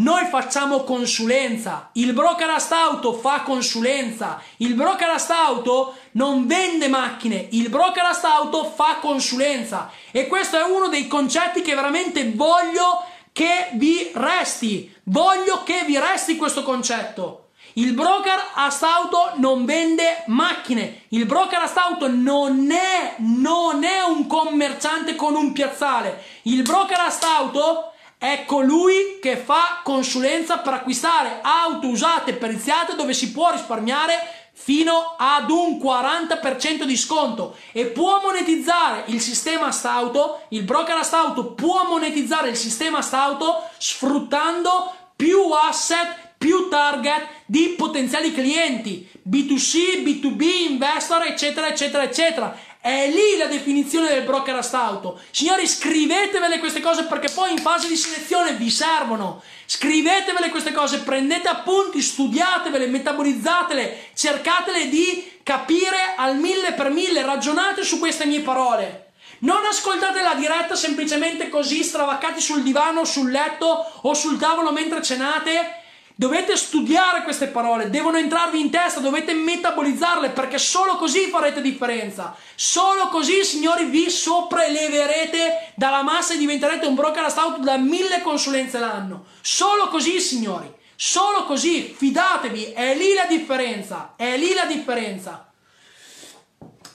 noi 0.00 0.26
facciamo 0.26 0.82
consulenza, 0.84 1.90
il 1.94 2.12
broker 2.12 2.48
astauto 2.48 3.12
fa 3.12 3.42
consulenza, 3.42 4.40
il 4.58 4.74
broker 4.74 5.10
astauto 5.10 5.94
non 6.12 6.46
vende 6.46 6.88
macchine, 6.88 7.48
il 7.50 7.68
broker 7.68 8.04
astauto 8.04 8.64
fa 8.64 8.96
consulenza. 9.00 9.90
E 10.10 10.26
questo 10.26 10.56
è 10.56 10.62
uno 10.62 10.88
dei 10.88 11.06
concetti 11.06 11.60
che 11.60 11.74
veramente 11.74 12.32
voglio 12.34 13.04
che 13.32 13.70
vi 13.74 14.10
resti, 14.14 14.94
voglio 15.04 15.62
che 15.64 15.84
vi 15.86 15.98
resti 15.98 16.36
questo 16.36 16.62
concetto. 16.62 17.48
Il 17.74 17.92
broker 17.92 18.38
astauto 18.54 19.32
non 19.36 19.64
vende 19.64 20.24
macchine, 20.26 21.02
il 21.08 21.26
broker 21.26 21.60
astauto 21.60 22.08
non 22.08 22.70
è, 22.70 23.16
non 23.18 23.84
è 23.84 24.00
un 24.00 24.26
commerciante 24.26 25.14
con 25.14 25.34
un 25.34 25.52
piazzale, 25.52 26.24
il 26.42 26.62
broker 26.62 26.98
astauto 27.00 27.89
è 28.20 28.44
colui 28.44 29.18
che 29.18 29.38
fa 29.38 29.80
consulenza 29.82 30.58
per 30.58 30.74
acquistare 30.74 31.38
auto 31.40 31.86
usate 31.86 32.34
periziate 32.34 32.94
dove 32.94 33.14
si 33.14 33.32
può 33.32 33.50
risparmiare 33.50 34.12
fino 34.52 35.14
ad 35.16 35.48
un 35.48 35.78
40% 35.78 36.82
di 36.82 36.98
sconto 36.98 37.56
e 37.72 37.86
può 37.86 38.20
monetizzare 38.22 39.04
il 39.06 39.22
sistema 39.22 39.70
stauto, 39.70 40.42
il 40.48 40.64
broker 40.64 41.02
stauto 41.02 41.54
può 41.54 41.86
monetizzare 41.88 42.50
il 42.50 42.56
sistema 42.56 43.00
stauto 43.00 43.62
sfruttando 43.78 44.94
più 45.16 45.40
asset, 45.52 46.32
più 46.36 46.68
target 46.68 47.26
di 47.46 47.74
potenziali 47.74 48.34
clienti, 48.34 49.08
B2C, 49.26 50.02
B2B, 50.02 50.42
investor, 50.68 51.22
eccetera, 51.22 51.68
eccetera, 51.68 52.02
eccetera 52.02 52.54
è 52.80 53.08
lì 53.08 53.36
la 53.36 53.44
definizione 53.44 54.08
del 54.08 54.22
broker 54.22 54.56
astauto. 54.56 55.20
Signori, 55.30 55.66
scrivetevele 55.66 56.58
queste 56.58 56.80
cose 56.80 57.04
perché 57.04 57.28
poi 57.28 57.52
in 57.52 57.58
fase 57.58 57.88
di 57.88 57.96
selezione 57.96 58.52
vi 58.52 58.70
servono. 58.70 59.42
Scrivetevele 59.66 60.48
queste 60.48 60.72
cose, 60.72 61.00
prendete 61.00 61.48
appunti, 61.48 62.00
studiatevele, 62.00 62.86
metabolizzatele, 62.86 64.08
cercatele 64.14 64.88
di 64.88 65.30
capire 65.42 66.14
al 66.16 66.38
mille 66.38 66.72
per 66.72 66.90
mille, 66.90 67.22
ragionate 67.22 67.84
su 67.84 67.98
queste 67.98 68.24
mie 68.24 68.40
parole. 68.40 69.12
Non 69.40 69.64
ascoltate 69.64 70.22
la 70.22 70.34
diretta 70.34 70.74
semplicemente 70.74 71.48
così 71.50 71.82
stravaccati 71.82 72.40
sul 72.40 72.62
divano, 72.62 73.04
sul 73.04 73.30
letto 73.30 73.86
o 74.02 74.14
sul 74.14 74.38
tavolo 74.38 74.72
mentre 74.72 75.02
cenate 75.02 75.79
Dovete 76.20 76.54
studiare 76.54 77.22
queste 77.22 77.46
parole, 77.46 77.88
devono 77.88 78.18
entrarvi 78.18 78.60
in 78.60 78.68
testa, 78.68 79.00
dovete 79.00 79.32
metabolizzarle 79.32 80.28
perché 80.28 80.58
solo 80.58 80.96
così 80.96 81.30
farete 81.30 81.62
differenza. 81.62 82.36
Solo 82.54 83.08
così, 83.08 83.42
signori, 83.42 83.86
vi 83.86 84.10
sopraeleverete 84.10 85.72
dalla 85.76 86.02
massa 86.02 86.34
e 86.34 86.36
diventerete 86.36 86.84
un 86.84 86.94
broker 86.94 87.30
stout 87.30 87.60
da 87.60 87.78
mille 87.78 88.20
consulenze 88.20 88.78
l'anno. 88.78 89.28
Solo 89.40 89.88
così, 89.88 90.20
signori. 90.20 90.70
Solo 90.94 91.46
così, 91.46 91.84
fidatevi, 91.96 92.64
è 92.72 92.94
lì 92.94 93.14
la 93.14 93.24
differenza. 93.24 94.12
È 94.14 94.36
lì 94.36 94.52
la 94.52 94.66
differenza. 94.66 95.50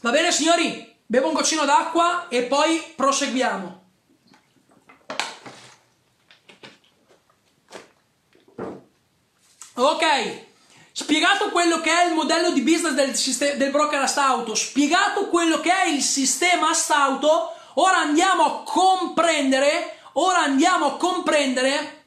Va 0.01 0.11
bene, 0.11 0.31
signori? 0.31 0.97
Bevo 1.03 1.29
un 1.29 1.33
goccino 1.33 1.65
d'acqua 1.65 2.27
e 2.27 2.43
poi 2.43 2.79
proseguiamo. 2.95 3.84
Ok, 9.75 10.45
spiegato 10.91 11.49
quello 11.49 11.81
che 11.81 11.91
è 11.91 12.05
il 12.05 12.13
modello 12.13 12.51
di 12.51 12.61
business 12.61 12.93
del, 12.93 13.57
del 13.57 13.71
broker 13.71 14.01
Astauto, 14.01 14.55
spiegato 14.55 15.27
quello 15.27 15.59
che 15.59 15.71
è 15.71 15.87
il 15.87 16.01
sistema 16.01 16.69
Astauto, 16.69 17.53
ora 17.75 17.97
andiamo 17.97 18.45
a 18.45 18.63
comprendere 18.63 19.95
ora 20.17 20.39
andiamo 20.39 20.85
a 20.85 20.97
comprendere 20.97 22.03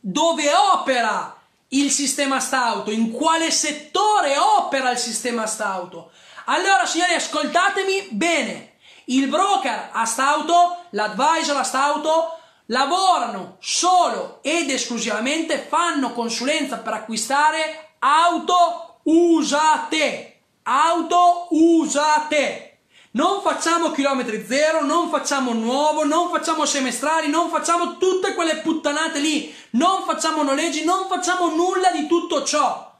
dove 0.00 0.52
opera 0.54 1.36
il 1.68 1.90
sistema 1.90 2.40
stauto, 2.40 2.90
in 2.90 3.10
quale 3.10 3.50
settore 3.50 4.36
opera 4.36 4.90
il 4.90 4.98
sistema 4.98 5.46
stauto. 5.46 6.10
Allora, 6.46 6.84
signori, 6.86 7.14
ascoltatemi 7.14 8.08
bene. 8.10 8.74
Il 9.06 9.28
broker 9.28 9.90
a 9.92 10.04
stauto, 10.04 10.84
l'advisor 10.90 11.56
a 11.56 11.62
stauto, 11.62 12.38
lavorano 12.66 13.56
solo 13.60 14.38
ed 14.42 14.70
esclusivamente, 14.70 15.58
fanno 15.68 16.12
consulenza 16.12 16.78
per 16.78 16.92
acquistare 16.94 17.94
auto 17.98 19.00
usate. 19.04 20.28
Auto 20.64 21.48
usate. 21.50 22.68
Non 23.12 23.42
facciamo 23.42 23.90
chilometri 23.90 24.46
zero, 24.46 24.84
non 24.84 25.10
facciamo 25.10 25.52
nuovo, 25.52 26.04
non 26.04 26.30
facciamo 26.30 26.64
semestrali, 26.64 27.28
non 27.28 27.50
facciamo 27.50 27.98
tutte 27.98 28.32
quelle 28.34 28.56
puttanate 28.58 29.18
lì, 29.18 29.54
non 29.70 30.04
facciamo 30.04 30.42
noleggi, 30.42 30.84
non 30.84 31.06
facciamo 31.08 31.48
nulla 31.48 31.90
di 31.90 32.06
tutto 32.06 32.42
ciò. 32.42 32.90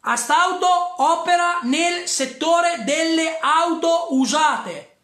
Astauto 0.00 0.66
opera 0.96 1.60
nel 1.62 2.08
settore 2.08 2.82
delle 2.84 3.38
auto 3.38 4.08
usate. 4.10 4.96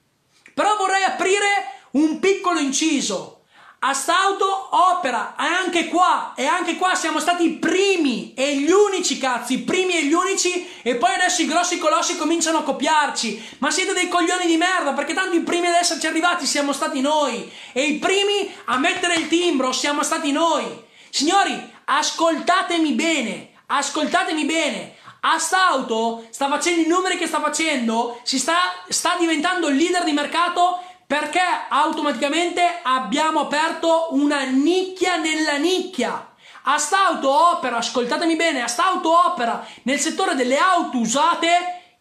Però 0.53 0.75
vorrei 0.77 1.05
aprire 1.05 1.85
un 1.93 2.19
piccolo 2.19 2.59
inciso. 2.59 3.38
Astauto 3.81 4.70
opera 4.70 5.35
anche 5.37 5.87
qua 5.87 6.33
e 6.35 6.47
anche 6.47 6.74
qua 6.74 6.97
siamo 6.97 7.20
stati 7.20 7.45
i 7.45 7.53
primi 7.59 8.35
e 8.35 8.57
gli 8.57 8.72
unici 8.72 9.18
cazzo, 9.18 9.53
i 9.53 9.61
primi 9.61 9.97
e 9.97 10.05
gli 10.07 10.12
unici 10.12 10.68
e 10.83 10.97
poi 10.97 11.14
adesso 11.14 11.43
i 11.43 11.47
grossi 11.47 11.79
colossi 11.79 12.16
cominciano 12.16 12.59
a 12.59 12.62
copiarci. 12.64 13.57
Ma 13.59 13.70
siete 13.70 13.93
dei 13.93 14.09
coglioni 14.09 14.47
di 14.47 14.57
merda 14.57 14.95
perché 14.95 15.14
tanto 15.14 15.37
i 15.37 15.43
primi 15.43 15.68
ad 15.68 15.74
esserci 15.74 16.09
arrivati 16.09 16.45
siamo 16.45 16.72
stati 16.72 17.01
noi 17.01 17.49
e 17.72 17.85
i 17.85 17.99
primi 17.99 18.53
a 18.64 18.79
mettere 18.79 19.14
il 19.14 19.29
timbro 19.29 19.70
siamo 19.70 20.03
stati 20.03 20.33
noi. 20.33 20.66
Signori, 21.11 21.57
ascoltatemi 21.85 22.93
bene, 22.95 23.51
ascoltatemi 23.66 24.45
bene. 24.45 24.97
Astauto 25.20 26.26
sta 26.31 26.49
facendo 26.49 26.83
i 26.83 26.87
numeri 26.87 27.16
che 27.16 27.29
sta 27.29 27.41
facendo, 27.41 28.20
si 28.24 28.41
sta, 28.41 28.57
sta 28.89 29.16
diventando 29.18 29.68
il 29.68 29.76
leader 29.76 30.03
di 30.03 30.12
mercato 30.12 30.83
perché 31.09 31.40
automaticamente 31.70 32.80
abbiamo 32.82 33.40
aperto 33.40 34.09
una 34.11 34.42
nicchia 34.44 35.16
nella 35.16 35.56
nicchia. 35.56 36.34
Astauto 36.64 37.30
opera, 37.30 37.78
ascoltatemi 37.78 38.36
bene, 38.36 38.61
Astauto 38.61 39.11
opera 39.26 39.66
nel 39.84 39.98
settore 39.98 40.34
delle 40.34 40.59
auto 40.59 40.98
usate, 40.98 41.48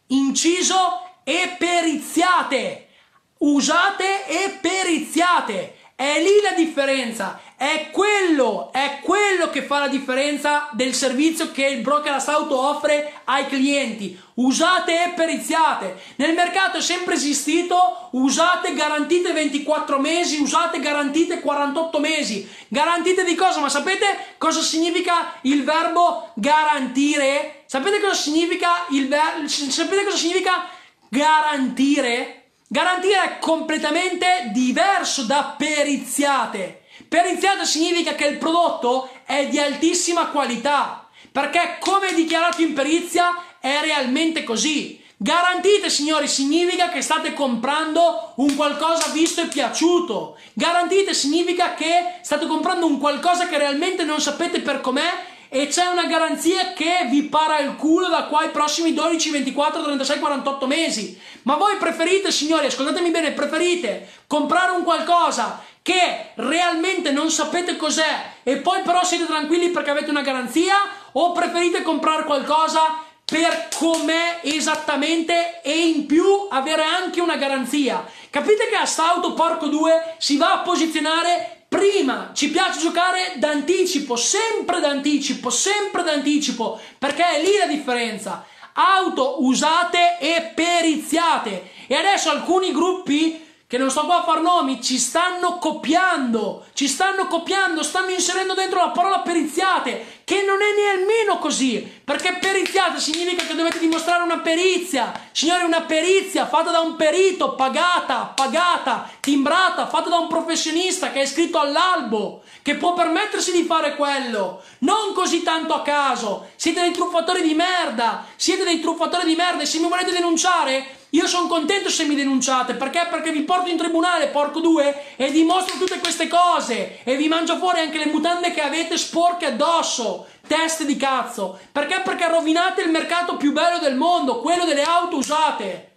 inciso 0.08 1.22
e 1.24 1.56
periziate. 1.58 2.90
Usate 3.38 4.28
e 4.28 4.60
periziate. 4.60 5.77
È 6.00 6.22
lì 6.22 6.42
la 6.44 6.52
differenza. 6.52 7.40
È 7.58 7.90
quello, 7.90 8.72
è 8.72 9.00
quello 9.02 9.50
che 9.50 9.64
fa 9.64 9.80
la 9.80 9.88
differenza 9.88 10.70
del 10.74 10.94
servizio 10.94 11.52
che 11.52 11.66
il 11.66 11.82
broker 11.82 12.14
Astauto 12.14 12.56
offre 12.56 13.14
ai 13.24 13.48
clienti. 13.48 14.16
Usate 14.36 15.06
e 15.06 15.14
periziate. 15.16 16.00
Nel 16.18 16.36
mercato 16.36 16.78
è 16.78 16.82
sempre 16.82 17.16
esistito 17.16 18.10
usate 18.12 18.76
garantite 18.76 19.34
24 19.34 19.98
mesi, 19.98 20.40
usate 20.40 20.80
garantite 20.80 21.40
48 21.40 22.00
mesi. 22.00 22.48
Garantite 22.68 23.24
di 23.24 23.34
cosa? 23.34 23.60
Ma 23.60 23.70
sapete 23.70 24.36
cosa 24.38 24.62
significa 24.62 25.34
il 25.42 25.64
verbo 25.64 26.30
garantire? 26.36 27.64
Sapete 27.66 28.00
cosa 28.00 28.14
significa 28.14 28.86
il 28.92 29.08
verbo 29.08 29.48
sapete 29.48 30.04
cosa 30.04 30.18
significa 30.18 30.70
garantire? 31.10 32.37
Garantire 32.70 33.24
è 33.24 33.40
completamente 33.40 34.50
diverso 34.52 35.24
da 35.24 35.56
periziate. 35.58 36.82
Periziate 37.08 37.66
significa 37.66 38.14
che 38.14 38.26
il 38.26 38.38
prodotto 38.38 39.10
è 39.26 39.48
di 39.48 39.58
altissima 39.58 40.28
qualità, 40.28 41.08
perché 41.32 41.78
come 41.80 42.14
dichiarato 42.14 42.62
in 42.62 42.74
perizia 42.74 43.42
è 43.62 43.80
realmente 43.82 44.44
così. 44.44 45.02
Garantite, 45.16 45.90
signori, 45.90 46.28
significa 46.28 46.90
che 46.90 47.02
state 47.02 47.34
comprando 47.34 48.34
un 48.36 48.54
qualcosa 48.56 49.08
visto 49.14 49.42
e 49.42 49.48
piaciuto. 49.48 50.38
Garantite 50.54 51.14
significa 51.14 51.74
che 51.74 52.20
state 52.22 52.46
comprando 52.48 52.86
un 52.86 53.00
qualcosa 53.00 53.48
che 53.48 53.58
realmente 53.58 54.04
non 54.04 54.20
sapete 54.20 54.60
per 54.60 54.82
com'è 54.82 55.10
e 55.58 55.66
c'è 55.66 55.88
una 55.88 56.06
garanzia 56.06 56.74
che 56.74 57.08
vi 57.10 57.24
para 57.24 57.58
il 57.58 57.76
culo 57.78 58.10
da 58.10 58.26
qua 58.26 58.42
ai 58.42 58.52
prossimi 58.52 58.94
12, 58.94 59.32
24, 59.32 59.82
36, 59.82 60.20
48 60.20 60.68
mesi. 60.68 61.20
Ma 61.42 61.56
voi 61.56 61.78
preferite, 61.78 62.32
signori, 62.32 62.68
ascoltatemi 62.68 63.10
bene, 63.10 63.32
preferite 63.32 64.08
comprare 64.28 64.74
un 64.74 64.84
qualcosa 64.84 65.64
che 65.82 66.34
realmente 66.36 67.10
non 67.10 67.32
sapete 67.32 67.76
cos'è 67.76 68.34
e 68.44 68.58
poi 68.58 68.84
però 68.84 69.04
siete 69.04 69.26
tranquilli 69.26 69.70
perché 69.70 69.90
avete 69.90 70.12
una 70.12 70.22
garanzia 70.22 70.76
o 71.14 71.32
preferite 71.32 71.82
comprare 71.82 72.26
qualcosa 72.26 73.00
per 73.26 73.70
com'è 73.76 74.42
esattamente 74.44 75.62
e 75.64 75.76
in 75.76 76.06
più 76.06 76.24
avere 76.52 76.84
anche 76.84 77.20
una 77.20 77.36
garanzia. 77.36 78.06
Capite 78.30 78.68
che 78.70 78.76
a 78.76 78.86
st'auto 78.86 79.34
porco 79.34 79.66
2 79.66 80.18
si 80.20 80.38
va 80.38 80.54
a 80.54 80.60
posizionare 80.60 81.57
prima 81.68 82.32
ci 82.34 82.50
piace 82.50 82.80
giocare 82.80 83.34
d'anticipo, 83.38 84.16
sempre 84.16 84.80
d'anticipo, 84.80 85.50
sempre 85.50 86.04
d'anticipo, 86.04 86.80
perché 86.98 87.24
è 87.24 87.42
lì 87.42 87.58
la 87.58 87.68
differenza. 87.68 88.46
Auto 88.74 89.44
usate 89.44 90.18
e 90.20 90.52
periziate. 90.54 91.72
E 91.88 91.96
adesso 91.96 92.30
alcuni 92.30 92.72
gruppi 92.72 93.47
che 93.70 93.78
non 93.78 93.92
sto 93.92 94.06
qua 94.06 94.20
a 94.20 94.24
far 94.24 94.40
nomi, 94.40 94.82
ci 94.82 94.98
stanno 94.98 95.58
copiando, 95.58 96.68
ci 96.72 96.88
stanno 96.88 97.28
copiando, 97.28 97.84
stanno 97.84 98.12
inserendo 98.12 98.54
dentro 98.54 98.80
la 98.80 98.92
parola 98.92 99.20
periziate, 99.20 100.22
che 100.24 100.42
non 100.44 100.60
è 100.62 100.96
nemmeno 100.96 101.38
così, 101.38 101.86
perché 102.02 102.38
periziate 102.40 103.02
significa 103.02 103.44
che 103.44 103.56
dovete 103.56 103.80
dimostrare 103.80 104.24
una 104.24 104.40
perizia, 104.40 105.12
signori 105.34 105.66
una 105.66 105.82
perizia 105.82 106.48
fatta 106.48 106.72
da 106.72 106.80
un 106.80 106.96
perito, 106.96 107.56
pagata, 107.56 108.32
pagata, 108.34 109.12
timbrata, 109.20 109.86
fatta 109.88 110.08
da 110.08 110.18
un 110.18 110.30
professionista 110.30 111.12
che 111.12 111.20
è 111.20 111.24
iscritto 111.24 111.60
all'albo, 111.60 112.44
che 112.62 112.76
può 112.76 112.94
permettersi 112.94 113.52
di 113.52 113.64
fare 113.64 113.98
quello, 113.98 114.64
non 114.80 115.12
così 115.14 115.44
tanto 115.44 115.74
a 115.74 115.82
caso, 115.82 116.52
siete 116.56 116.80
dei 116.80 116.94
truffatori 116.94 117.42
di 117.42 117.54
merda, 117.54 118.28
siete 118.38 118.64
dei 118.64 118.80
truffatori 118.80 119.26
di 119.26 119.36
merda 119.36 119.64
e 119.64 119.66
se 119.66 119.80
mi 119.80 119.90
volete 119.90 120.12
denunciare 120.12 120.97
io 121.12 121.26
sono 121.26 121.48
contento 121.48 121.90
se 121.90 122.04
mi 122.04 122.16
denunciate, 122.16 122.74
perché? 122.74 123.08
Perché 123.10 123.32
vi 123.32 123.44
porto 123.44 123.70
in 123.70 123.78
tribunale, 123.78 124.28
porco 124.28 124.60
due, 124.60 125.16
e 125.16 125.32
dimostro 125.32 125.78
tutte 125.78 126.00
queste 126.00 126.28
cose, 126.28 127.00
e 127.04 127.16
vi 127.16 127.30
mangio 127.30 127.58
fuori 127.58 127.80
anche 127.80 127.98
le 127.98 128.08
mutande 128.08 128.52
che 128.52 128.62
avete 128.62 128.98
sporche 128.98 129.46
addosso, 129.46 130.28
teste 130.46 130.86
di 130.86 130.98
cazzo. 130.98 131.58
Perché? 131.72 132.02
Perché 132.04 132.28
rovinate 132.28 132.82
il 132.82 132.90
mercato 132.90 133.38
più 133.38 133.54
bello 133.54 133.78
del 133.80 133.96
mondo, 133.96 134.42
quello 134.42 134.66
delle 134.66 134.84
auto 134.84 135.16
usate. 135.16 135.92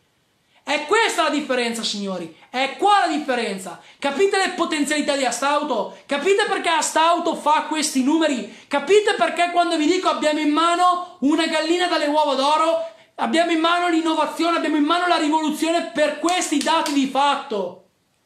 È 0.63 0.87
questa 0.87 1.25
la 1.25 1.31
differenza, 1.31 1.83
signori. 1.83 2.37
È 2.49 2.77
qua 2.79 3.07
la 3.07 3.13
differenza. 3.13 3.81
Capite 3.99 4.37
le 4.37 4.51
potenzialità 4.51 5.17
di 5.17 5.25
Astauto? 5.25 5.97
Capite 6.07 6.45
perché 6.45 6.69
Astauto 6.69 7.35
fa 7.35 7.63
questi 7.63 8.05
numeri? 8.05 8.67
Capite 8.69 9.15
perché 9.15 9.51
quando 9.51 9.77
vi 9.77 9.87
dico 9.87 10.09
abbiamo 10.09 10.39
in 10.39 10.51
mano 10.51 11.17
una 11.21 11.47
gallina 11.47 11.87
dalle 11.87 12.07
uova 12.07 12.35
d'oro 12.35 12.99
Abbiamo 13.17 13.51
in 13.51 13.61
mano 13.61 13.89
l'innovazione, 13.89 14.57
abbiamo 14.57 14.77
in 14.77 14.85
mano 14.85 15.07
la 15.07 15.17
rivoluzione 15.17 15.91
per 15.93 16.19
questi 16.19 16.59
dati 16.59 16.93
di 16.93 17.07
fatto. 17.07 17.77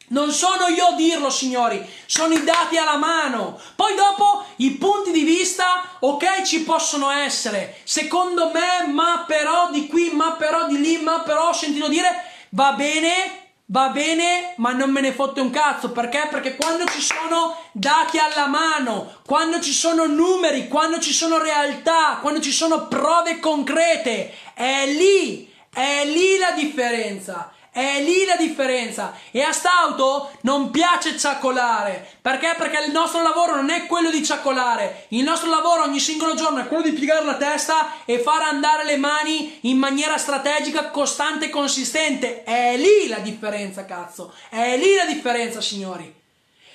Non 0.09 0.31
sono 0.33 0.69
io 0.69 0.89
a 0.89 0.93
dirlo, 0.93 1.31
signori, 1.31 1.85
sono 2.07 2.35
i 2.35 2.45
dati 2.45 2.77
alla 2.77 2.97
mano. 2.97 3.59
Poi 3.75 3.95
dopo 3.95 4.45
i 4.57 4.73
punti 4.73 5.11
di 5.11 5.23
vista, 5.23 5.97
ok, 5.99 6.43
ci 6.43 6.63
possono 6.63 7.11
essere. 7.11 7.79
Secondo 7.85 8.51
me, 8.53 8.87
ma 8.93 9.25
però 9.27 9.71
di 9.71 9.87
qui, 9.87 10.11
ma 10.11 10.33
però 10.33 10.67
di 10.67 10.79
lì, 10.81 10.99
ma 10.99 11.21
però 11.21 11.49
ho 11.49 11.53
sentito 11.53 11.89
dire, 11.89 12.09
va 12.51 12.73
bene, 12.75 13.44
Va 13.69 13.89
bene, 13.89 14.53
ma 14.57 14.73
non 14.73 14.91
me 14.91 15.01
ne 15.01 15.13
fotte 15.13 15.41
un 15.41 15.49
cazzo, 15.49 15.91
perché? 15.91 16.29
Perché 16.31 16.55
quando 16.55 16.85
ci 16.85 17.01
sono 17.01 17.57
dati 17.73 18.19
alla 18.19 18.47
mano, 18.47 19.21
quando 19.25 19.59
ci 19.59 19.73
sono 19.73 20.05
numeri, 20.05 20.69
quando 20.69 20.99
ci 20.99 21.15
sono 21.15 21.39
realtà, 21.39 22.19
quando 22.21 22.41
ci 22.41 22.53
sono 22.53 22.89
prove 22.89 23.39
concrete, 23.39 24.35
è 24.53 24.85
lì, 24.87 25.51
è 25.73 26.05
lì 26.05 26.37
la 26.37 26.51
differenza. 26.51 27.54
È 27.75 28.01
lì 28.03 28.25
la 28.25 28.37
differenza. 28.37 29.19
E 29.33 29.43
a 29.43 29.51
st'auto 29.51 30.31
non 30.43 30.71
piace 30.71 31.19
ciaccolare. 31.19 32.09
Perché? 32.23 32.55
Perché 32.57 32.85
il 32.85 32.93
nostro 32.93 33.21
lavoro 33.21 33.57
non 33.57 33.69
è 33.69 33.87
quello 33.87 34.11
di 34.11 34.25
ciaccolare. 34.25 35.07
Il 35.09 35.25
nostro 35.25 35.51
lavoro 35.51 35.83
ogni 35.83 35.99
singolo 35.99 36.37
giorno 36.37 36.61
è 36.61 36.69
quello 36.69 36.85
di 36.85 36.93
piegare 36.93 37.25
la 37.25 37.35
testa 37.35 38.05
e 38.05 38.21
far 38.21 38.43
andare 38.43 38.85
le 38.85 38.97
mani 38.97 39.59
in 39.63 39.77
maniera 39.77 40.19
strategica, 40.19 40.91
costante 40.91 41.47
e 41.47 41.51
consistente. 41.51 42.45
È 42.45 42.77
lì 42.77 43.09
la 43.09 43.19
differenza, 43.19 43.85
cazzo. 43.85 44.33
È 44.49 44.77
lì 44.77 44.95
la 44.95 45.07
differenza, 45.07 45.61
signori. 45.61 46.15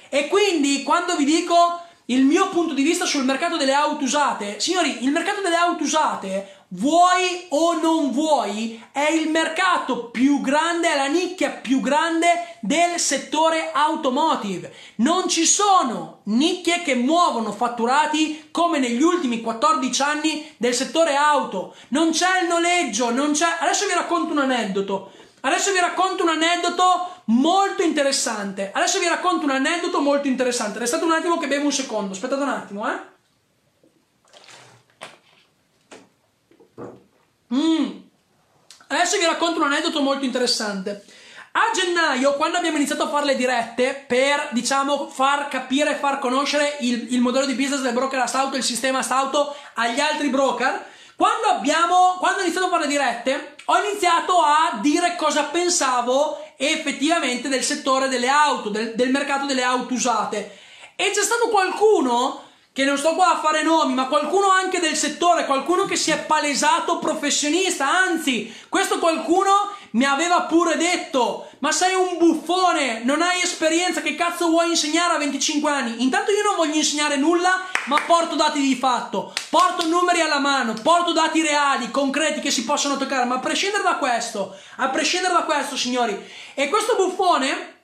E 0.10 0.28
quindi, 0.28 0.84
quando 0.84 1.16
vi 1.16 1.24
dico 1.24 1.82
il 2.08 2.26
mio 2.26 2.50
punto 2.50 2.74
di 2.74 2.84
vista 2.84 3.06
sul 3.06 3.24
mercato 3.24 3.56
delle 3.56 3.74
auto 3.74 4.04
usate, 4.04 4.60
signori, 4.60 5.06
il 5.06 5.12
mercato 5.12 5.40
delle 5.40 5.56
auto 5.56 5.84
usate 5.84 6.59
vuoi 6.70 7.48
o 7.50 7.74
non 7.74 8.12
vuoi, 8.12 8.82
è 8.92 9.10
il 9.12 9.30
mercato 9.30 10.10
più 10.10 10.42
grande, 10.42 10.92
è 10.92 10.96
la 10.96 11.08
nicchia 11.08 11.50
più 11.50 11.80
grande 11.80 12.58
del 12.62 13.00
settore 13.00 13.72
automotive. 13.72 14.74
Non 14.96 15.28
ci 15.28 15.46
sono 15.46 16.22
nicchie 16.26 16.82
che 16.82 16.96
muovono 16.96 17.52
fatturati 17.52 18.50
come 18.52 18.80
negli 18.80 19.02
ultimi 19.02 19.42
14 19.42 20.02
anni 20.02 20.54
del 20.58 20.74
settore 20.74 21.16
auto. 21.16 21.76
Non 21.90 22.12
c'è 22.12 22.42
il 22.42 22.48
noleggio, 22.48 23.12
non 23.12 23.32
c'è... 23.32 23.48
Adesso 23.60 23.88
vi 23.88 23.94
racconto 23.94 24.32
un 24.32 24.40
aneddoto. 24.40 25.12
Adesso 25.42 25.72
vi 25.72 25.80
racconto 25.80 26.24
un 26.24 26.30
aneddoto 26.30 27.22
molto 27.26 27.82
interessante. 27.82 28.72
Adesso 28.74 29.00
vi 29.00 29.08
racconto 29.08 29.46
un 29.46 29.52
aneddoto 29.52 30.02
molto 30.02 30.28
interessante. 30.28 30.80
Restate 30.80 31.06
un 31.06 31.12
attimo 31.12 31.38
che 31.38 31.48
bevo 31.48 31.66
un 31.66 31.72
secondo. 31.72 32.12
Aspettate 32.12 32.44
un 32.44 32.50
attimo, 32.50 32.92
eh. 32.92 33.18
Mm. 37.54 37.98
Adesso 38.88 39.18
vi 39.18 39.26
racconto 39.26 39.60
un 39.60 39.66
aneddoto 39.66 40.02
molto 40.02 40.26
interessante. 40.26 41.06
A 41.52 41.72
gennaio, 41.74 42.36
quando 42.36 42.58
abbiamo 42.58 42.78
iniziato 42.78 43.04
a 43.04 43.10
fare 43.10 43.26
le 43.26 43.36
dirette 43.36 44.06
per, 44.08 44.50
diciamo, 44.52 45.10
far 45.10 45.48
capire 45.48 45.92
e 45.92 45.96
far 45.96 46.20
conoscere 46.20 46.78
il, 46.82 47.14
il 47.14 47.22
modello 47.22 47.46
di 47.46 47.54
business 47.54 47.82
del 47.82 47.94
broker 47.94 48.20
Astauto, 48.20 48.56
il 48.56 48.64
sistema 48.64 49.00
Astauto 49.00 49.56
agli 49.74 50.00
altri 50.00 50.30
broker, 50.30 50.86
quando 51.16 51.48
abbiamo, 51.48 52.16
quando 52.20 52.40
ho 52.40 52.44
iniziato 52.44 52.68
a 52.68 52.70
fare 52.70 52.84
le 52.84 52.90
dirette, 52.90 53.56
ho 53.66 53.78
iniziato 53.84 54.40
a 54.40 54.80
dire 54.82 55.16
cosa 55.16 55.44
pensavo 55.46 56.42
effettivamente 56.56 57.50
del 57.50 57.64
settore 57.64 58.08
delle 58.08 58.30
auto, 58.30 58.70
del, 58.70 58.94
del 58.96 59.10
mercato 59.10 59.46
delle 59.46 59.64
auto 59.64 59.94
usate. 59.94 60.58
E 60.96 61.12
c'è 61.12 61.22
stato 61.22 61.50
qualcuno 61.50 62.49
che 62.72 62.86
non 62.86 62.98
sto 62.98 63.16
qua 63.16 63.34
a 63.34 63.40
fare 63.40 63.64
nomi, 63.64 63.94
ma 63.94 64.08
qualcuno 64.08 64.50
anche 64.50 64.80
del 64.80 64.96
settore, 64.96 65.46
qualcuno 65.46 65.86
che 65.86 65.96
si 65.96 66.12
è 66.12 66.20
palesato 66.20 67.00
professionista, 67.00 67.90
anzi, 67.90 68.54
questo 68.70 69.00
qualcuno 69.00 69.52
mi 69.92 70.06
aveva 70.06 70.44
pure 70.44 70.78
detto, 70.78 71.50
ma 71.60 71.72
sei 71.72 71.96
un 71.96 72.18
buffone, 72.18 73.02
non 73.04 73.22
hai 73.22 73.42
esperienza, 73.42 74.02
che 74.02 74.16
cazzo 74.16 74.50
vuoi 74.50 74.70
insegnare 74.70 75.16
a 75.16 75.18
25 75.18 75.72
anni? 75.72 76.04
Intanto 76.04 76.32
io 76.32 76.44
non 76.44 76.56
voglio 76.56 76.76
insegnare 76.76 77.18
nulla, 77.18 77.66
ma 77.86 78.00
porto 78.06 78.36
dati 78.36 78.62
di 78.62 78.76
fatto, 78.76 79.34
porto 79.50 79.88
numeri 79.88 80.22
alla 80.22 80.40
mano, 80.40 80.74
porto 80.74 81.12
dati 81.12 81.42
reali, 81.42 81.90
concreti 81.90 82.40
che 82.40 82.52
si 82.52 82.64
possono 82.64 82.98
toccare, 82.98 83.26
ma 83.26 83.36
a 83.36 83.40
prescindere 83.40 83.84
da 83.84 83.96
questo, 83.96 84.56
a 84.78 84.90
prescindere 84.90 85.34
da 85.34 85.44
questo, 85.44 85.76
signori, 85.76 86.18
e 86.54 86.70
questo 86.70 86.96
buffone 86.96 87.78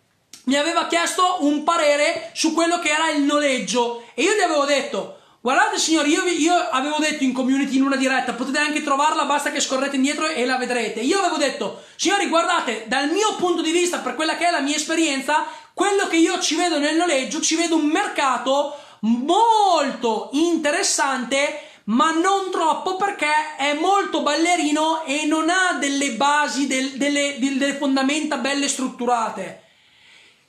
mi 0.46 0.56
aveva 0.56 0.88
chiesto 0.88 1.38
un 1.41 1.64
parere 1.64 2.32
su 2.34 2.54
quello 2.54 2.80
che 2.80 2.89
era 2.89 3.10
il 3.12 3.24
noleggio 3.24 4.04
e 4.14 4.24
io 4.24 4.34
gli 4.34 4.41
avevo 4.41 4.66
detto 4.66 5.20
guardate 5.41 5.78
signori 5.78 6.12
io, 6.12 6.24
io, 6.24 6.54
avevo 6.72 6.98
detto 6.98 7.24
in 7.24 7.34
community 7.34 7.78
in 7.78 7.84
una 7.84 7.96
diretta 7.96 8.34
potete 8.34 8.58
anche 8.58 8.84
trovarla 8.84 9.26
basta 9.26 9.52
che 9.52 9.60
scorrete 9.60 9.96
indietro 9.96 10.28
e 10.28 10.46
la 10.46 10.58
vedrete 10.58 11.02
io 11.02 11.20
avevo 11.20 11.38
detto 11.38 11.84
signori 11.96 12.28
guardate 12.28 12.86
dal 12.88 13.10
mio 13.10 13.36
punto 13.36 13.62
di 13.62 13.72
vista 13.72 14.00
per 14.00 14.16
quella 14.16 14.38
che 14.38 14.48
è 14.48 14.52
la 14.52 14.62
mia 14.62 14.76
esperienza 14.76 15.46
quello 15.74 16.08
che 16.08 16.18
io 16.18 16.39
ci 16.39 16.56
vedo 16.56 16.80
nel 16.80 16.96
noleggio 16.96 17.41
ci 17.41 17.56
vedo 17.56 17.76
un 17.76 17.86
mercato 17.86 18.76
molto 19.02 20.30
interessante 20.34 21.74
ma 21.86 22.12
non 22.12 22.50
troppo 22.52 22.96
perché 22.96 23.56
è 23.58 23.74
molto 23.74 24.22
ballerino 24.22 25.04
e 25.04 25.26
non 25.26 25.50
ha 25.50 25.78
delle 25.80 26.14
basi, 26.14 26.68
del, 26.68 26.93
delle, 26.93 27.36
delle 27.38 27.76
fondamenta 27.76 28.38
belle 28.38 28.68
strutturate. 28.68 29.64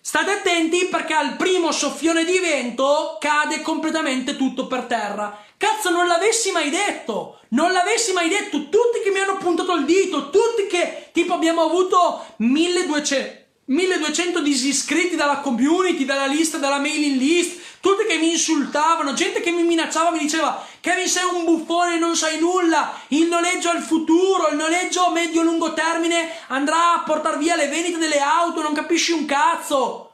State 0.09 0.31
attenti 0.31 0.87
perché 0.87 1.15
al 1.15 1.35
primo 1.35 1.73
soffione 1.73 2.25
di 2.25 2.39
vento 2.39 3.17
cade 3.19 3.61
completamente 3.61 4.37
tutto 4.37 4.69
per 4.69 4.83
terra. 4.83 5.37
Cazzo, 5.57 5.91
non 5.91 6.07
l'avessi 6.07 6.53
mai 6.53 6.71
detto! 6.71 7.41
Non 7.49 7.73
l'avessi 7.73 8.13
mai 8.13 8.29
detto! 8.29 8.69
Tutti 8.69 9.01
che 9.03 9.11
mi 9.11 9.19
hanno 9.19 9.37
puntato 9.39 9.75
il 9.75 9.85
dito, 9.85 10.31
tutti 10.31 10.69
che 10.69 11.09
tipo 11.11 11.35
abbiamo 11.35 11.63
avuto 11.63 12.25
1200, 12.37 13.46
1200 13.69 14.41
disiscritti 14.43 15.17
dalla 15.17 15.39
community, 15.39 16.05
dalla 16.05 16.27
lista, 16.27 16.59
dalla 16.59 16.79
mailing 16.79 17.19
list, 17.19 17.59
tutti 17.81 18.05
che 18.05 18.17
mi 18.17 18.31
insultavano, 18.31 19.13
gente 19.13 19.41
che 19.41 19.51
mi 19.51 19.65
minacciava, 19.65 20.13
mi 20.13 20.19
diceva 20.19 20.65
Kevin 20.81 21.09
sei 21.09 21.25
un 21.25 21.45
buffone, 21.45 21.99
non 21.99 22.15
sai 22.15 22.39
nulla, 22.39 23.01
il 23.09 23.27
noleggio 23.27 23.71
al 23.71 23.83
futuro, 23.83 24.49
il 24.51 24.57
noleggio 24.57 25.11
medio-lungo 25.11 25.73
termine 25.75 26.31
andrà 26.49 26.95
a 26.95 27.01
portare 27.01 27.39
via 27.39 27.57
le 27.57 27.67
vendite 27.67 27.99
delle 27.99 28.21
auto, 28.21 28.63
non 28.63 28.73
capisci 28.73 29.11
un 29.11 29.27
cazzo. 29.27 30.13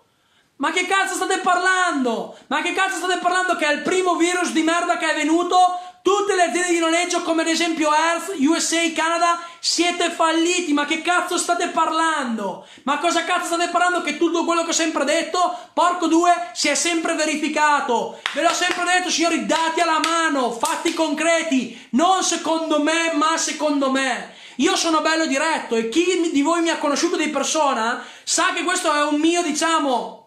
Ma 0.56 0.70
che 0.70 0.86
cazzo 0.86 1.14
state 1.14 1.38
parlando? 1.38 2.38
Ma 2.46 2.62
che 2.62 2.72
cazzo 2.72 2.96
state 2.96 3.18
parlando 3.18 3.56
che 3.56 3.66
il 3.66 3.82
primo 3.82 4.14
virus 4.14 4.52
di 4.52 4.62
merda 4.62 4.96
che 4.96 5.10
è 5.10 5.16
venuto? 5.16 5.56
Tutte 6.02 6.34
le 6.34 6.42
aziende 6.42 6.72
di 6.72 6.80
noleggio 6.80 7.22
come 7.22 7.42
ad 7.42 7.48
esempio 7.48 7.94
Earth, 7.94 8.34
USA, 8.40 8.80
Canada 8.92 9.40
siete 9.60 10.10
falliti, 10.10 10.72
ma 10.72 10.84
che 10.84 11.00
cazzo 11.00 11.38
state 11.38 11.68
parlando? 11.68 12.66
Ma 12.82 12.98
cosa 12.98 13.22
cazzo 13.22 13.46
state 13.46 13.68
parlando? 13.68 14.02
Che 14.02 14.18
tutto 14.18 14.44
quello 14.44 14.64
che 14.64 14.70
ho 14.70 14.74
sempre 14.74 15.04
detto, 15.04 15.56
porco 15.72 16.08
due, 16.08 16.50
si 16.54 16.66
è 16.66 16.74
sempre 16.74 17.14
verificato. 17.14 18.20
Ve 18.32 18.42
l'ho 18.42 18.52
sempre 18.52 18.82
detto, 18.82 19.10
signori, 19.10 19.46
dati 19.46 19.80
alla 19.80 20.00
mano, 20.02 20.50
fatti 20.50 20.92
concreti, 20.92 21.88
non 21.90 22.24
secondo 22.24 22.82
me, 22.82 23.12
ma 23.14 23.36
secondo 23.36 23.88
me. 23.88 24.34
Io 24.56 24.74
sono 24.74 25.02
bello 25.02 25.26
diretto 25.26 25.76
e 25.76 25.88
chi 25.88 26.30
di 26.32 26.42
voi 26.42 26.62
mi 26.62 26.70
ha 26.70 26.78
conosciuto 26.78 27.16
di 27.16 27.28
persona 27.28 28.04
sa 28.24 28.52
che 28.52 28.64
questo 28.64 28.92
è 28.92 29.04
un 29.04 29.20
mio, 29.20 29.40
diciamo, 29.42 30.21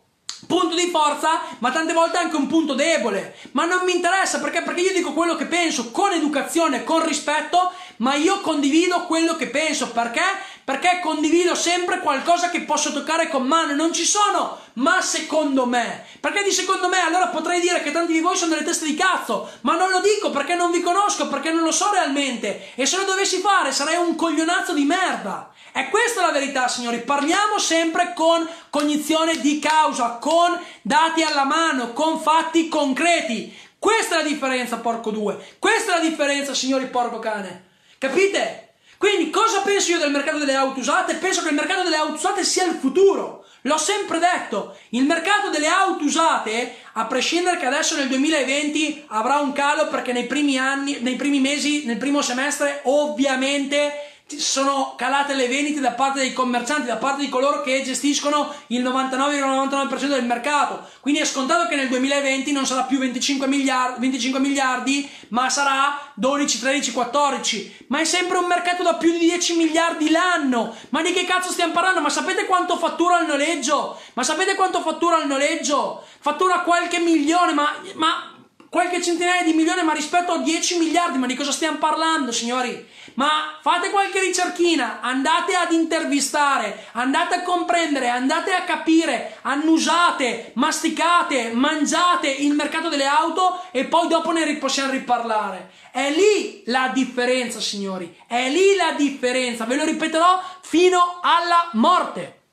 punto 0.46 0.76
di 0.76 0.89
forza, 0.89 1.41
ma 1.60 1.72
tante 1.72 1.93
volte 1.93 2.18
anche 2.18 2.36
un 2.36 2.48
punto 2.48 2.74
debole. 2.74 3.36
Ma 3.52 3.66
non 3.66 3.84
mi 3.86 3.93
interessa 3.93 4.39
perché? 4.39 4.62
Perché 4.62 4.82
io 4.82 4.93
dico 4.93 5.14
quello 5.14 5.36
che 5.36 5.46
penso 5.46 5.91
con 5.91 6.12
educazione, 6.12 6.84
con 6.84 7.06
rispetto, 7.06 7.72
ma 7.98 8.16
io 8.16 8.41
condivido 8.41 9.06
quello 9.06 9.36
che 9.36 9.48
penso. 9.48 9.89
Perché? 9.91 10.24
Perché 10.64 11.00
condivido 11.02 11.56
sempre 11.56 12.00
qualcosa 12.00 12.50
che 12.50 12.62
posso 12.62 12.91
toccare 12.91 13.30
con 13.30 13.43
mano. 13.43 13.74
Non 13.74 13.93
ci 13.93 14.06
sono, 14.06 14.60
ma 14.74 15.02
secondo 15.02 15.66
me. 15.66 16.06
Perché 16.20 16.43
di 16.43 16.52
secondo 16.52 16.89
me 16.89 17.00
allora 17.00 17.28
potrei 17.28 17.60
dire 17.62 17.82
che 17.82 17.91
tanti 17.91 18.14
di 18.14 18.20
voi 18.20 18.36
sono 18.36 18.52
delle 18.52 18.66
teste 18.66 18.86
di 18.86 18.96
cazzo, 18.96 19.50
ma 19.62 19.76
non 19.76 19.89
lo 19.91 20.02
dico 20.02 20.32
perché 20.32 20.56
non 20.56 20.72
vi 20.72 20.82
conosco, 20.82 21.28
perché 21.28 21.52
non 21.52 21.64
lo 21.64 21.72
so 21.72 21.91
realmente. 21.91 22.72
E 22.76 22.86
se 22.86 22.98
lo 22.98 23.04
dovessi 23.04 23.39
fare 23.39 23.72
sarei 23.72 23.98
un 23.98 24.16
coglionazzo 24.16 24.74
di 24.74 24.84
merda. 24.84 25.52
È 25.76 25.89
questa 25.89 26.21
la 26.21 26.32
verità, 26.32 26.69
signori. 26.69 27.01
Parliamo 27.01 27.59
sempre 27.59 28.13
con 28.15 28.47
cognizione 28.69 29.41
di 29.41 29.59
causa, 29.59 30.19
con 30.21 30.57
dati 30.82 31.21
alla 31.21 31.43
mano, 31.43 31.91
con 31.91 32.17
fatti 32.21 32.69
concreti. 32.69 33.53
Questa 33.78 34.15
è 34.15 34.23
la 34.23 34.30
differenza, 34.30 34.78
porco 34.78 35.11
due. 35.11 35.38
Questa 35.59 35.91
è 35.91 35.97
la 35.97 36.07
differenza, 36.07 36.53
signori, 36.53 36.86
porco 36.86 37.19
cane. 37.19 37.65
Capite? 37.97 38.76
Quindi 38.97 39.30
cosa 39.30 39.63
penso 39.63 39.91
io 39.91 39.97
del 39.97 40.11
mercato 40.11 40.38
delle 40.38 40.53
auto 40.53 40.80
usate? 40.80 41.15
Penso 41.15 41.41
che 41.41 41.49
il 41.49 41.55
mercato 41.55 41.84
delle 41.84 41.97
auto 41.97 42.13
usate 42.13 42.45
sia 42.45 42.63
il 42.63 42.76
futuro. 42.76 43.45
L'ho 43.63 43.78
sempre 43.78 44.19
detto, 44.19 44.78
il 44.91 45.03
mercato 45.03 45.49
delle 45.49 45.67
auto 45.67 46.05
usate, 46.05 46.73
a 46.93 47.03
prescindere 47.03 47.57
che 47.57 47.65
adesso 47.65 47.97
nel 47.97 48.07
2020 48.07 49.07
avrà 49.07 49.39
un 49.39 49.51
calo 49.51 49.89
perché 49.89 50.13
nei 50.13 50.26
primi 50.26 50.57
anni, 50.57 50.99
nei 51.01 51.17
primi 51.17 51.41
mesi, 51.41 51.84
nel 51.84 51.97
primo 51.97 52.21
semestre, 52.21 52.80
ovviamente 52.84 54.05
sono 54.28 54.95
calate 54.97 55.36
le 55.36 55.47
vendite 55.47 55.80
da 55.80 55.91
parte 55.91 56.19
dei 56.19 56.34
commercianti, 56.34 56.88
da 56.88 56.97
parte 56.97 57.21
di 57.21 57.30
coloro 57.30 57.61
che 57.61 57.84
gestiscono 57.84 58.51
il 58.67 58.84
99,99% 58.84 60.07
del 60.07 60.26
mercato. 60.26 60.88
Quindi 60.99 61.19
è 61.19 61.26
scontato 61.26 61.67
che 61.67 61.76
nel 61.76 61.89
2020 61.89 62.51
non 62.51 62.65
sarà 62.65 62.84
più 62.84 62.97
25 62.97 63.45
miliardi, 63.47 63.99
25 63.99 64.39
miliardi, 64.39 65.07
ma 65.30 65.47
sarà 65.49 66.11
12, 66.15 66.59
13, 66.59 66.91
14. 66.91 67.86
Ma 67.89 67.99
è 67.99 68.03
sempre 68.03 68.39
un 68.39 68.45
mercato 68.45 68.82
da 68.82 68.95
più 68.95 69.11
di 69.11 69.19
10 69.19 69.57
miliardi 69.57 70.09
l'anno. 70.09 70.76
Ma 70.89 71.03
di 71.03 71.13
che 71.13 71.26
cazzo 71.26 71.51
stiamo 71.51 71.73
parlando? 71.73 72.01
Ma 72.01 72.09
sapete 72.09 72.45
quanto 72.45 72.78
fattura 72.78 73.19
il 73.19 73.28
noleggio? 73.28 73.99
Ma 74.13 74.23
sapete 74.23 74.55
quanto 74.55 74.82
fattura 74.82 75.21
il 75.21 75.28
noleggio? 75.28 76.03
Fattura 76.19 76.61
qualche 76.61 76.97
milione, 76.97 77.53
ma, 77.53 77.71
ma 77.93 78.34
qualche 78.76 79.01
centinaia 79.01 79.41
di 79.41 79.53
milioni, 79.53 79.84
ma 79.84 79.93
rispetto 79.93 80.34
a 80.34 80.39
10 80.39 80.80
miliardi, 80.80 81.17
ma 81.17 81.28
di 81.28 81.34
cosa 81.34 81.53
stiamo 81.53 81.78
parlando, 81.78 82.34
signori? 82.34 82.86
Ma 83.13 83.57
fate 83.61 83.89
qualche 83.89 84.19
ricerchina, 84.19 84.99
andate 84.99 85.55
ad 85.55 85.71
intervistare, 85.71 86.88
andate 86.91 87.36
a 87.36 87.41
comprendere, 87.43 88.09
andate 88.09 88.51
a 88.51 88.63
capire, 88.63 89.38
annusate, 89.43 90.51
masticate, 90.55 91.53
mangiate 91.53 92.28
il 92.28 92.53
mercato 92.53 92.89
delle 92.89 93.05
auto 93.05 93.61
e 93.71 93.86
poi 93.86 94.09
dopo 94.09 94.34
ne 94.34 94.57
possiamo 94.57 94.91
riparlare. 94.91 95.71
È 95.89 96.11
lì 96.11 96.63
la 96.65 96.91
differenza, 96.93 97.61
signori, 97.61 98.13
è 98.28 98.49
lì 98.49 98.76
la 98.76 98.91
differenza, 98.91 99.63
ve 99.63 99.78
lo 99.78 99.86
ripeterò 99.86 100.43
fino 100.59 101.21
alla 101.21 101.69
morte. 101.76 102.43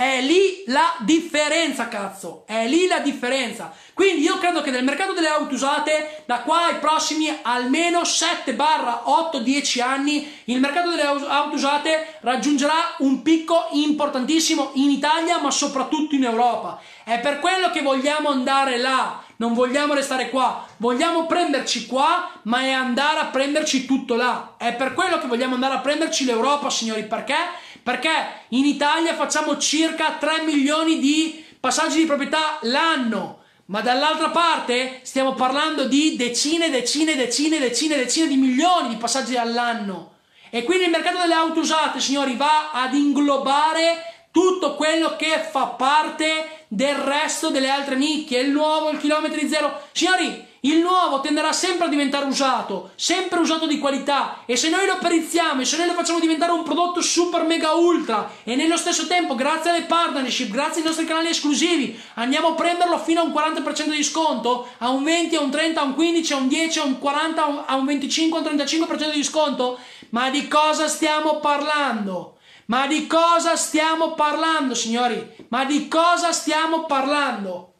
È 0.00 0.22
lì 0.22 0.62
la 0.68 0.94
differenza, 1.00 1.88
cazzo. 1.88 2.44
È 2.46 2.66
lì 2.66 2.86
la 2.86 3.00
differenza. 3.00 3.70
Quindi 3.92 4.22
io 4.22 4.38
credo 4.38 4.62
che 4.62 4.70
nel 4.70 4.82
mercato 4.82 5.12
delle 5.12 5.28
auto 5.28 5.52
usate, 5.52 6.22
da 6.24 6.40
qua 6.40 6.68
ai 6.68 6.78
prossimi 6.78 7.28
almeno 7.42 8.02
7 8.02 8.56
8, 8.58 9.40
10 9.40 9.80
anni, 9.82 10.40
il 10.44 10.58
mercato 10.58 10.88
delle 10.88 11.02
auto 11.02 11.54
usate 11.54 12.16
raggiungerà 12.20 12.94
un 13.00 13.20
picco 13.20 13.66
importantissimo 13.72 14.70
in 14.76 14.88
Italia, 14.88 15.38
ma 15.38 15.50
soprattutto 15.50 16.14
in 16.14 16.24
Europa. 16.24 16.80
È 17.04 17.20
per 17.20 17.38
quello 17.38 17.70
che 17.70 17.82
vogliamo 17.82 18.30
andare 18.30 18.78
là 18.78 19.22
non 19.40 19.54
vogliamo 19.54 19.94
restare 19.94 20.28
qua, 20.28 20.66
vogliamo 20.76 21.24
prenderci 21.24 21.86
qua, 21.86 22.30
ma 22.42 22.60
è 22.60 22.70
andare 22.70 23.20
a 23.20 23.26
prenderci 23.26 23.86
tutto 23.86 24.14
là. 24.14 24.54
È 24.58 24.74
per 24.74 24.92
quello 24.92 25.18
che 25.18 25.26
vogliamo 25.26 25.54
andare 25.54 25.74
a 25.74 25.78
prenderci 25.78 26.26
l'Europa, 26.26 26.68
signori, 26.68 27.04
perché? 27.04 27.36
Perché 27.82 28.10
in 28.48 28.66
Italia 28.66 29.14
facciamo 29.14 29.56
circa 29.56 30.16
3 30.18 30.42
milioni 30.42 30.98
di 30.98 31.42
passaggi 31.58 32.00
di 32.00 32.04
proprietà 32.04 32.58
l'anno. 32.62 33.38
Ma 33.66 33.80
dall'altra 33.80 34.28
parte 34.28 35.00
stiamo 35.04 35.32
parlando 35.32 35.84
di 35.84 36.16
decine, 36.16 36.68
decine, 36.68 37.16
decine, 37.16 37.58
decine, 37.58 37.96
decine 37.96 38.26
di 38.26 38.36
milioni 38.36 38.90
di 38.90 38.96
passaggi 38.96 39.36
all'anno. 39.36 40.16
E 40.50 40.64
quindi 40.64 40.84
il 40.84 40.90
mercato 40.90 41.18
delle 41.18 41.32
auto 41.32 41.60
usate, 41.60 41.98
signori, 41.98 42.36
va 42.36 42.72
ad 42.72 42.92
inglobare 42.92 44.26
tutto 44.30 44.74
quello 44.74 45.16
che 45.16 45.46
fa 45.50 45.66
parte 45.66 46.59
del 46.72 46.94
resto 46.94 47.50
delle 47.50 47.68
altre 47.68 47.96
nicchie, 47.96 48.38
il 48.38 48.50
nuovo, 48.50 48.90
il 48.90 48.98
chilometri 48.98 49.48
zero. 49.48 49.88
Signori, 49.90 50.46
il 50.60 50.78
nuovo 50.78 51.20
tenderà 51.20 51.52
sempre 51.52 51.86
a 51.86 51.88
diventare 51.88 52.26
usato, 52.26 52.92
sempre 52.94 53.40
usato 53.40 53.66
di 53.66 53.80
qualità 53.80 54.44
e 54.46 54.56
se 54.56 54.68
noi 54.68 54.86
lo 54.86 54.98
perizziamo 54.98 55.62
e 55.62 55.64
se 55.64 55.76
noi 55.76 55.88
lo 55.88 55.94
facciamo 55.94 56.20
diventare 56.20 56.52
un 56.52 56.62
prodotto 56.62 57.00
super 57.00 57.42
mega 57.42 57.72
ultra 57.72 58.30
e 58.44 58.54
nello 58.54 58.76
stesso 58.76 59.08
tempo 59.08 59.34
grazie 59.34 59.70
alle 59.70 59.82
partnership, 59.82 60.50
grazie 60.50 60.82
ai 60.82 60.86
nostri 60.86 61.06
canali 61.06 61.28
esclusivi 61.28 62.00
andiamo 62.14 62.48
a 62.48 62.54
prenderlo 62.54 62.98
fino 62.98 63.20
a 63.20 63.24
un 63.24 63.32
40% 63.32 63.90
di 63.90 64.04
sconto, 64.04 64.68
a 64.78 64.90
un 64.90 65.02
20, 65.02 65.34
a 65.34 65.40
un 65.40 65.50
30, 65.50 65.80
a 65.80 65.84
un 65.84 65.94
15, 65.94 66.32
a 66.34 66.36
un 66.36 66.48
10, 66.48 66.78
a 66.78 66.84
un 66.84 66.98
40, 66.98 67.66
a 67.66 67.74
un 67.74 67.84
25, 67.86 68.38
a 68.38 68.42
un 68.42 68.56
35% 68.56 69.12
di 69.12 69.24
sconto, 69.24 69.78
ma 70.10 70.30
di 70.30 70.46
cosa 70.46 70.86
stiamo 70.86 71.40
parlando? 71.40 72.36
Ma 72.70 72.86
di 72.86 73.08
cosa 73.08 73.56
stiamo 73.56 74.12
parlando, 74.12 74.76
signori? 74.76 75.28
Ma 75.48 75.64
di 75.64 75.88
cosa 75.88 76.30
stiamo 76.30 76.84
parlando? 76.84 77.74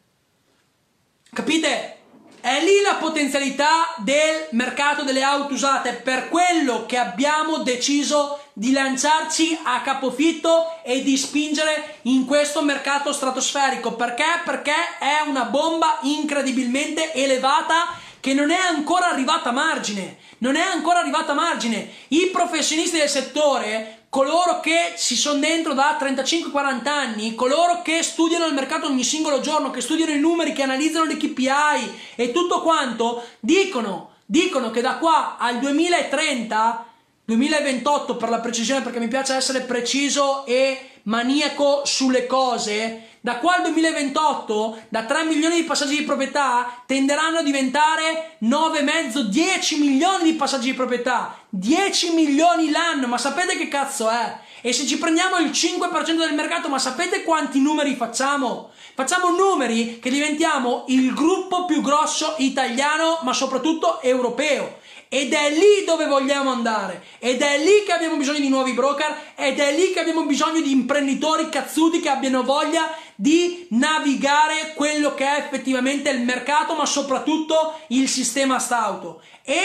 Capite? 1.31 1.99
È 2.41 2.61
lì 2.61 2.81
la 2.83 2.95
potenzialità 2.95 3.95
del 3.99 4.49
mercato 4.51 5.03
delle 5.03 5.23
auto 5.23 5.53
usate, 5.53 5.93
per 5.93 6.27
quello 6.27 6.85
che 6.85 6.97
abbiamo 6.97 7.59
deciso 7.59 8.41
di 8.51 8.73
lanciarci 8.73 9.57
a 9.63 9.79
capofitto 9.79 10.83
e 10.83 11.03
di 11.03 11.15
spingere 11.15 11.99
in 12.03 12.25
questo 12.25 12.61
mercato 12.61 13.13
stratosferico. 13.13 13.93
Perché? 13.93 14.41
Perché 14.43 14.73
è 14.99 15.21
una 15.25 15.45
bomba 15.45 15.99
incredibilmente 16.01 17.13
elevata 17.13 17.97
che 18.19 18.33
non 18.33 18.51
è 18.51 18.59
ancora 18.59 19.09
arrivata 19.09 19.49
a 19.49 19.53
margine. 19.53 20.17
Non 20.39 20.57
è 20.57 20.61
ancora 20.61 20.99
arrivata 20.99 21.31
a 21.31 21.35
margine. 21.35 21.89
I 22.09 22.29
professionisti 22.33 22.97
del 22.97 23.07
settore 23.07 24.00
coloro 24.11 24.59
che 24.59 24.95
ci 24.97 25.15
sono 25.15 25.39
dentro 25.39 25.73
da 25.73 25.97
35-40 25.97 26.87
anni, 26.89 27.33
coloro 27.33 27.81
che 27.81 28.03
studiano 28.03 28.45
il 28.45 28.53
mercato 28.53 28.87
ogni 28.87 29.05
singolo 29.05 29.39
giorno, 29.39 29.71
che 29.71 29.79
studiano 29.79 30.11
i 30.11 30.19
numeri, 30.19 30.51
che 30.51 30.63
analizzano 30.63 31.05
le 31.05 31.15
KPI 31.15 31.99
e 32.15 32.33
tutto 32.33 32.61
quanto, 32.61 33.23
dicono, 33.39 34.15
dicono 34.25 34.69
che 34.69 34.81
da 34.81 34.97
qua 34.97 35.37
al 35.37 35.59
2030, 35.59 36.85
2028 37.23 38.17
per 38.17 38.27
la 38.27 38.41
precisione, 38.41 38.81
perché 38.81 38.99
mi 38.99 39.07
piace 39.07 39.33
essere 39.33 39.61
preciso 39.61 40.45
e 40.45 40.89
maniaco 41.03 41.83
sulle 41.85 42.27
cose, 42.27 43.10
da 43.23 43.37
qua 43.37 43.57
al 43.57 43.61
2028, 43.61 44.85
da 44.89 45.03
3 45.03 45.25
milioni 45.25 45.57
di 45.57 45.63
passaggi 45.63 45.95
di 45.95 46.03
proprietà, 46.03 46.81
tenderanno 46.87 47.37
a 47.37 47.43
diventare 47.43 48.37
9,5-10 48.41 49.77
milioni 49.77 50.23
di 50.23 50.33
passaggi 50.33 50.71
di 50.71 50.73
proprietà. 50.73 51.37
10 51.49 52.13
milioni 52.13 52.71
l'anno, 52.71 53.05
ma 53.05 53.19
sapete 53.19 53.57
che 53.57 53.67
cazzo 53.67 54.09
è? 54.09 54.39
E 54.61 54.73
se 54.73 54.87
ci 54.87 54.97
prendiamo 54.97 55.37
il 55.37 55.51
5% 55.51 56.17
del 56.17 56.33
mercato, 56.33 56.67
ma 56.67 56.79
sapete 56.79 57.23
quanti 57.23 57.59
numeri 57.59 57.95
facciamo? 57.95 58.71
Facciamo 58.95 59.29
numeri 59.29 59.99
che 59.99 60.09
diventiamo 60.09 60.85
il 60.87 61.13
gruppo 61.13 61.65
più 61.65 61.81
grosso 61.81 62.35
italiano, 62.39 63.19
ma 63.21 63.33
soprattutto 63.33 64.01
europeo. 64.01 64.79
Ed 65.13 65.33
è 65.33 65.49
lì 65.49 65.83
dove 65.85 66.05
vogliamo 66.05 66.51
andare. 66.51 67.03
Ed 67.19 67.41
è 67.41 67.57
lì 67.57 67.83
che 67.85 67.91
abbiamo 67.91 68.15
bisogno 68.15 68.39
di 68.39 68.47
nuovi 68.47 68.71
broker. 68.71 69.33
Ed 69.35 69.59
è 69.59 69.75
lì 69.75 69.91
che 69.91 69.99
abbiamo 69.99 70.23
bisogno 70.23 70.61
di 70.61 70.71
imprenditori 70.71 71.49
cazzuti 71.49 71.99
che 71.99 72.07
abbiano 72.07 72.43
voglia 72.43 72.89
di 73.13 73.67
navigare 73.71 74.71
quello 74.73 75.13
che 75.13 75.25
è 75.25 75.39
effettivamente 75.39 76.09
il 76.11 76.21
mercato, 76.21 76.75
ma 76.75 76.85
soprattutto 76.85 77.77
il 77.87 78.07
sistema 78.07 78.57
stauto. 78.57 79.21
E 79.43 79.59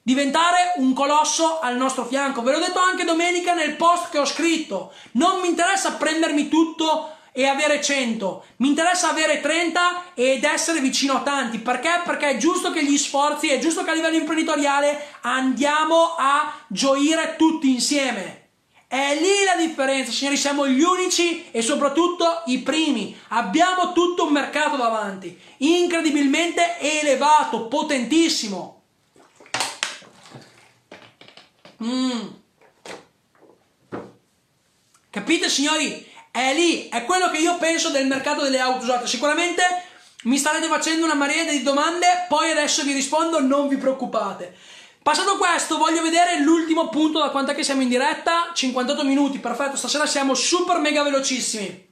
diventare 0.00 0.74
un 0.76 0.92
colosso 0.92 1.58
al 1.58 1.76
nostro 1.76 2.04
fianco. 2.04 2.42
Ve 2.42 2.52
l'ho 2.52 2.60
detto 2.60 2.78
anche 2.78 3.02
domenica 3.02 3.52
nel 3.52 3.74
post 3.74 4.10
che 4.10 4.20
ho 4.20 4.24
scritto. 4.24 4.92
Non 5.14 5.40
mi 5.40 5.48
interessa 5.48 5.94
prendermi 5.94 6.46
tutto 6.46 7.16
e 7.36 7.46
avere 7.46 7.82
100. 7.82 8.44
Mi 8.58 8.68
interessa 8.68 9.10
avere 9.10 9.40
30 9.40 10.12
ed 10.14 10.44
essere 10.44 10.78
vicino 10.78 11.14
a 11.14 11.22
tanti. 11.22 11.58
Perché? 11.58 12.02
Perché 12.04 12.30
è 12.30 12.36
giusto 12.36 12.70
che 12.70 12.84
gli 12.84 12.96
sforzi, 12.96 13.48
è 13.48 13.58
giusto 13.58 13.82
che 13.82 13.90
a 13.90 13.94
livello 13.94 14.16
imprenditoriale 14.16 15.04
andiamo 15.22 16.14
a 16.16 16.54
gioire 16.68 17.34
tutti 17.36 17.68
insieme. 17.68 18.42
È 18.86 19.18
lì 19.20 19.42
la 19.44 19.56
differenza, 19.60 20.12
signori, 20.12 20.36
siamo 20.36 20.68
gli 20.68 20.80
unici 20.80 21.50
e 21.50 21.60
soprattutto 21.60 22.42
i 22.46 22.60
primi. 22.60 23.18
Abbiamo 23.30 23.92
tutto 23.92 24.26
un 24.26 24.32
mercato 24.32 24.76
davanti, 24.76 25.36
incredibilmente 25.56 26.78
elevato, 26.78 27.66
potentissimo. 27.66 28.82
Mm. 31.82 32.26
Capite, 35.10 35.48
signori? 35.48 36.12
È 36.36 36.52
lì, 36.52 36.88
è 36.88 37.04
quello 37.04 37.30
che 37.30 37.38
io 37.38 37.56
penso 37.58 37.90
del 37.90 38.08
mercato 38.08 38.42
delle 38.42 38.58
auto 38.58 38.82
usate. 38.82 39.06
Sicuramente 39.06 39.62
mi 40.24 40.36
starete 40.36 40.66
facendo 40.66 41.04
una 41.04 41.14
marea 41.14 41.44
di 41.44 41.62
domande, 41.62 42.26
poi 42.28 42.50
adesso 42.50 42.82
vi 42.82 42.92
rispondo, 42.92 43.40
non 43.40 43.68
vi 43.68 43.76
preoccupate. 43.76 44.52
Passato 45.00 45.36
questo, 45.36 45.78
voglio 45.78 46.02
vedere 46.02 46.40
l'ultimo 46.40 46.88
punto 46.88 47.20
da 47.20 47.30
quanto 47.30 47.52
è 47.52 47.54
che 47.54 47.62
siamo 47.62 47.82
in 47.82 47.88
diretta. 47.88 48.50
58 48.52 49.04
minuti, 49.04 49.38
perfetto, 49.38 49.76
stasera 49.76 50.06
siamo 50.06 50.34
super 50.34 50.78
mega 50.78 51.04
velocissimi. 51.04 51.88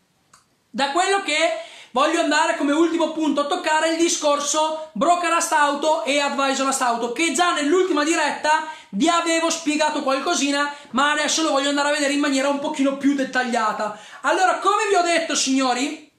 Da 0.68 0.90
quello 0.90 1.22
che 1.22 1.60
voglio 1.92 2.20
andare 2.20 2.56
come 2.56 2.72
ultimo 2.72 3.12
punto 3.12 3.42
a 3.42 3.46
toccare 3.46 3.90
il 3.90 3.98
discorso 3.98 4.90
brokerast 4.92 5.52
auto 5.52 6.04
e 6.04 6.18
advisorast 6.18 6.82
auto, 6.82 7.12
che 7.12 7.32
già 7.32 7.52
nell'ultima 7.52 8.04
diretta 8.04 8.66
vi 8.90 9.08
avevo 9.08 9.48
spiegato 9.48 10.02
qualcosina, 10.02 10.74
ma 10.90 11.12
adesso 11.12 11.42
lo 11.42 11.52
voglio 11.52 11.68
andare 11.68 11.88
a 11.88 11.92
vedere 11.92 12.12
in 12.12 12.20
maniera 12.20 12.48
un 12.48 12.58
pochino 12.58 12.96
più 12.96 13.14
dettagliata. 13.14 13.98
Allora, 14.22 14.58
come 14.58 14.88
vi 14.88 14.94
ho 14.96 15.02
detto, 15.02 15.34
signori, 15.34 16.10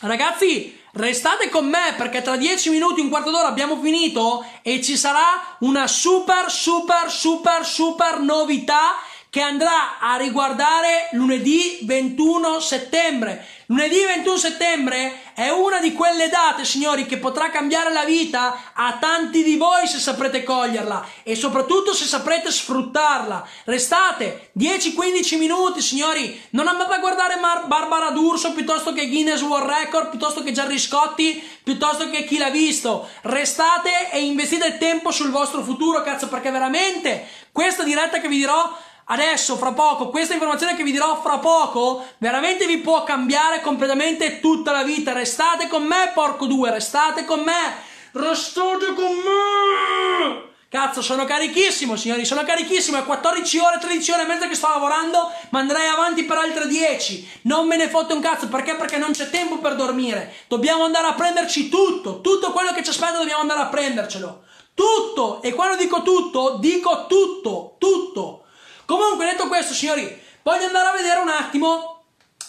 ragazzi, 0.00 0.80
restate 0.92 1.48
con 1.48 1.68
me 1.68 1.94
perché 1.96 2.22
tra 2.22 2.36
10 2.36 2.70
minuti, 2.70 3.00
un 3.00 3.10
quarto 3.10 3.30
d'ora 3.30 3.48
abbiamo 3.48 3.78
finito 3.80 4.44
e 4.62 4.82
ci 4.82 4.96
sarà 4.96 5.56
una 5.60 5.86
super, 5.86 6.50
super, 6.50 7.10
super, 7.10 7.64
super 7.64 8.20
novità 8.20 8.94
che 9.36 9.42
andrà 9.42 9.98
a 9.98 10.16
riguardare 10.16 11.10
lunedì 11.12 11.80
21 11.82 12.58
settembre. 12.58 13.46
Lunedì 13.66 14.02
21 14.02 14.36
settembre 14.38 15.20
è 15.34 15.50
una 15.50 15.78
di 15.78 15.92
quelle 15.92 16.30
date, 16.30 16.64
signori, 16.64 17.04
che 17.04 17.18
potrà 17.18 17.50
cambiare 17.50 17.92
la 17.92 18.04
vita 18.04 18.72
a 18.72 18.96
tanti 18.98 19.42
di 19.42 19.56
voi 19.56 19.86
se 19.86 19.98
saprete 19.98 20.42
coglierla 20.42 21.06
e 21.22 21.34
soprattutto 21.34 21.92
se 21.92 22.06
saprete 22.06 22.50
sfruttarla. 22.50 23.46
Restate 23.64 24.52
10-15 24.58 25.36
minuti, 25.36 25.82
signori. 25.82 26.40
Non 26.50 26.66
andate 26.66 26.94
a 26.94 26.98
guardare 26.98 27.36
Mar- 27.36 27.66
Barbara 27.66 28.12
D'Urso 28.12 28.54
piuttosto 28.54 28.94
che 28.94 29.06
Guinness 29.06 29.42
World 29.42 29.68
Record, 29.68 30.08
piuttosto 30.08 30.42
che 30.42 30.52
Gerry 30.52 30.78
Scotti, 30.78 31.46
piuttosto 31.62 32.08
che 32.08 32.24
chi 32.24 32.38
l'ha 32.38 32.48
visto. 32.48 33.06
Restate 33.20 34.10
e 34.12 34.24
investite 34.24 34.78
tempo 34.78 35.10
sul 35.10 35.30
vostro 35.30 35.62
futuro, 35.62 36.00
cazzo, 36.00 36.28
perché 36.28 36.50
veramente 36.50 37.28
questa 37.52 37.82
diretta 37.82 38.20
che 38.20 38.28
vi 38.28 38.38
dirò 38.38 38.84
adesso, 39.06 39.56
fra 39.56 39.72
poco, 39.72 40.08
questa 40.08 40.34
informazione 40.34 40.76
che 40.76 40.82
vi 40.82 40.92
dirò 40.92 41.20
fra 41.20 41.38
poco, 41.38 42.06
veramente 42.18 42.66
vi 42.66 42.78
può 42.78 43.02
cambiare 43.04 43.60
completamente 43.60 44.40
tutta 44.40 44.72
la 44.72 44.82
vita. 44.82 45.12
Restate 45.12 45.68
con 45.68 45.84
me, 45.84 46.10
porco 46.14 46.46
due, 46.46 46.70
restate 46.70 47.24
con 47.24 47.40
me, 47.40 47.74
restate 48.12 48.94
con 48.94 49.12
me. 49.12 50.54
Cazzo, 50.68 51.00
sono 51.00 51.24
carichissimo, 51.24 51.94
signori, 51.94 52.24
sono 52.24 52.42
carichissimo. 52.42 52.98
È 52.98 53.04
14 53.04 53.58
ore, 53.58 53.78
13 53.78 54.10
ore 54.10 54.22
e 54.22 54.26
mezza 54.26 54.48
che 54.48 54.56
sto 54.56 54.68
lavorando, 54.68 55.32
ma 55.50 55.60
andrei 55.60 55.86
avanti 55.86 56.24
per 56.24 56.38
altre 56.38 56.66
10. 56.66 57.40
Non 57.42 57.68
me 57.68 57.76
ne 57.76 57.88
fotte 57.88 58.12
un 58.12 58.20
cazzo, 58.20 58.48
perché? 58.48 58.74
Perché 58.74 58.98
non 58.98 59.12
c'è 59.12 59.30
tempo 59.30 59.58
per 59.58 59.76
dormire. 59.76 60.34
Dobbiamo 60.48 60.84
andare 60.84 61.06
a 61.06 61.14
prenderci 61.14 61.68
tutto, 61.68 62.20
tutto 62.20 62.50
quello 62.50 62.72
che 62.72 62.82
ci 62.82 62.90
aspetta 62.90 63.18
dobbiamo 63.18 63.42
andare 63.42 63.60
a 63.60 63.66
prendercelo. 63.66 64.42
Tutto! 64.74 65.40
E 65.40 65.54
quando 65.54 65.76
dico 65.76 66.02
tutto, 66.02 66.56
dico 66.58 67.06
tutto, 67.06 67.76
tutto. 67.78 68.45
Comunque, 68.86 69.26
detto 69.26 69.48
questo, 69.48 69.74
signori, 69.74 70.22
voglio 70.42 70.66
andare 70.66 70.88
a 70.88 70.92
vedere 70.92 71.20
un 71.20 71.28
attimo 71.28 71.96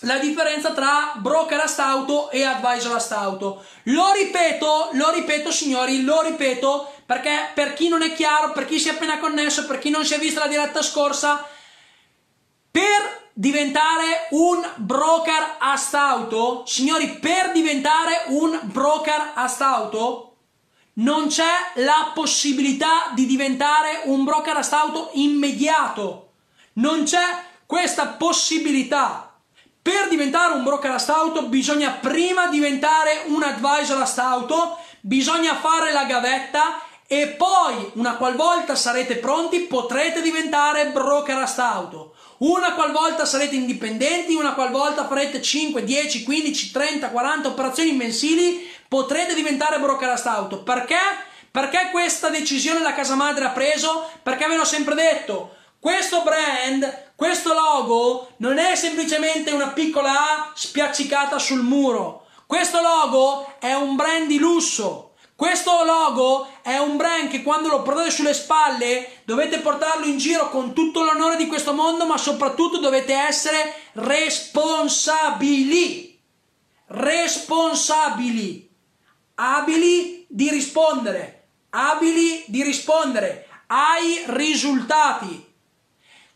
la 0.01 0.19
differenza 0.19 0.71
tra 0.73 1.13
brokerast 1.15 1.79
auto 1.79 2.29
e 2.29 2.43
advisorast 2.43 3.11
auto. 3.13 3.65
Lo 3.83 4.11
ripeto, 4.11 4.89
lo 4.93 5.09
ripeto, 5.09 5.51
signori, 5.51 6.03
lo 6.03 6.21
ripeto 6.21 6.93
perché 7.05 7.51
per 7.55 7.73
chi 7.73 7.87
non 7.87 8.03
è 8.03 8.13
chiaro, 8.13 8.51
per 8.51 8.65
chi 8.65 8.79
si 8.79 8.89
è 8.89 8.91
appena 8.91 9.17
connesso, 9.17 9.65
per 9.65 9.79
chi 9.79 9.89
non 9.89 10.05
si 10.05 10.13
è 10.13 10.19
visto 10.19 10.39
la 10.39 10.47
diretta 10.47 10.83
scorsa, 10.83 11.47
per 12.69 13.29
diventare 13.33 14.27
un 14.31 14.63
broker 14.75 15.55
ast 15.57 15.95
auto, 15.95 16.63
signori, 16.67 17.17
per 17.17 17.51
diventare 17.51 18.25
un 18.27 18.59
broker 18.63 19.31
ast 19.33 19.61
auto 19.61 20.27
non 20.97 21.27
c'è 21.27 21.71
la 21.75 22.11
possibilità 22.13 23.11
di 23.13 23.25
diventare 23.25 24.01
un 24.05 24.23
broker 24.23 24.67
auto 24.71 25.11
immediato. 25.13 26.26
Non 26.77 27.03
c'è 27.03 27.43
questa 27.65 28.07
possibilità. 28.07 29.33
Per 29.81 30.09
diventare 30.09 30.53
un 30.53 30.63
broker 30.63 31.03
auto 31.07 31.43
bisogna 31.43 31.91
prima 31.91 32.47
diventare 32.47 33.23
un 33.27 33.41
advisor 33.41 34.07
auto, 34.17 34.77
bisogna 34.99 35.55
fare 35.55 35.91
la 35.91 36.05
gavetta 36.05 36.81
e 37.07 37.29
poi, 37.29 37.91
una 37.93 38.15
qualvolta 38.15 38.75
sarete 38.75 39.15
pronti, 39.15 39.61
potrete 39.61 40.21
diventare 40.21 40.87
broker 40.87 41.51
auto. 41.55 42.13
Una 42.39 42.73
qualvolta 42.73 43.25
sarete 43.25 43.55
indipendenti, 43.55 44.35
una 44.35 44.53
qualvolta 44.53 45.07
farete 45.07 45.41
5, 45.41 45.83
10, 45.83 46.23
15, 46.23 46.71
30, 46.71 47.09
40 47.09 47.47
operazioni 47.47 47.93
mensili, 47.93 48.69
potrete 48.87 49.33
diventare 49.33 49.79
broker 49.79 50.21
auto. 50.25 50.61
Perché? 50.61 50.99
Perché 51.49 51.89
questa 51.89 52.29
decisione 52.29 52.81
la 52.81 52.93
casa 52.93 53.15
madre 53.15 53.45
ha 53.45 53.49
preso? 53.49 54.07
Perché 54.21 54.45
ve 54.47 54.57
l'ho 54.57 54.65
sempre 54.65 54.93
detto, 54.93 55.55
questo 55.87 56.21
brand, 56.21 57.13
questo 57.15 57.53
logo 57.53 58.31
non 58.39 58.57
è 58.57 58.75
semplicemente 58.75 59.51
una 59.51 59.69
piccola 59.69 60.11
A 60.11 60.51
spiaccicata 60.53 61.39
sul 61.39 61.61
muro. 61.61 62.25
Questo 62.45 62.81
logo 62.81 63.53
è 63.57 63.71
un 63.71 63.95
brand 63.95 64.27
di 64.27 64.37
lusso. 64.37 65.13
Questo 65.33 65.85
logo 65.85 66.45
è 66.61 66.77
un 66.77 66.97
brand 66.97 67.29
che 67.29 67.41
quando 67.41 67.69
lo 67.69 67.83
portate 67.83 68.11
sulle 68.11 68.33
spalle 68.33 69.21
dovete 69.23 69.59
portarlo 69.59 70.05
in 70.05 70.17
giro 70.17 70.49
con 70.49 70.73
tutto 70.73 71.05
l'onore 71.05 71.37
di 71.37 71.47
questo 71.47 71.71
mondo, 71.71 72.05
ma 72.05 72.17
soprattutto 72.17 72.79
dovete 72.79 73.13
essere 73.13 73.73
responsabili. 73.93 76.19
Responsabili. 76.87 78.69
Abili 79.35 80.25
di 80.27 80.49
rispondere. 80.49 81.47
Abili 81.69 82.43
di 82.47 82.61
rispondere 82.61 83.47
ai 83.67 84.23
risultati. 84.25 85.46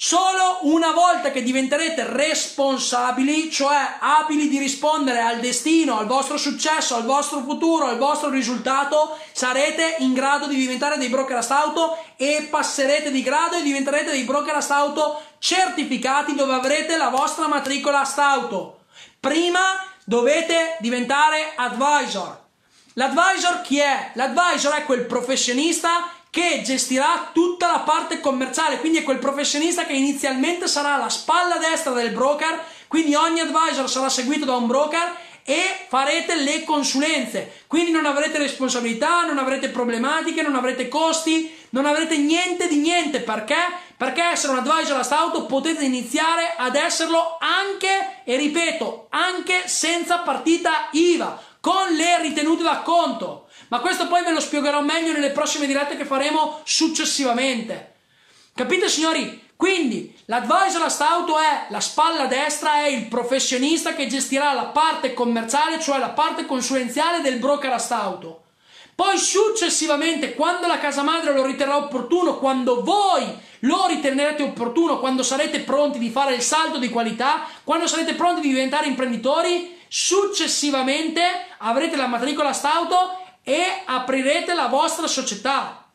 Solo 0.03 0.61
una 0.61 0.93
volta 0.93 1.29
che 1.29 1.43
diventerete 1.43 2.07
responsabili, 2.07 3.51
cioè 3.51 3.97
abili 3.99 4.49
di 4.49 4.57
rispondere 4.57 5.21
al 5.21 5.39
destino, 5.39 5.99
al 5.99 6.07
vostro 6.07 6.37
successo, 6.37 6.95
al 6.95 7.05
vostro 7.05 7.41
futuro, 7.41 7.85
al 7.85 7.99
vostro 7.99 8.29
risultato, 8.29 9.15
sarete 9.31 9.97
in 9.99 10.13
grado 10.13 10.47
di 10.47 10.55
diventare 10.55 10.97
dei 10.97 11.09
broker 11.09 11.45
auto 11.47 11.99
e 12.15 12.47
passerete 12.49 13.11
di 13.11 13.21
grado 13.21 13.57
e 13.57 13.61
diventerete 13.61 14.09
dei 14.09 14.23
broker 14.23 14.65
auto 14.69 15.21
certificati 15.37 16.33
dove 16.33 16.55
avrete 16.55 16.97
la 16.97 17.09
vostra 17.09 17.47
matricola 17.47 18.01
auto. 18.15 18.85
Prima 19.19 19.85
dovete 20.03 20.77
diventare 20.79 21.53
advisor. 21.55 22.39
L'advisor 22.93 23.61
chi 23.61 23.77
è? 23.77 24.13
L'advisor 24.15 24.73
è 24.73 24.83
quel 24.83 25.05
professionista 25.05 26.09
che 26.31 26.61
gestirà 26.63 27.29
tutta 27.33 27.69
la 27.69 27.79
parte 27.79 28.21
commerciale, 28.21 28.79
quindi 28.79 28.99
è 28.99 29.03
quel 29.03 29.19
professionista 29.19 29.85
che 29.85 29.93
inizialmente 29.93 30.65
sarà 30.67 30.95
la 30.95 31.09
spalla 31.09 31.57
destra 31.57 31.91
del 31.91 32.11
broker, 32.11 32.63
quindi 32.87 33.13
ogni 33.13 33.41
advisor 33.41 33.89
sarà 33.89 34.07
seguito 34.07 34.45
da 34.45 34.55
un 34.55 34.65
broker 34.65 35.13
e 35.43 35.85
farete 35.89 36.35
le 36.35 36.63
consulenze, 36.63 37.63
quindi 37.67 37.91
non 37.91 38.05
avrete 38.05 38.37
responsabilità, 38.37 39.25
non 39.25 39.39
avrete 39.39 39.67
problematiche, 39.67 40.41
non 40.41 40.55
avrete 40.55 40.87
costi, 40.87 41.53
non 41.71 41.85
avrete 41.85 42.17
niente 42.17 42.69
di 42.69 42.77
niente, 42.77 43.19
perché? 43.19 43.57
Perché 43.97 44.23
essere 44.23 44.53
un 44.53 44.59
advisor 44.59 44.99
a 44.99 45.17
auto 45.17 45.45
potete 45.45 45.83
iniziare 45.83 46.55
ad 46.55 46.75
esserlo 46.75 47.37
anche, 47.39 48.21
e 48.23 48.37
ripeto, 48.37 49.07
anche 49.09 49.67
senza 49.67 50.19
partita 50.19 50.87
IVA, 50.91 51.41
con 51.59 51.93
le 51.93 52.21
ritenute 52.21 52.63
da 52.63 52.77
conto. 52.77 53.47
Ma 53.69 53.79
questo 53.79 54.07
poi 54.07 54.23
ve 54.23 54.31
lo 54.31 54.39
spiegherò 54.39 54.81
meglio 54.81 55.11
nelle 55.11 55.31
prossime 55.31 55.67
dirette 55.67 55.97
che 55.97 56.05
faremo 56.05 56.61
successivamente. 56.63 57.93
Capite 58.53 58.89
signori? 58.89 59.49
Quindi 59.55 60.17
l'advisor 60.25 60.91
auto 60.99 61.37
è 61.37 61.67
la 61.69 61.79
spalla 61.79 62.25
destra, 62.25 62.77
è 62.77 62.87
il 62.87 63.05
professionista 63.05 63.93
che 63.93 64.07
gestirà 64.07 64.53
la 64.53 64.65
parte 64.65 65.13
commerciale, 65.13 65.79
cioè 65.79 65.99
la 65.99 66.09
parte 66.09 66.45
consulenziale 66.47 67.21
del 67.21 67.37
broker 67.37 67.79
auto. 67.89 68.41
Poi 68.95 69.17
successivamente, 69.17 70.33
quando 70.33 70.67
la 70.67 70.79
casa 70.79 71.03
madre 71.03 71.33
lo 71.33 71.45
riterrà 71.45 71.77
opportuno, 71.77 72.39
quando 72.39 72.83
voi 72.83 73.23
lo 73.59 73.85
ritenerete 73.87 74.41
opportuno, 74.43 74.99
quando 74.99 75.21
sarete 75.21 75.59
pronti 75.59 75.99
di 75.99 76.09
fare 76.09 76.33
il 76.33 76.41
salto 76.41 76.77
di 76.77 76.89
qualità, 76.89 77.45
quando 77.63 77.87
sarete 77.87 78.15
pronti 78.15 78.41
di 78.41 78.49
diventare 78.49 78.87
imprenditori, 78.87 79.77
successivamente 79.87 81.21
avrete 81.59 81.95
la 81.95 82.07
matricola 82.07 82.53
stauto 82.53 83.20
e 83.43 83.81
aprirete 83.85 84.53
la 84.53 84.67
vostra 84.67 85.07
società. 85.07 85.89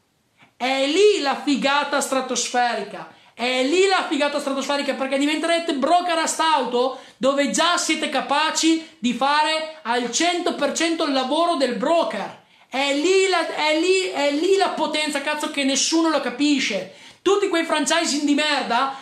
È 0.57 0.86
lì 0.86 1.20
la 1.20 1.40
figata 1.42 2.01
stratosferica. 2.01 3.14
È 3.34 3.62
lì 3.64 3.86
la 3.86 4.07
figata 4.09 4.40
stratosferica 4.40 4.94
perché 4.94 5.18
diventerete 5.18 5.74
broker 5.74 6.24
auto 6.38 6.99
dove 7.18 7.51
già 7.51 7.76
siete 7.76 8.09
capaci 8.09 8.97
di 8.99 9.12
fare 9.12 9.78
al 9.82 10.05
100% 10.05 11.07
il 11.07 11.12
lavoro 11.12 11.57
del 11.57 11.74
broker. 11.74 12.44
È 12.68 12.94
lì, 12.94 13.28
la, 13.28 13.47
è, 13.55 13.78
lì, 13.78 14.09
è 14.09 14.30
lì 14.32 14.57
la 14.57 14.70
potenza, 14.70 15.20
cazzo, 15.20 15.51
che 15.51 15.64
nessuno 15.64 16.09
lo 16.09 16.20
capisce. 16.20 16.94
Tutti 17.22 17.49
quei 17.49 17.64
franchising 17.64 18.22
di 18.22 18.34
merda 18.34 18.99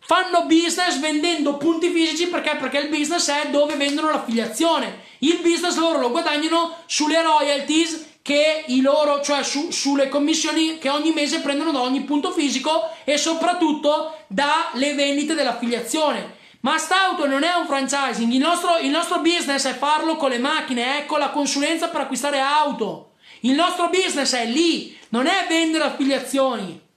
fanno 0.00 0.46
business 0.46 0.98
vendendo 0.98 1.56
punti 1.56 1.90
fisici 1.90 2.28
perché? 2.28 2.56
Perché 2.56 2.78
il 2.78 2.88
business 2.88 3.30
è 3.30 3.48
dove 3.48 3.74
vendono 3.74 4.10
l'affiliazione. 4.10 5.06
Il 5.18 5.40
business 5.42 5.76
loro 5.76 5.98
lo 5.98 6.10
guadagnano 6.10 6.76
sulle 6.86 7.22
royalties 7.22 8.06
che 8.22 8.64
i 8.66 8.80
loro, 8.80 9.22
cioè 9.22 9.42
su, 9.42 9.70
sulle 9.70 10.08
commissioni 10.08 10.78
che 10.78 10.90
ogni 10.90 11.12
mese 11.12 11.40
prendono 11.40 11.72
da 11.72 11.80
ogni 11.80 12.02
punto 12.02 12.30
fisico 12.30 12.90
e 13.04 13.16
soprattutto 13.16 14.14
dalle 14.26 14.94
vendite 14.94 15.34
dell'affiliazione. 15.34 16.36
Ma 16.60 16.76
Stauto 16.76 17.26
non 17.26 17.42
è 17.42 17.54
un 17.54 17.66
franchising, 17.66 18.32
il 18.32 18.40
nostro, 18.40 18.78
il 18.78 18.90
nostro 18.90 19.20
business 19.20 19.66
è 19.66 19.74
farlo 19.74 20.16
con 20.16 20.30
le 20.30 20.38
macchine, 20.38 20.98
ecco 20.98 21.16
la 21.16 21.30
consulenza 21.30 21.88
per 21.88 22.02
acquistare 22.02 22.40
auto. 22.40 23.12
Il 23.40 23.54
nostro 23.54 23.88
business 23.88 24.34
è 24.34 24.44
lì, 24.44 24.96
non 25.10 25.26
è 25.26 25.46
vendere 25.48 25.84
affiliazioni. 25.84 26.87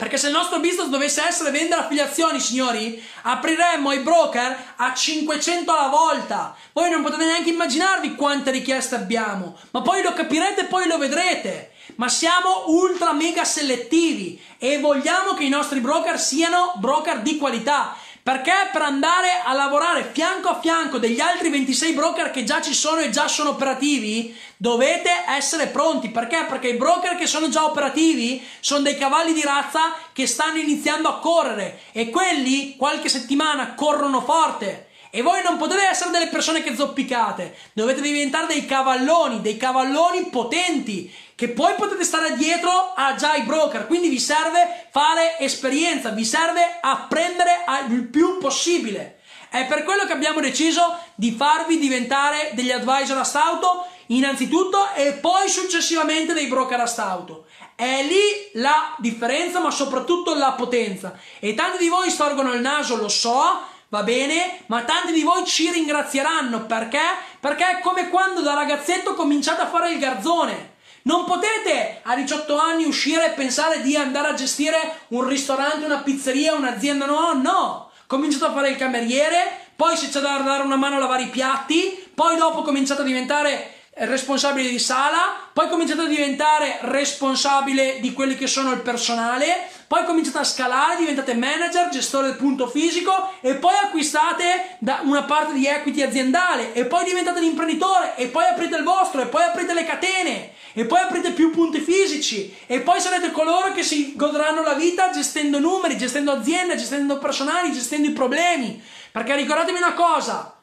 Perché 0.00 0.16
se 0.16 0.28
il 0.28 0.32
nostro 0.32 0.60
business 0.60 0.86
dovesse 0.86 1.22
essere 1.26 1.50
vendere 1.50 1.82
affiliazioni, 1.82 2.40
signori, 2.40 3.04
apriremmo 3.20 3.92
i 3.92 3.98
broker 3.98 4.72
a 4.76 4.94
500 4.94 5.70
alla 5.70 5.90
volta. 5.90 6.56
Voi 6.72 6.88
non 6.88 7.02
potete 7.02 7.26
neanche 7.26 7.50
immaginarvi 7.50 8.14
quante 8.14 8.50
richieste 8.50 8.94
abbiamo, 8.94 9.58
ma 9.72 9.82
poi 9.82 10.02
lo 10.02 10.14
capirete 10.14 10.62
e 10.62 10.64
poi 10.64 10.86
lo 10.86 10.96
vedrete. 10.96 11.72
Ma 11.96 12.08
siamo 12.08 12.64
ultra 12.68 13.12
mega 13.12 13.44
selettivi 13.44 14.40
e 14.56 14.78
vogliamo 14.78 15.34
che 15.34 15.44
i 15.44 15.50
nostri 15.50 15.80
broker 15.80 16.18
siano 16.18 16.72
broker 16.76 17.20
di 17.20 17.36
qualità. 17.36 17.94
Perché 18.22 18.52
per 18.70 18.82
andare 18.82 19.40
a 19.42 19.54
lavorare 19.54 20.10
fianco 20.12 20.48
a 20.48 20.60
fianco 20.60 20.98
degli 20.98 21.20
altri 21.20 21.48
26 21.48 21.92
broker 21.94 22.30
che 22.30 22.44
già 22.44 22.60
ci 22.60 22.74
sono 22.74 23.00
e 23.00 23.08
già 23.08 23.28
sono 23.28 23.50
operativi, 23.50 24.36
dovete 24.58 25.10
essere 25.26 25.68
pronti. 25.68 26.10
Perché? 26.10 26.44
Perché 26.46 26.68
i 26.68 26.76
broker 26.76 27.16
che 27.16 27.26
sono 27.26 27.48
già 27.48 27.64
operativi 27.64 28.46
sono 28.60 28.82
dei 28.82 28.98
cavalli 28.98 29.32
di 29.32 29.40
razza 29.40 29.94
che 30.12 30.26
stanno 30.26 30.58
iniziando 30.58 31.08
a 31.08 31.18
correre 31.18 31.80
e 31.92 32.10
quelli 32.10 32.76
qualche 32.76 33.08
settimana 33.08 33.74
corrono 33.74 34.20
forte. 34.20 34.88
E 35.12 35.22
voi 35.22 35.42
non 35.42 35.56
potete 35.56 35.88
essere 35.88 36.10
delle 36.10 36.28
persone 36.28 36.62
che 36.62 36.76
zoppicate, 36.76 37.56
dovete 37.72 38.00
diventare 38.00 38.46
dei 38.46 38.64
cavalloni, 38.64 39.40
dei 39.40 39.56
cavalloni 39.56 40.26
potenti 40.26 41.12
che 41.40 41.48
poi 41.48 41.72
potete 41.74 42.04
stare 42.04 42.36
dietro 42.36 42.92
a 42.94 43.14
già 43.14 43.34
i 43.34 43.44
broker, 43.44 43.86
quindi 43.86 44.10
vi 44.10 44.20
serve 44.20 44.88
fare 44.90 45.38
esperienza, 45.38 46.10
vi 46.10 46.26
serve 46.26 46.60
apprendere 46.82 47.64
il 47.88 48.08
più 48.08 48.36
possibile. 48.36 49.20
È 49.48 49.64
per 49.64 49.84
quello 49.84 50.04
che 50.04 50.12
abbiamo 50.12 50.40
deciso 50.40 50.98
di 51.14 51.32
farvi 51.32 51.78
diventare 51.78 52.50
degli 52.52 52.70
advisor 52.70 53.16
a 53.16 53.24
stauto 53.24 53.86
innanzitutto 54.08 54.92
e 54.94 55.14
poi 55.14 55.48
successivamente 55.48 56.34
dei 56.34 56.46
broker 56.46 56.80
a 56.80 56.84
stauto. 56.84 57.46
È 57.74 58.02
lì 58.02 58.60
la 58.60 58.94
differenza, 58.98 59.60
ma 59.60 59.70
soprattutto 59.70 60.34
la 60.34 60.52
potenza. 60.52 61.18
E 61.38 61.54
tanti 61.54 61.78
di 61.78 61.88
voi 61.88 62.10
storgono 62.10 62.52
il 62.52 62.60
naso, 62.60 62.96
lo 62.96 63.08
so, 63.08 63.62
va 63.88 64.02
bene? 64.02 64.64
Ma 64.66 64.82
tanti 64.82 65.12
di 65.12 65.22
voi 65.22 65.46
ci 65.46 65.70
ringrazieranno 65.70 66.66
perché? 66.66 67.00
Perché 67.40 67.78
è 67.78 67.80
come 67.80 68.10
quando 68.10 68.42
da 68.42 68.52
ragazzetto 68.52 69.14
cominciate 69.14 69.62
a 69.62 69.68
fare 69.68 69.90
il 69.90 69.98
garzone. 69.98 70.69
Non 71.02 71.24
potete 71.24 72.00
a 72.02 72.14
18 72.14 72.58
anni 72.58 72.84
uscire 72.84 73.26
e 73.26 73.30
pensare 73.30 73.82
di 73.82 73.96
andare 73.96 74.28
a 74.28 74.34
gestire 74.34 74.98
un 75.08 75.26
ristorante, 75.26 75.84
una 75.84 75.98
pizzeria, 75.98 76.54
un'azienda. 76.54 77.06
No, 77.06 77.32
no. 77.32 77.90
Cominciate 78.06 78.44
a 78.46 78.52
fare 78.52 78.70
il 78.70 78.76
cameriere, 78.76 79.68
poi 79.76 79.96
se 79.96 80.08
c'è 80.08 80.20
da 80.20 80.38
dare 80.38 80.64
una 80.64 80.76
mano 80.76 80.96
a 80.96 80.98
lavare 80.98 81.22
i 81.22 81.28
piatti, 81.28 82.10
poi 82.14 82.36
dopo 82.36 82.62
cominciate 82.62 83.02
a 83.02 83.04
diventare 83.04 83.74
responsabile 83.94 84.68
di 84.68 84.78
sala, 84.78 85.48
poi 85.52 85.68
cominciate 85.68 86.02
a 86.02 86.06
diventare 86.06 86.78
responsabile 86.82 87.98
di 88.00 88.12
quelli 88.12 88.36
che 88.36 88.46
sono 88.46 88.72
il 88.72 88.80
personale, 88.80 89.68
poi 89.90 90.04
cominciate 90.04 90.38
a 90.38 90.44
scalare, 90.44 90.98
diventate 90.98 91.34
manager, 91.34 91.88
gestore 91.88 92.28
del 92.28 92.36
punto 92.36 92.68
fisico 92.68 93.32
e 93.40 93.56
poi 93.56 93.74
acquistate 93.74 94.76
una 95.02 95.24
parte 95.24 95.52
di 95.52 95.66
equity 95.66 96.02
aziendale 96.02 96.72
e 96.74 96.84
poi 96.84 97.02
diventate 97.02 97.40
l'imprenditore 97.40 98.14
e 98.14 98.28
poi 98.28 98.44
aprite 98.44 98.76
il 98.76 98.84
vostro 98.84 99.20
e 99.20 99.26
poi 99.26 99.42
aprite 99.42 99.74
le 99.74 99.84
catene 99.84 100.52
e 100.74 100.84
poi 100.84 101.00
aprite 101.00 101.32
più 101.32 101.50
punti 101.50 101.80
fisici 101.80 102.56
e 102.66 102.82
poi 102.82 103.00
sarete 103.00 103.32
coloro 103.32 103.72
che 103.72 103.82
si 103.82 104.14
godranno 104.14 104.62
la 104.62 104.74
vita 104.74 105.10
gestendo 105.10 105.58
numeri, 105.58 105.98
gestendo 105.98 106.30
aziende, 106.30 106.76
gestendo 106.76 107.18
personali, 107.18 107.72
gestendo 107.72 108.06
i 108.06 108.12
problemi. 108.12 108.80
Perché 109.10 109.34
ricordatevi 109.34 109.76
una 109.76 109.94
cosa, 109.94 110.56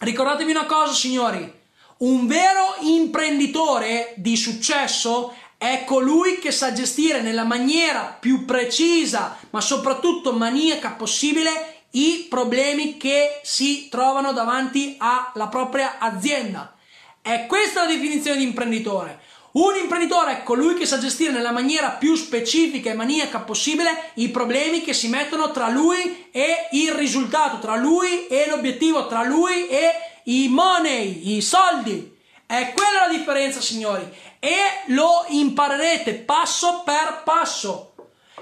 ricordatevi 0.00 0.50
una 0.50 0.66
cosa 0.66 0.92
signori, 0.92 1.50
un 1.98 2.26
vero 2.26 2.74
imprenditore 2.80 4.12
di 4.18 4.36
successo 4.36 5.34
è 5.58 5.84
colui 5.84 6.38
che 6.38 6.50
sa 6.50 6.72
gestire 6.72 7.22
nella 7.22 7.44
maniera 7.44 8.16
più 8.18 8.44
precisa, 8.44 9.38
ma 9.50 9.60
soprattutto 9.60 10.32
maniaca 10.32 10.90
possibile, 10.90 11.84
i 11.92 12.26
problemi 12.28 12.98
che 12.98 13.40
si 13.42 13.88
trovano 13.88 14.32
davanti 14.32 14.96
alla 14.98 15.48
propria 15.48 15.98
azienda. 15.98 16.74
È 17.22 17.46
questa 17.46 17.82
la 17.82 17.88
definizione 17.88 18.36
di 18.38 18.44
imprenditore. 18.44 19.20
Un 19.52 19.74
imprenditore 19.74 20.32
è 20.32 20.42
colui 20.42 20.74
che 20.74 20.84
sa 20.84 20.98
gestire 20.98 21.32
nella 21.32 21.50
maniera 21.50 21.92
più 21.92 22.14
specifica 22.14 22.90
e 22.90 22.94
maniaca 22.94 23.38
possibile 23.38 24.10
i 24.16 24.28
problemi 24.28 24.82
che 24.82 24.92
si 24.92 25.08
mettono 25.08 25.50
tra 25.50 25.70
lui 25.70 26.28
e 26.30 26.68
il 26.72 26.92
risultato, 26.92 27.58
tra 27.58 27.76
lui 27.76 28.26
e 28.26 28.46
l'obiettivo, 28.50 29.06
tra 29.06 29.22
lui 29.22 29.66
e 29.68 29.92
i 30.24 30.48
money, 30.48 31.36
i 31.36 31.40
soldi. 31.40 32.14
È 32.44 32.74
quella 32.76 33.06
la 33.06 33.16
differenza, 33.16 33.62
signori, 33.62 34.06
e 34.46 34.92
lo 34.92 35.24
imparerete 35.26 36.14
passo 36.14 36.84
per 36.84 37.22
passo. 37.24 37.94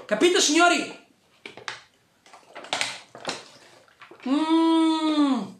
Capito, 0.05 0.39
signori? 0.39 1.03
Mmm. 4.27 5.53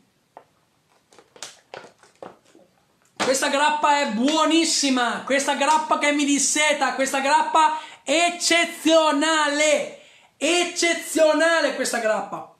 Questa 3.15 3.47
grappa 3.47 4.01
è 4.01 4.11
buonissima, 4.11 5.23
questa 5.25 5.55
grappa 5.55 5.97
che 5.97 6.11
mi 6.11 6.25
disseta, 6.25 6.93
questa 6.93 7.21
grappa 7.21 7.79
eccezionale, 8.03 10.01
eccezionale 10.37 11.73
questa 11.73 11.97
grappa. 11.97 12.53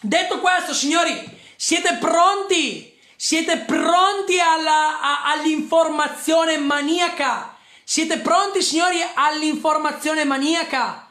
Detto 0.00 0.40
questo, 0.40 0.72
signori, 0.72 1.38
siete 1.54 1.96
pronti? 1.96 2.95
Siete 3.18 3.60
pronti 3.60 4.38
alla, 4.38 5.00
a, 5.00 5.22
all'informazione 5.32 6.58
maniaca? 6.58 7.56
Siete 7.82 8.18
pronti, 8.18 8.60
signori, 8.60 8.98
all'informazione 9.14 10.24
maniaca? 10.24 11.08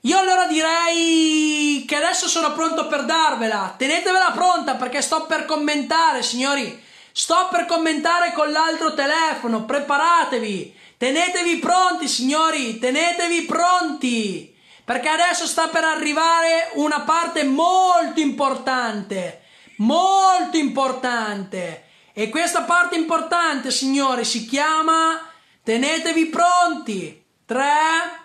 Io 0.00 0.18
allora 0.18 0.46
direi 0.46 1.84
che 1.86 1.96
adesso 1.96 2.26
sono 2.26 2.54
pronto 2.54 2.86
per 2.86 3.04
darvela. 3.04 3.74
Tenetevela 3.76 4.30
pronta 4.30 4.76
perché 4.76 5.02
sto 5.02 5.26
per 5.26 5.44
commentare, 5.44 6.22
signori. 6.22 6.82
Sto 7.12 7.48
per 7.50 7.66
commentare 7.66 8.32
con 8.32 8.50
l'altro 8.50 8.94
telefono. 8.94 9.66
Preparatevi. 9.66 10.74
Tenetevi 10.96 11.58
pronti, 11.58 12.08
signori. 12.08 12.78
Tenetevi 12.78 13.42
pronti. 13.42 14.56
Perché 14.84 15.08
adesso 15.08 15.46
sta 15.46 15.68
per 15.68 15.84
arrivare 15.84 16.70
una 16.74 17.02
parte 17.02 17.44
molto 17.44 18.20
importante 18.20 19.41
molto 19.82 20.56
importante. 20.56 21.84
E 22.12 22.28
questa 22.28 22.62
parte 22.62 22.96
importante, 22.96 23.70
signori, 23.70 24.24
si 24.24 24.44
chiama 24.46 25.30
tenetevi 25.62 26.26
pronti. 26.26 27.24
3 27.44 28.20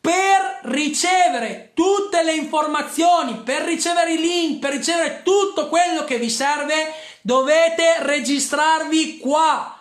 Per 0.00 0.60
ricevere 0.62 1.72
tutte 1.74 2.22
le 2.22 2.32
informazioni, 2.32 3.42
per 3.44 3.64
ricevere 3.64 4.14
i 4.14 4.18
link, 4.18 4.60
per 4.60 4.72
ricevere 4.72 5.20
tutto 5.22 5.68
quello 5.68 6.04
che 6.04 6.16
vi 6.16 6.30
serve, 6.30 6.94
dovete 7.20 7.96
registrarvi 7.98 9.18
qua 9.18 9.71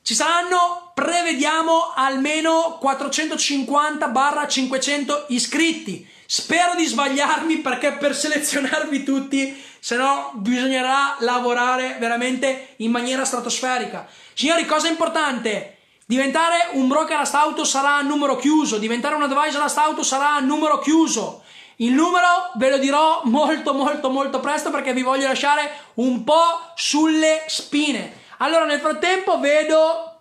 ci 0.00 0.14
saranno, 0.14 0.92
prevediamo, 0.94 1.92
almeno 1.94 2.80
450-500 2.82 5.24
iscritti. 5.28 6.08
Spero 6.32 6.76
di 6.76 6.86
sbagliarmi 6.86 7.56
perché 7.58 7.94
per 7.94 8.14
selezionarvi 8.14 9.02
tutti, 9.02 9.60
se 9.80 9.96
no 9.96 10.30
bisognerà 10.34 11.16
lavorare 11.18 11.96
veramente 11.98 12.74
in 12.76 12.92
maniera 12.92 13.24
stratosferica. 13.24 14.06
Signori, 14.32 14.64
cosa 14.64 14.86
importante? 14.86 15.78
Diventare 16.06 16.68
un 16.74 16.86
broker 16.86 17.18
a 17.18 17.28
auto 17.32 17.64
sarà 17.64 17.96
a 17.96 18.02
numero 18.02 18.36
chiuso, 18.36 18.78
diventare 18.78 19.16
un 19.16 19.24
advisor 19.24 19.60
a 19.60 19.82
auto 19.82 20.04
sarà 20.04 20.36
a 20.36 20.38
numero 20.38 20.78
chiuso. 20.78 21.42
Il 21.78 21.94
numero 21.94 22.52
ve 22.54 22.70
lo 22.70 22.78
dirò 22.78 23.22
molto 23.24 23.74
molto 23.74 24.08
molto 24.08 24.38
presto 24.38 24.70
perché 24.70 24.92
vi 24.92 25.02
voglio 25.02 25.26
lasciare 25.26 25.68
un 25.94 26.22
po' 26.22 26.60
sulle 26.76 27.42
spine. 27.48 28.18
Allora 28.36 28.66
nel 28.66 28.78
frattempo 28.78 29.40
vedo 29.40 30.20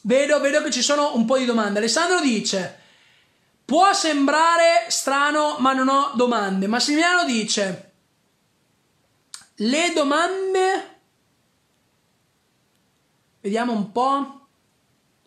vedo, 0.00 0.40
vedo 0.40 0.62
che 0.62 0.70
ci 0.70 0.80
sono 0.80 1.16
un 1.16 1.26
po' 1.26 1.36
di 1.36 1.44
domande. 1.44 1.80
Alessandro 1.80 2.20
dice 2.20 2.79
può 3.70 3.92
sembrare 3.92 4.86
strano 4.88 5.58
ma 5.60 5.72
non 5.72 5.88
ho 5.88 6.10
domande. 6.14 6.66
Massimiliano 6.66 7.24
dice 7.24 7.92
le 9.54 9.92
domande 9.94 10.98
Vediamo 13.40 13.72
un 13.72 13.92
po'. 13.92 14.48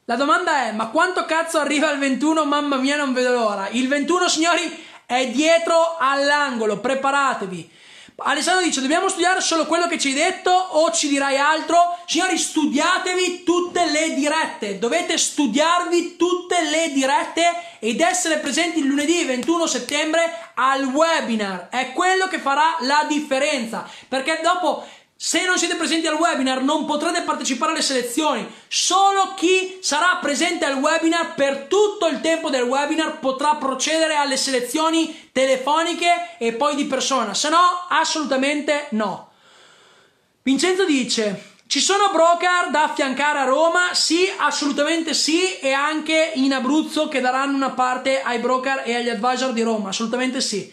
La 0.06 0.16
domanda 0.16 0.66
è: 0.68 0.72
ma 0.74 0.90
quanto 0.90 1.26
cazzo 1.26 1.58
arriva 1.58 1.90
il 1.92 2.00
21? 2.00 2.46
Mamma 2.46 2.76
mia, 2.76 2.98
non 2.98 3.14
vedo 3.14 3.32
l'ora. 3.32 3.70
Il 3.70 3.88
21, 3.88 4.28
signori, 4.28 4.86
è 5.06 5.30
dietro 5.30 5.96
all'angolo. 5.98 6.80
Preparatevi. 6.80 7.72
Alessandro 8.18 8.64
dice: 8.64 8.82
Dobbiamo 8.82 9.08
studiare 9.08 9.42
solo 9.42 9.66
quello 9.66 9.88
che 9.88 9.98
ci 9.98 10.10
hai 10.10 10.14
detto 10.14 10.52
o 10.52 10.92
ci 10.92 11.08
dirai 11.08 11.40
altro? 11.40 11.98
Signori, 12.06 12.38
studiatevi 12.38 13.44
tutte 13.44 13.90
le 13.90 14.14
dirette. 14.14 14.78
Dovete 14.78 15.18
studiarvi 15.18 16.18
tutte 16.18 16.62
le 16.70 16.92
dirette 16.92 17.73
ed 17.84 18.00
essere 18.00 18.38
presenti 18.38 18.80
il 18.80 18.86
lunedì 18.86 19.26
21 19.26 19.68
settembre 19.68 20.52
al 20.54 20.86
webinar. 20.86 21.68
È 21.68 21.92
quello 21.92 22.30
che 22.30 22.40
farà 22.40 22.78
la 22.80 23.06
differenza. 23.10 23.86
Perché 24.08 24.40
dopo 24.42 24.88
se 25.18 25.44
non 25.44 25.58
siete 25.58 25.76
presenti 25.76 26.08
al 26.08 26.16
webinar 26.16 26.62
non 26.62 26.86
potrete 26.86 27.24
partecipare 27.24 27.74
alle 27.74 27.82
selezioni. 27.82 28.50
Solo 28.70 29.34
chi 29.36 29.80
sarà 29.82 30.18
presente 30.22 30.64
al 30.64 30.78
webinar 30.78 31.34
per 31.34 31.66
tutto 31.68 32.08
il 32.08 32.22
tempo 32.22 32.50
del 32.50 32.64
webinar 32.64 33.20
potrà 33.20 33.56
procedere 33.56 34.16
alle 34.16 34.38
selezioni 34.38 35.30
telefoniche 35.34 36.38
e 36.38 36.54
poi 36.54 36.76
di 36.76 36.86
persona. 36.86 37.34
Se 37.34 37.50
no, 37.50 37.86
assolutamente 37.90 38.88
no. 38.92 39.32
Vincenzo 40.42 40.86
dice: 40.86 41.52
ci 41.74 41.80
sono 41.80 42.12
broker 42.12 42.70
da 42.70 42.84
affiancare 42.84 43.40
a 43.40 43.46
Roma? 43.46 43.96
Sì, 43.96 44.32
assolutamente 44.38 45.16
sì, 45.16 45.58
e 45.58 45.72
anche 45.72 46.34
in 46.36 46.54
Abruzzo 46.54 47.08
che 47.08 47.20
daranno 47.20 47.56
una 47.56 47.72
parte 47.72 48.22
ai 48.22 48.38
broker 48.38 48.84
e 48.86 48.94
agli 48.94 49.10
advisor 49.10 49.54
di 49.54 49.64
Roma, 49.64 49.90
assolutamente 49.90 50.40
sì. 50.40 50.72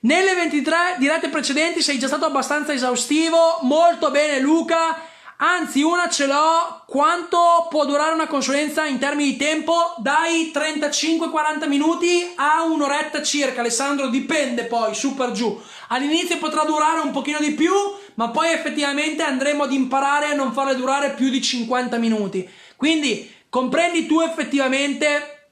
Nelle 0.00 0.34
23 0.34 0.96
dirette 0.98 1.30
precedenti 1.30 1.80
sei 1.80 1.98
già 1.98 2.06
stato 2.06 2.26
abbastanza 2.26 2.74
esaustivo, 2.74 3.60
molto 3.62 4.10
bene 4.10 4.38
Luca, 4.38 5.00
anzi 5.38 5.82
una 5.82 6.08
ce 6.08 6.26
l'ho, 6.26 6.82
quanto 6.86 7.66
può 7.68 7.84
durare 7.84 8.14
una 8.14 8.26
consulenza 8.26 8.86
in 8.86 8.98
termini 8.98 9.32
di 9.32 9.36
tempo? 9.36 9.94
Dai 9.98 10.52
35-40 10.54 11.68
minuti 11.68 12.32
a 12.36 12.62
un'oretta 12.62 13.22
circa, 13.22 13.60
Alessandro, 13.60 14.08
dipende 14.08 14.64
poi, 14.64 14.94
su 14.94 15.14
per 15.14 15.32
giù. 15.32 15.60
All'inizio 15.88 16.38
potrà 16.38 16.64
durare 16.64 17.00
un 17.00 17.10
pochino 17.10 17.38
di 17.38 17.52
più, 17.52 17.72
ma 18.14 18.30
poi 18.30 18.52
effettivamente 18.52 19.22
andremo 19.22 19.64
ad 19.64 19.72
imparare 19.72 20.26
a 20.26 20.34
non 20.34 20.52
farle 20.52 20.74
durare 20.74 21.14
più 21.14 21.28
di 21.28 21.42
50 21.42 21.96
minuti. 21.98 22.48
Quindi 22.76 23.32
comprendi 23.48 24.06
tu 24.06 24.20
effettivamente, 24.20 25.48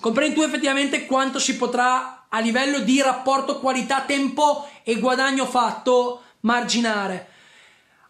comprendi 0.00 0.34
tu 0.34 0.42
effettivamente 0.42 1.06
quanto 1.06 1.38
si 1.38 1.56
potrà 1.56 2.26
a 2.28 2.40
livello 2.40 2.80
di 2.80 3.00
rapporto 3.00 3.60
qualità-tempo 3.60 4.68
e 4.82 4.98
guadagno 4.98 5.46
fatto 5.46 6.22
marginare. 6.40 7.34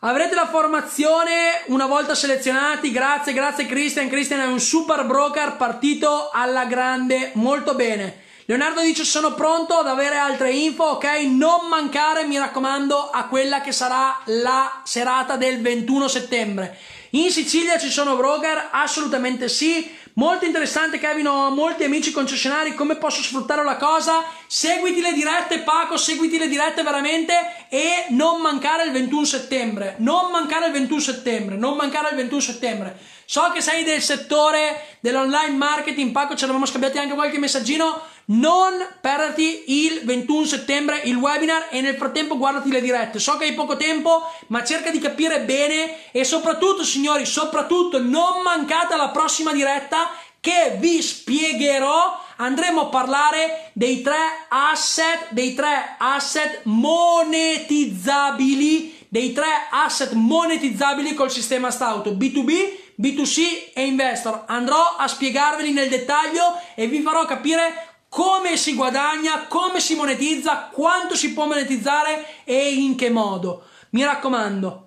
Avrete 0.07 0.37
la 0.37 0.47
formazione 0.47 1.63
una 1.67 1.87
volta 1.87 2.15
selezionati, 2.15 2.93
grazie, 2.93 3.33
grazie 3.33 3.67
Christian, 3.67 4.09
Christian 4.09 4.39
è 4.39 4.47
un 4.47 4.61
super 4.61 5.05
broker 5.05 5.57
partito 5.57 6.31
alla 6.33 6.65
grande, 6.65 7.33
molto 7.35 7.75
bene. 7.75 8.23
Leonardo 8.45 8.83
dice 8.83 9.03
sono 9.03 9.35
pronto 9.35 9.75
ad 9.75 9.89
avere 9.89 10.17
altre 10.17 10.53
info, 10.53 10.85
ok? 10.85 11.07
Non 11.23 11.67
mancare, 11.69 12.25
mi 12.25 12.39
raccomando, 12.39 13.11
a 13.11 13.25
quella 13.25 13.61
che 13.61 13.73
sarà 13.73 14.17
la 14.27 14.81
serata 14.85 15.35
del 15.35 15.61
21 15.61 16.07
settembre. 16.07 16.79
In 17.11 17.33
Sicilia 17.33 17.77
ci 17.77 17.91
sono 17.91 18.15
broker? 18.15 18.69
Assolutamente 18.71 19.49
sì. 19.49 19.93
Molto 20.19 20.47
interessante 20.47 20.99
Kevin, 20.99 21.29
ho 21.29 21.51
molti 21.51 21.85
amici 21.85 22.11
concessionari, 22.11 22.75
come 22.75 22.97
posso 22.97 23.21
sfruttare 23.21 23.63
la 23.63 23.77
cosa? 23.77 24.25
Seguiti 24.47 25.03
le 25.03 25.13
dirette 25.13 25.59
Paco, 25.59 25.99
seguiti 25.99 26.39
le 26.39 26.49
dirette 26.49 26.83
veramente 26.83 27.67
e 27.69 28.07
non 28.09 28.41
mancare 28.41 28.85
il 28.85 28.93
21 28.93 29.25
settembre, 29.27 29.97
non 29.99 30.31
mancare 30.31 30.69
il 30.69 30.73
21 30.73 31.01
settembre, 31.01 31.57
non 31.57 31.77
mancare 31.77 32.09
il 32.09 32.17
21 32.17 32.41
settembre. 32.41 32.99
So 33.27 33.51
che 33.53 33.61
sei 33.61 33.85
del 33.85 34.01
settore 34.01 34.97
dell'online 35.01 35.55
marketing, 35.55 36.13
Paco, 36.13 36.35
ci 36.35 36.45
eravamo 36.45 36.65
scambiati 36.65 36.97
anche 36.97 37.13
qualche 37.13 37.39
messaggino, 37.39 38.01
non 38.27 38.73
perderti 39.01 39.85
il 39.85 40.03
21 40.05 40.45
settembre 40.47 41.01
il 41.05 41.17
webinar 41.17 41.69
e 41.71 41.81
nel 41.81 41.97
frattempo 41.97 42.37
guardati 42.37 42.71
le 42.71 42.81
dirette. 42.81 43.19
So 43.19 43.37
che 43.37 43.45
hai 43.45 43.55
poco 43.55 43.77
tempo, 43.77 44.23
ma 44.49 44.65
cerca 44.65 44.91
di 44.91 44.99
capire 44.99 45.43
bene 45.43 46.11
e 46.11 46.25
soprattutto, 46.25 46.83
signori, 46.83 47.25
soprattutto 47.27 48.01
non 48.01 48.43
mancate 48.43 48.95
alla 48.95 49.11
prossima 49.11 49.53
diretta 49.53 50.11
che 50.41 50.77
vi 50.79 51.01
spiegherò. 51.03 52.25
Andremo 52.39 52.83
a 52.83 52.87
parlare 52.87 53.71
dei 53.73 54.03
tre 54.03 54.19
asset, 54.49 55.29
dei 55.31 55.55
tre 55.55 55.95
asset 55.99 56.61
monetizzabili, 56.65 59.07
dei 59.09 59.33
tre 59.33 59.69
asset 59.71 60.13
monetizzabili 60.13 61.15
col 61.15 61.31
sistema 61.31 61.71
Stauto 61.71 62.11
B2B, 62.11 62.75
B2C 63.01 63.71
e 63.73 63.87
Investor. 63.87 64.45
Andrò 64.47 64.97
a 64.99 65.09
spiegarveli 65.09 65.73
nel 65.73 65.89
dettaglio 65.89 66.61
e 66.75 66.89
vi 66.89 67.01
farò 67.01 67.25
capire 67.25 67.96
come 68.17 68.57
si 68.57 68.75
guadagna, 68.75 69.47
come 69.47 69.79
si 69.79 69.95
monetizza, 69.95 70.71
quanto 70.73 71.15
si 71.15 71.35
può 71.35 71.45
monetizzare 71.45 72.25
e 72.45 72.73
in 72.73 72.97
che 72.97 73.11
modo. 73.11 73.65
Mi 73.91 74.03
raccomando, 74.05 74.85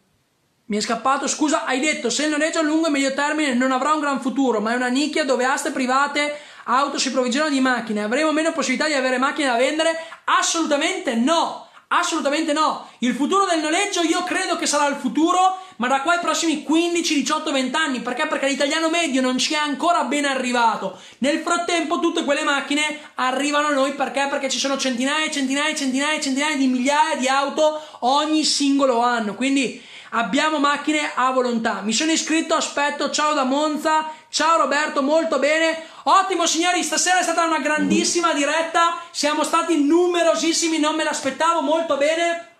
Mi 0.65 0.75
è 0.75 0.81
scappato, 0.81 1.25
scusa, 1.25 1.63
hai 1.63 1.79
detto 1.79 2.09
se 2.09 2.25
il 2.25 2.31
noleggio 2.31 2.59
a 2.59 2.63
lungo 2.63 2.87
e 2.87 2.89
medio 2.89 3.13
termine 3.13 3.53
non 3.53 3.71
avrà 3.71 3.93
un 3.93 4.01
gran 4.01 4.19
futuro, 4.19 4.59
ma 4.59 4.73
è 4.73 4.75
una 4.75 4.89
nicchia 4.89 5.23
dove 5.23 5.45
aste 5.45 5.71
private 5.71 6.37
auto 6.65 6.97
si 6.97 7.09
provvigionano 7.09 7.51
di 7.51 7.61
macchine. 7.61 8.03
Avremo 8.03 8.33
meno 8.33 8.51
possibilità 8.51 8.87
di 8.87 8.95
avere 8.95 9.17
macchine 9.17 9.47
da 9.47 9.55
vendere? 9.55 9.97
Assolutamente 10.25 11.15
no! 11.15 11.69
Assolutamente 11.87 12.51
no. 12.51 12.89
Il 12.99 13.15
futuro 13.15 13.45
del 13.45 13.61
noleggio 13.61 14.01
io 14.01 14.23
credo 14.23 14.57
che 14.57 14.65
sarà 14.65 14.87
il 14.87 14.95
futuro, 14.95 15.62
ma 15.77 15.87
da 15.87 16.01
qua 16.01 16.13
ai 16.13 16.19
prossimi 16.19 16.63
15, 16.63 17.13
18, 17.15 17.51
20 17.51 17.75
anni. 17.75 17.99
Perché? 18.01 18.27
Perché 18.27 18.47
l'italiano 18.47 18.89
medio 18.89 19.21
non 19.21 19.37
ci 19.37 19.53
è 19.53 19.57
ancora 19.57 20.03
ben 20.03 20.25
arrivato. 20.25 20.97
Nel 21.19 21.39
frattempo 21.39 21.99
tutte 21.99 22.23
quelle 22.23 22.43
macchine 22.43 22.99
arrivano 23.15 23.67
a 23.67 23.71
noi 23.73 23.93
perché? 23.93 24.27
Perché 24.29 24.49
ci 24.49 24.59
sono 24.59 24.77
centinaia 24.77 25.29
centinaia 25.29 25.73
centinaia 25.75 26.19
centinaia 26.19 26.55
di 26.55 26.67
migliaia 26.67 27.15
di 27.15 27.27
auto 27.27 27.81
ogni 27.99 28.43
singolo 28.43 29.01
anno. 29.01 29.35
Quindi 29.35 29.81
abbiamo 30.13 30.59
macchine 30.59 31.11
a 31.13 31.31
volontà. 31.31 31.81
Mi 31.81 31.93
sono 31.93 32.11
iscritto, 32.11 32.55
aspetto, 32.55 33.09
ciao 33.09 33.33
da 33.33 33.43
Monza, 33.43 34.09
ciao 34.29 34.57
Roberto, 34.57 35.01
molto 35.01 35.39
bene. 35.39 35.85
Ottimo 36.03 36.45
signori, 36.45 36.83
stasera 36.83 37.19
è 37.19 37.23
stata 37.23 37.45
una 37.45 37.59
grandissima 37.59 38.33
diretta, 38.33 38.99
siamo 39.11 39.43
stati 39.43 39.83
numerosissimi, 39.83 40.79
non 40.79 40.95
me 40.95 41.03
l'aspettavo, 41.03 41.61
molto 41.61 41.97
bene. 41.97 42.52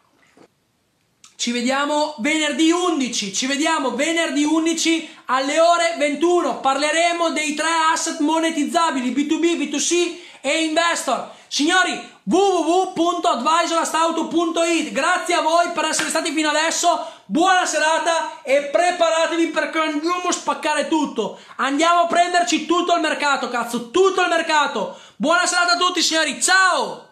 Ci 1.44 1.52
vediamo 1.52 2.16
venerdì 2.20 2.72
11, 2.72 3.34
ci 3.34 3.48
vediamo 3.48 3.96
venerdì 3.96 4.46
11 4.46 5.10
alle 5.26 5.60
ore 5.60 5.96
21. 5.98 6.62
Parleremo 6.62 7.32
dei 7.32 7.54
tre 7.54 7.68
asset 7.92 8.20
monetizzabili 8.20 9.12
B2B, 9.12 9.58
B2C 9.58 10.20
e 10.40 10.64
investor. 10.64 11.32
Signori, 11.50 12.02
www.advisorastauto.it 12.24 14.94
Grazie 14.94 15.36
a 15.36 15.42
voi 15.42 15.72
per 15.74 15.84
essere 15.84 16.08
stati 16.08 16.32
fino 16.32 16.48
adesso. 16.48 17.12
Buona 17.26 17.66
serata 17.66 18.42
e 18.42 18.62
preparatevi 18.62 19.48
perché 19.48 19.80
andiamo 19.80 20.30
a 20.30 20.32
spaccare 20.32 20.88
tutto. 20.88 21.38
Andiamo 21.58 22.04
a 22.04 22.08
prenderci 22.08 22.66
tutto 22.66 22.96
il 22.96 23.02
mercato, 23.02 23.50
cazzo, 23.50 23.92
tutto 23.92 24.22
il 24.22 24.30
mercato. 24.30 24.98
Buona 25.18 25.46
serata 25.46 25.74
a 25.74 25.78
tutti, 25.78 26.02
signori. 26.02 26.42
Ciao! 26.42 27.12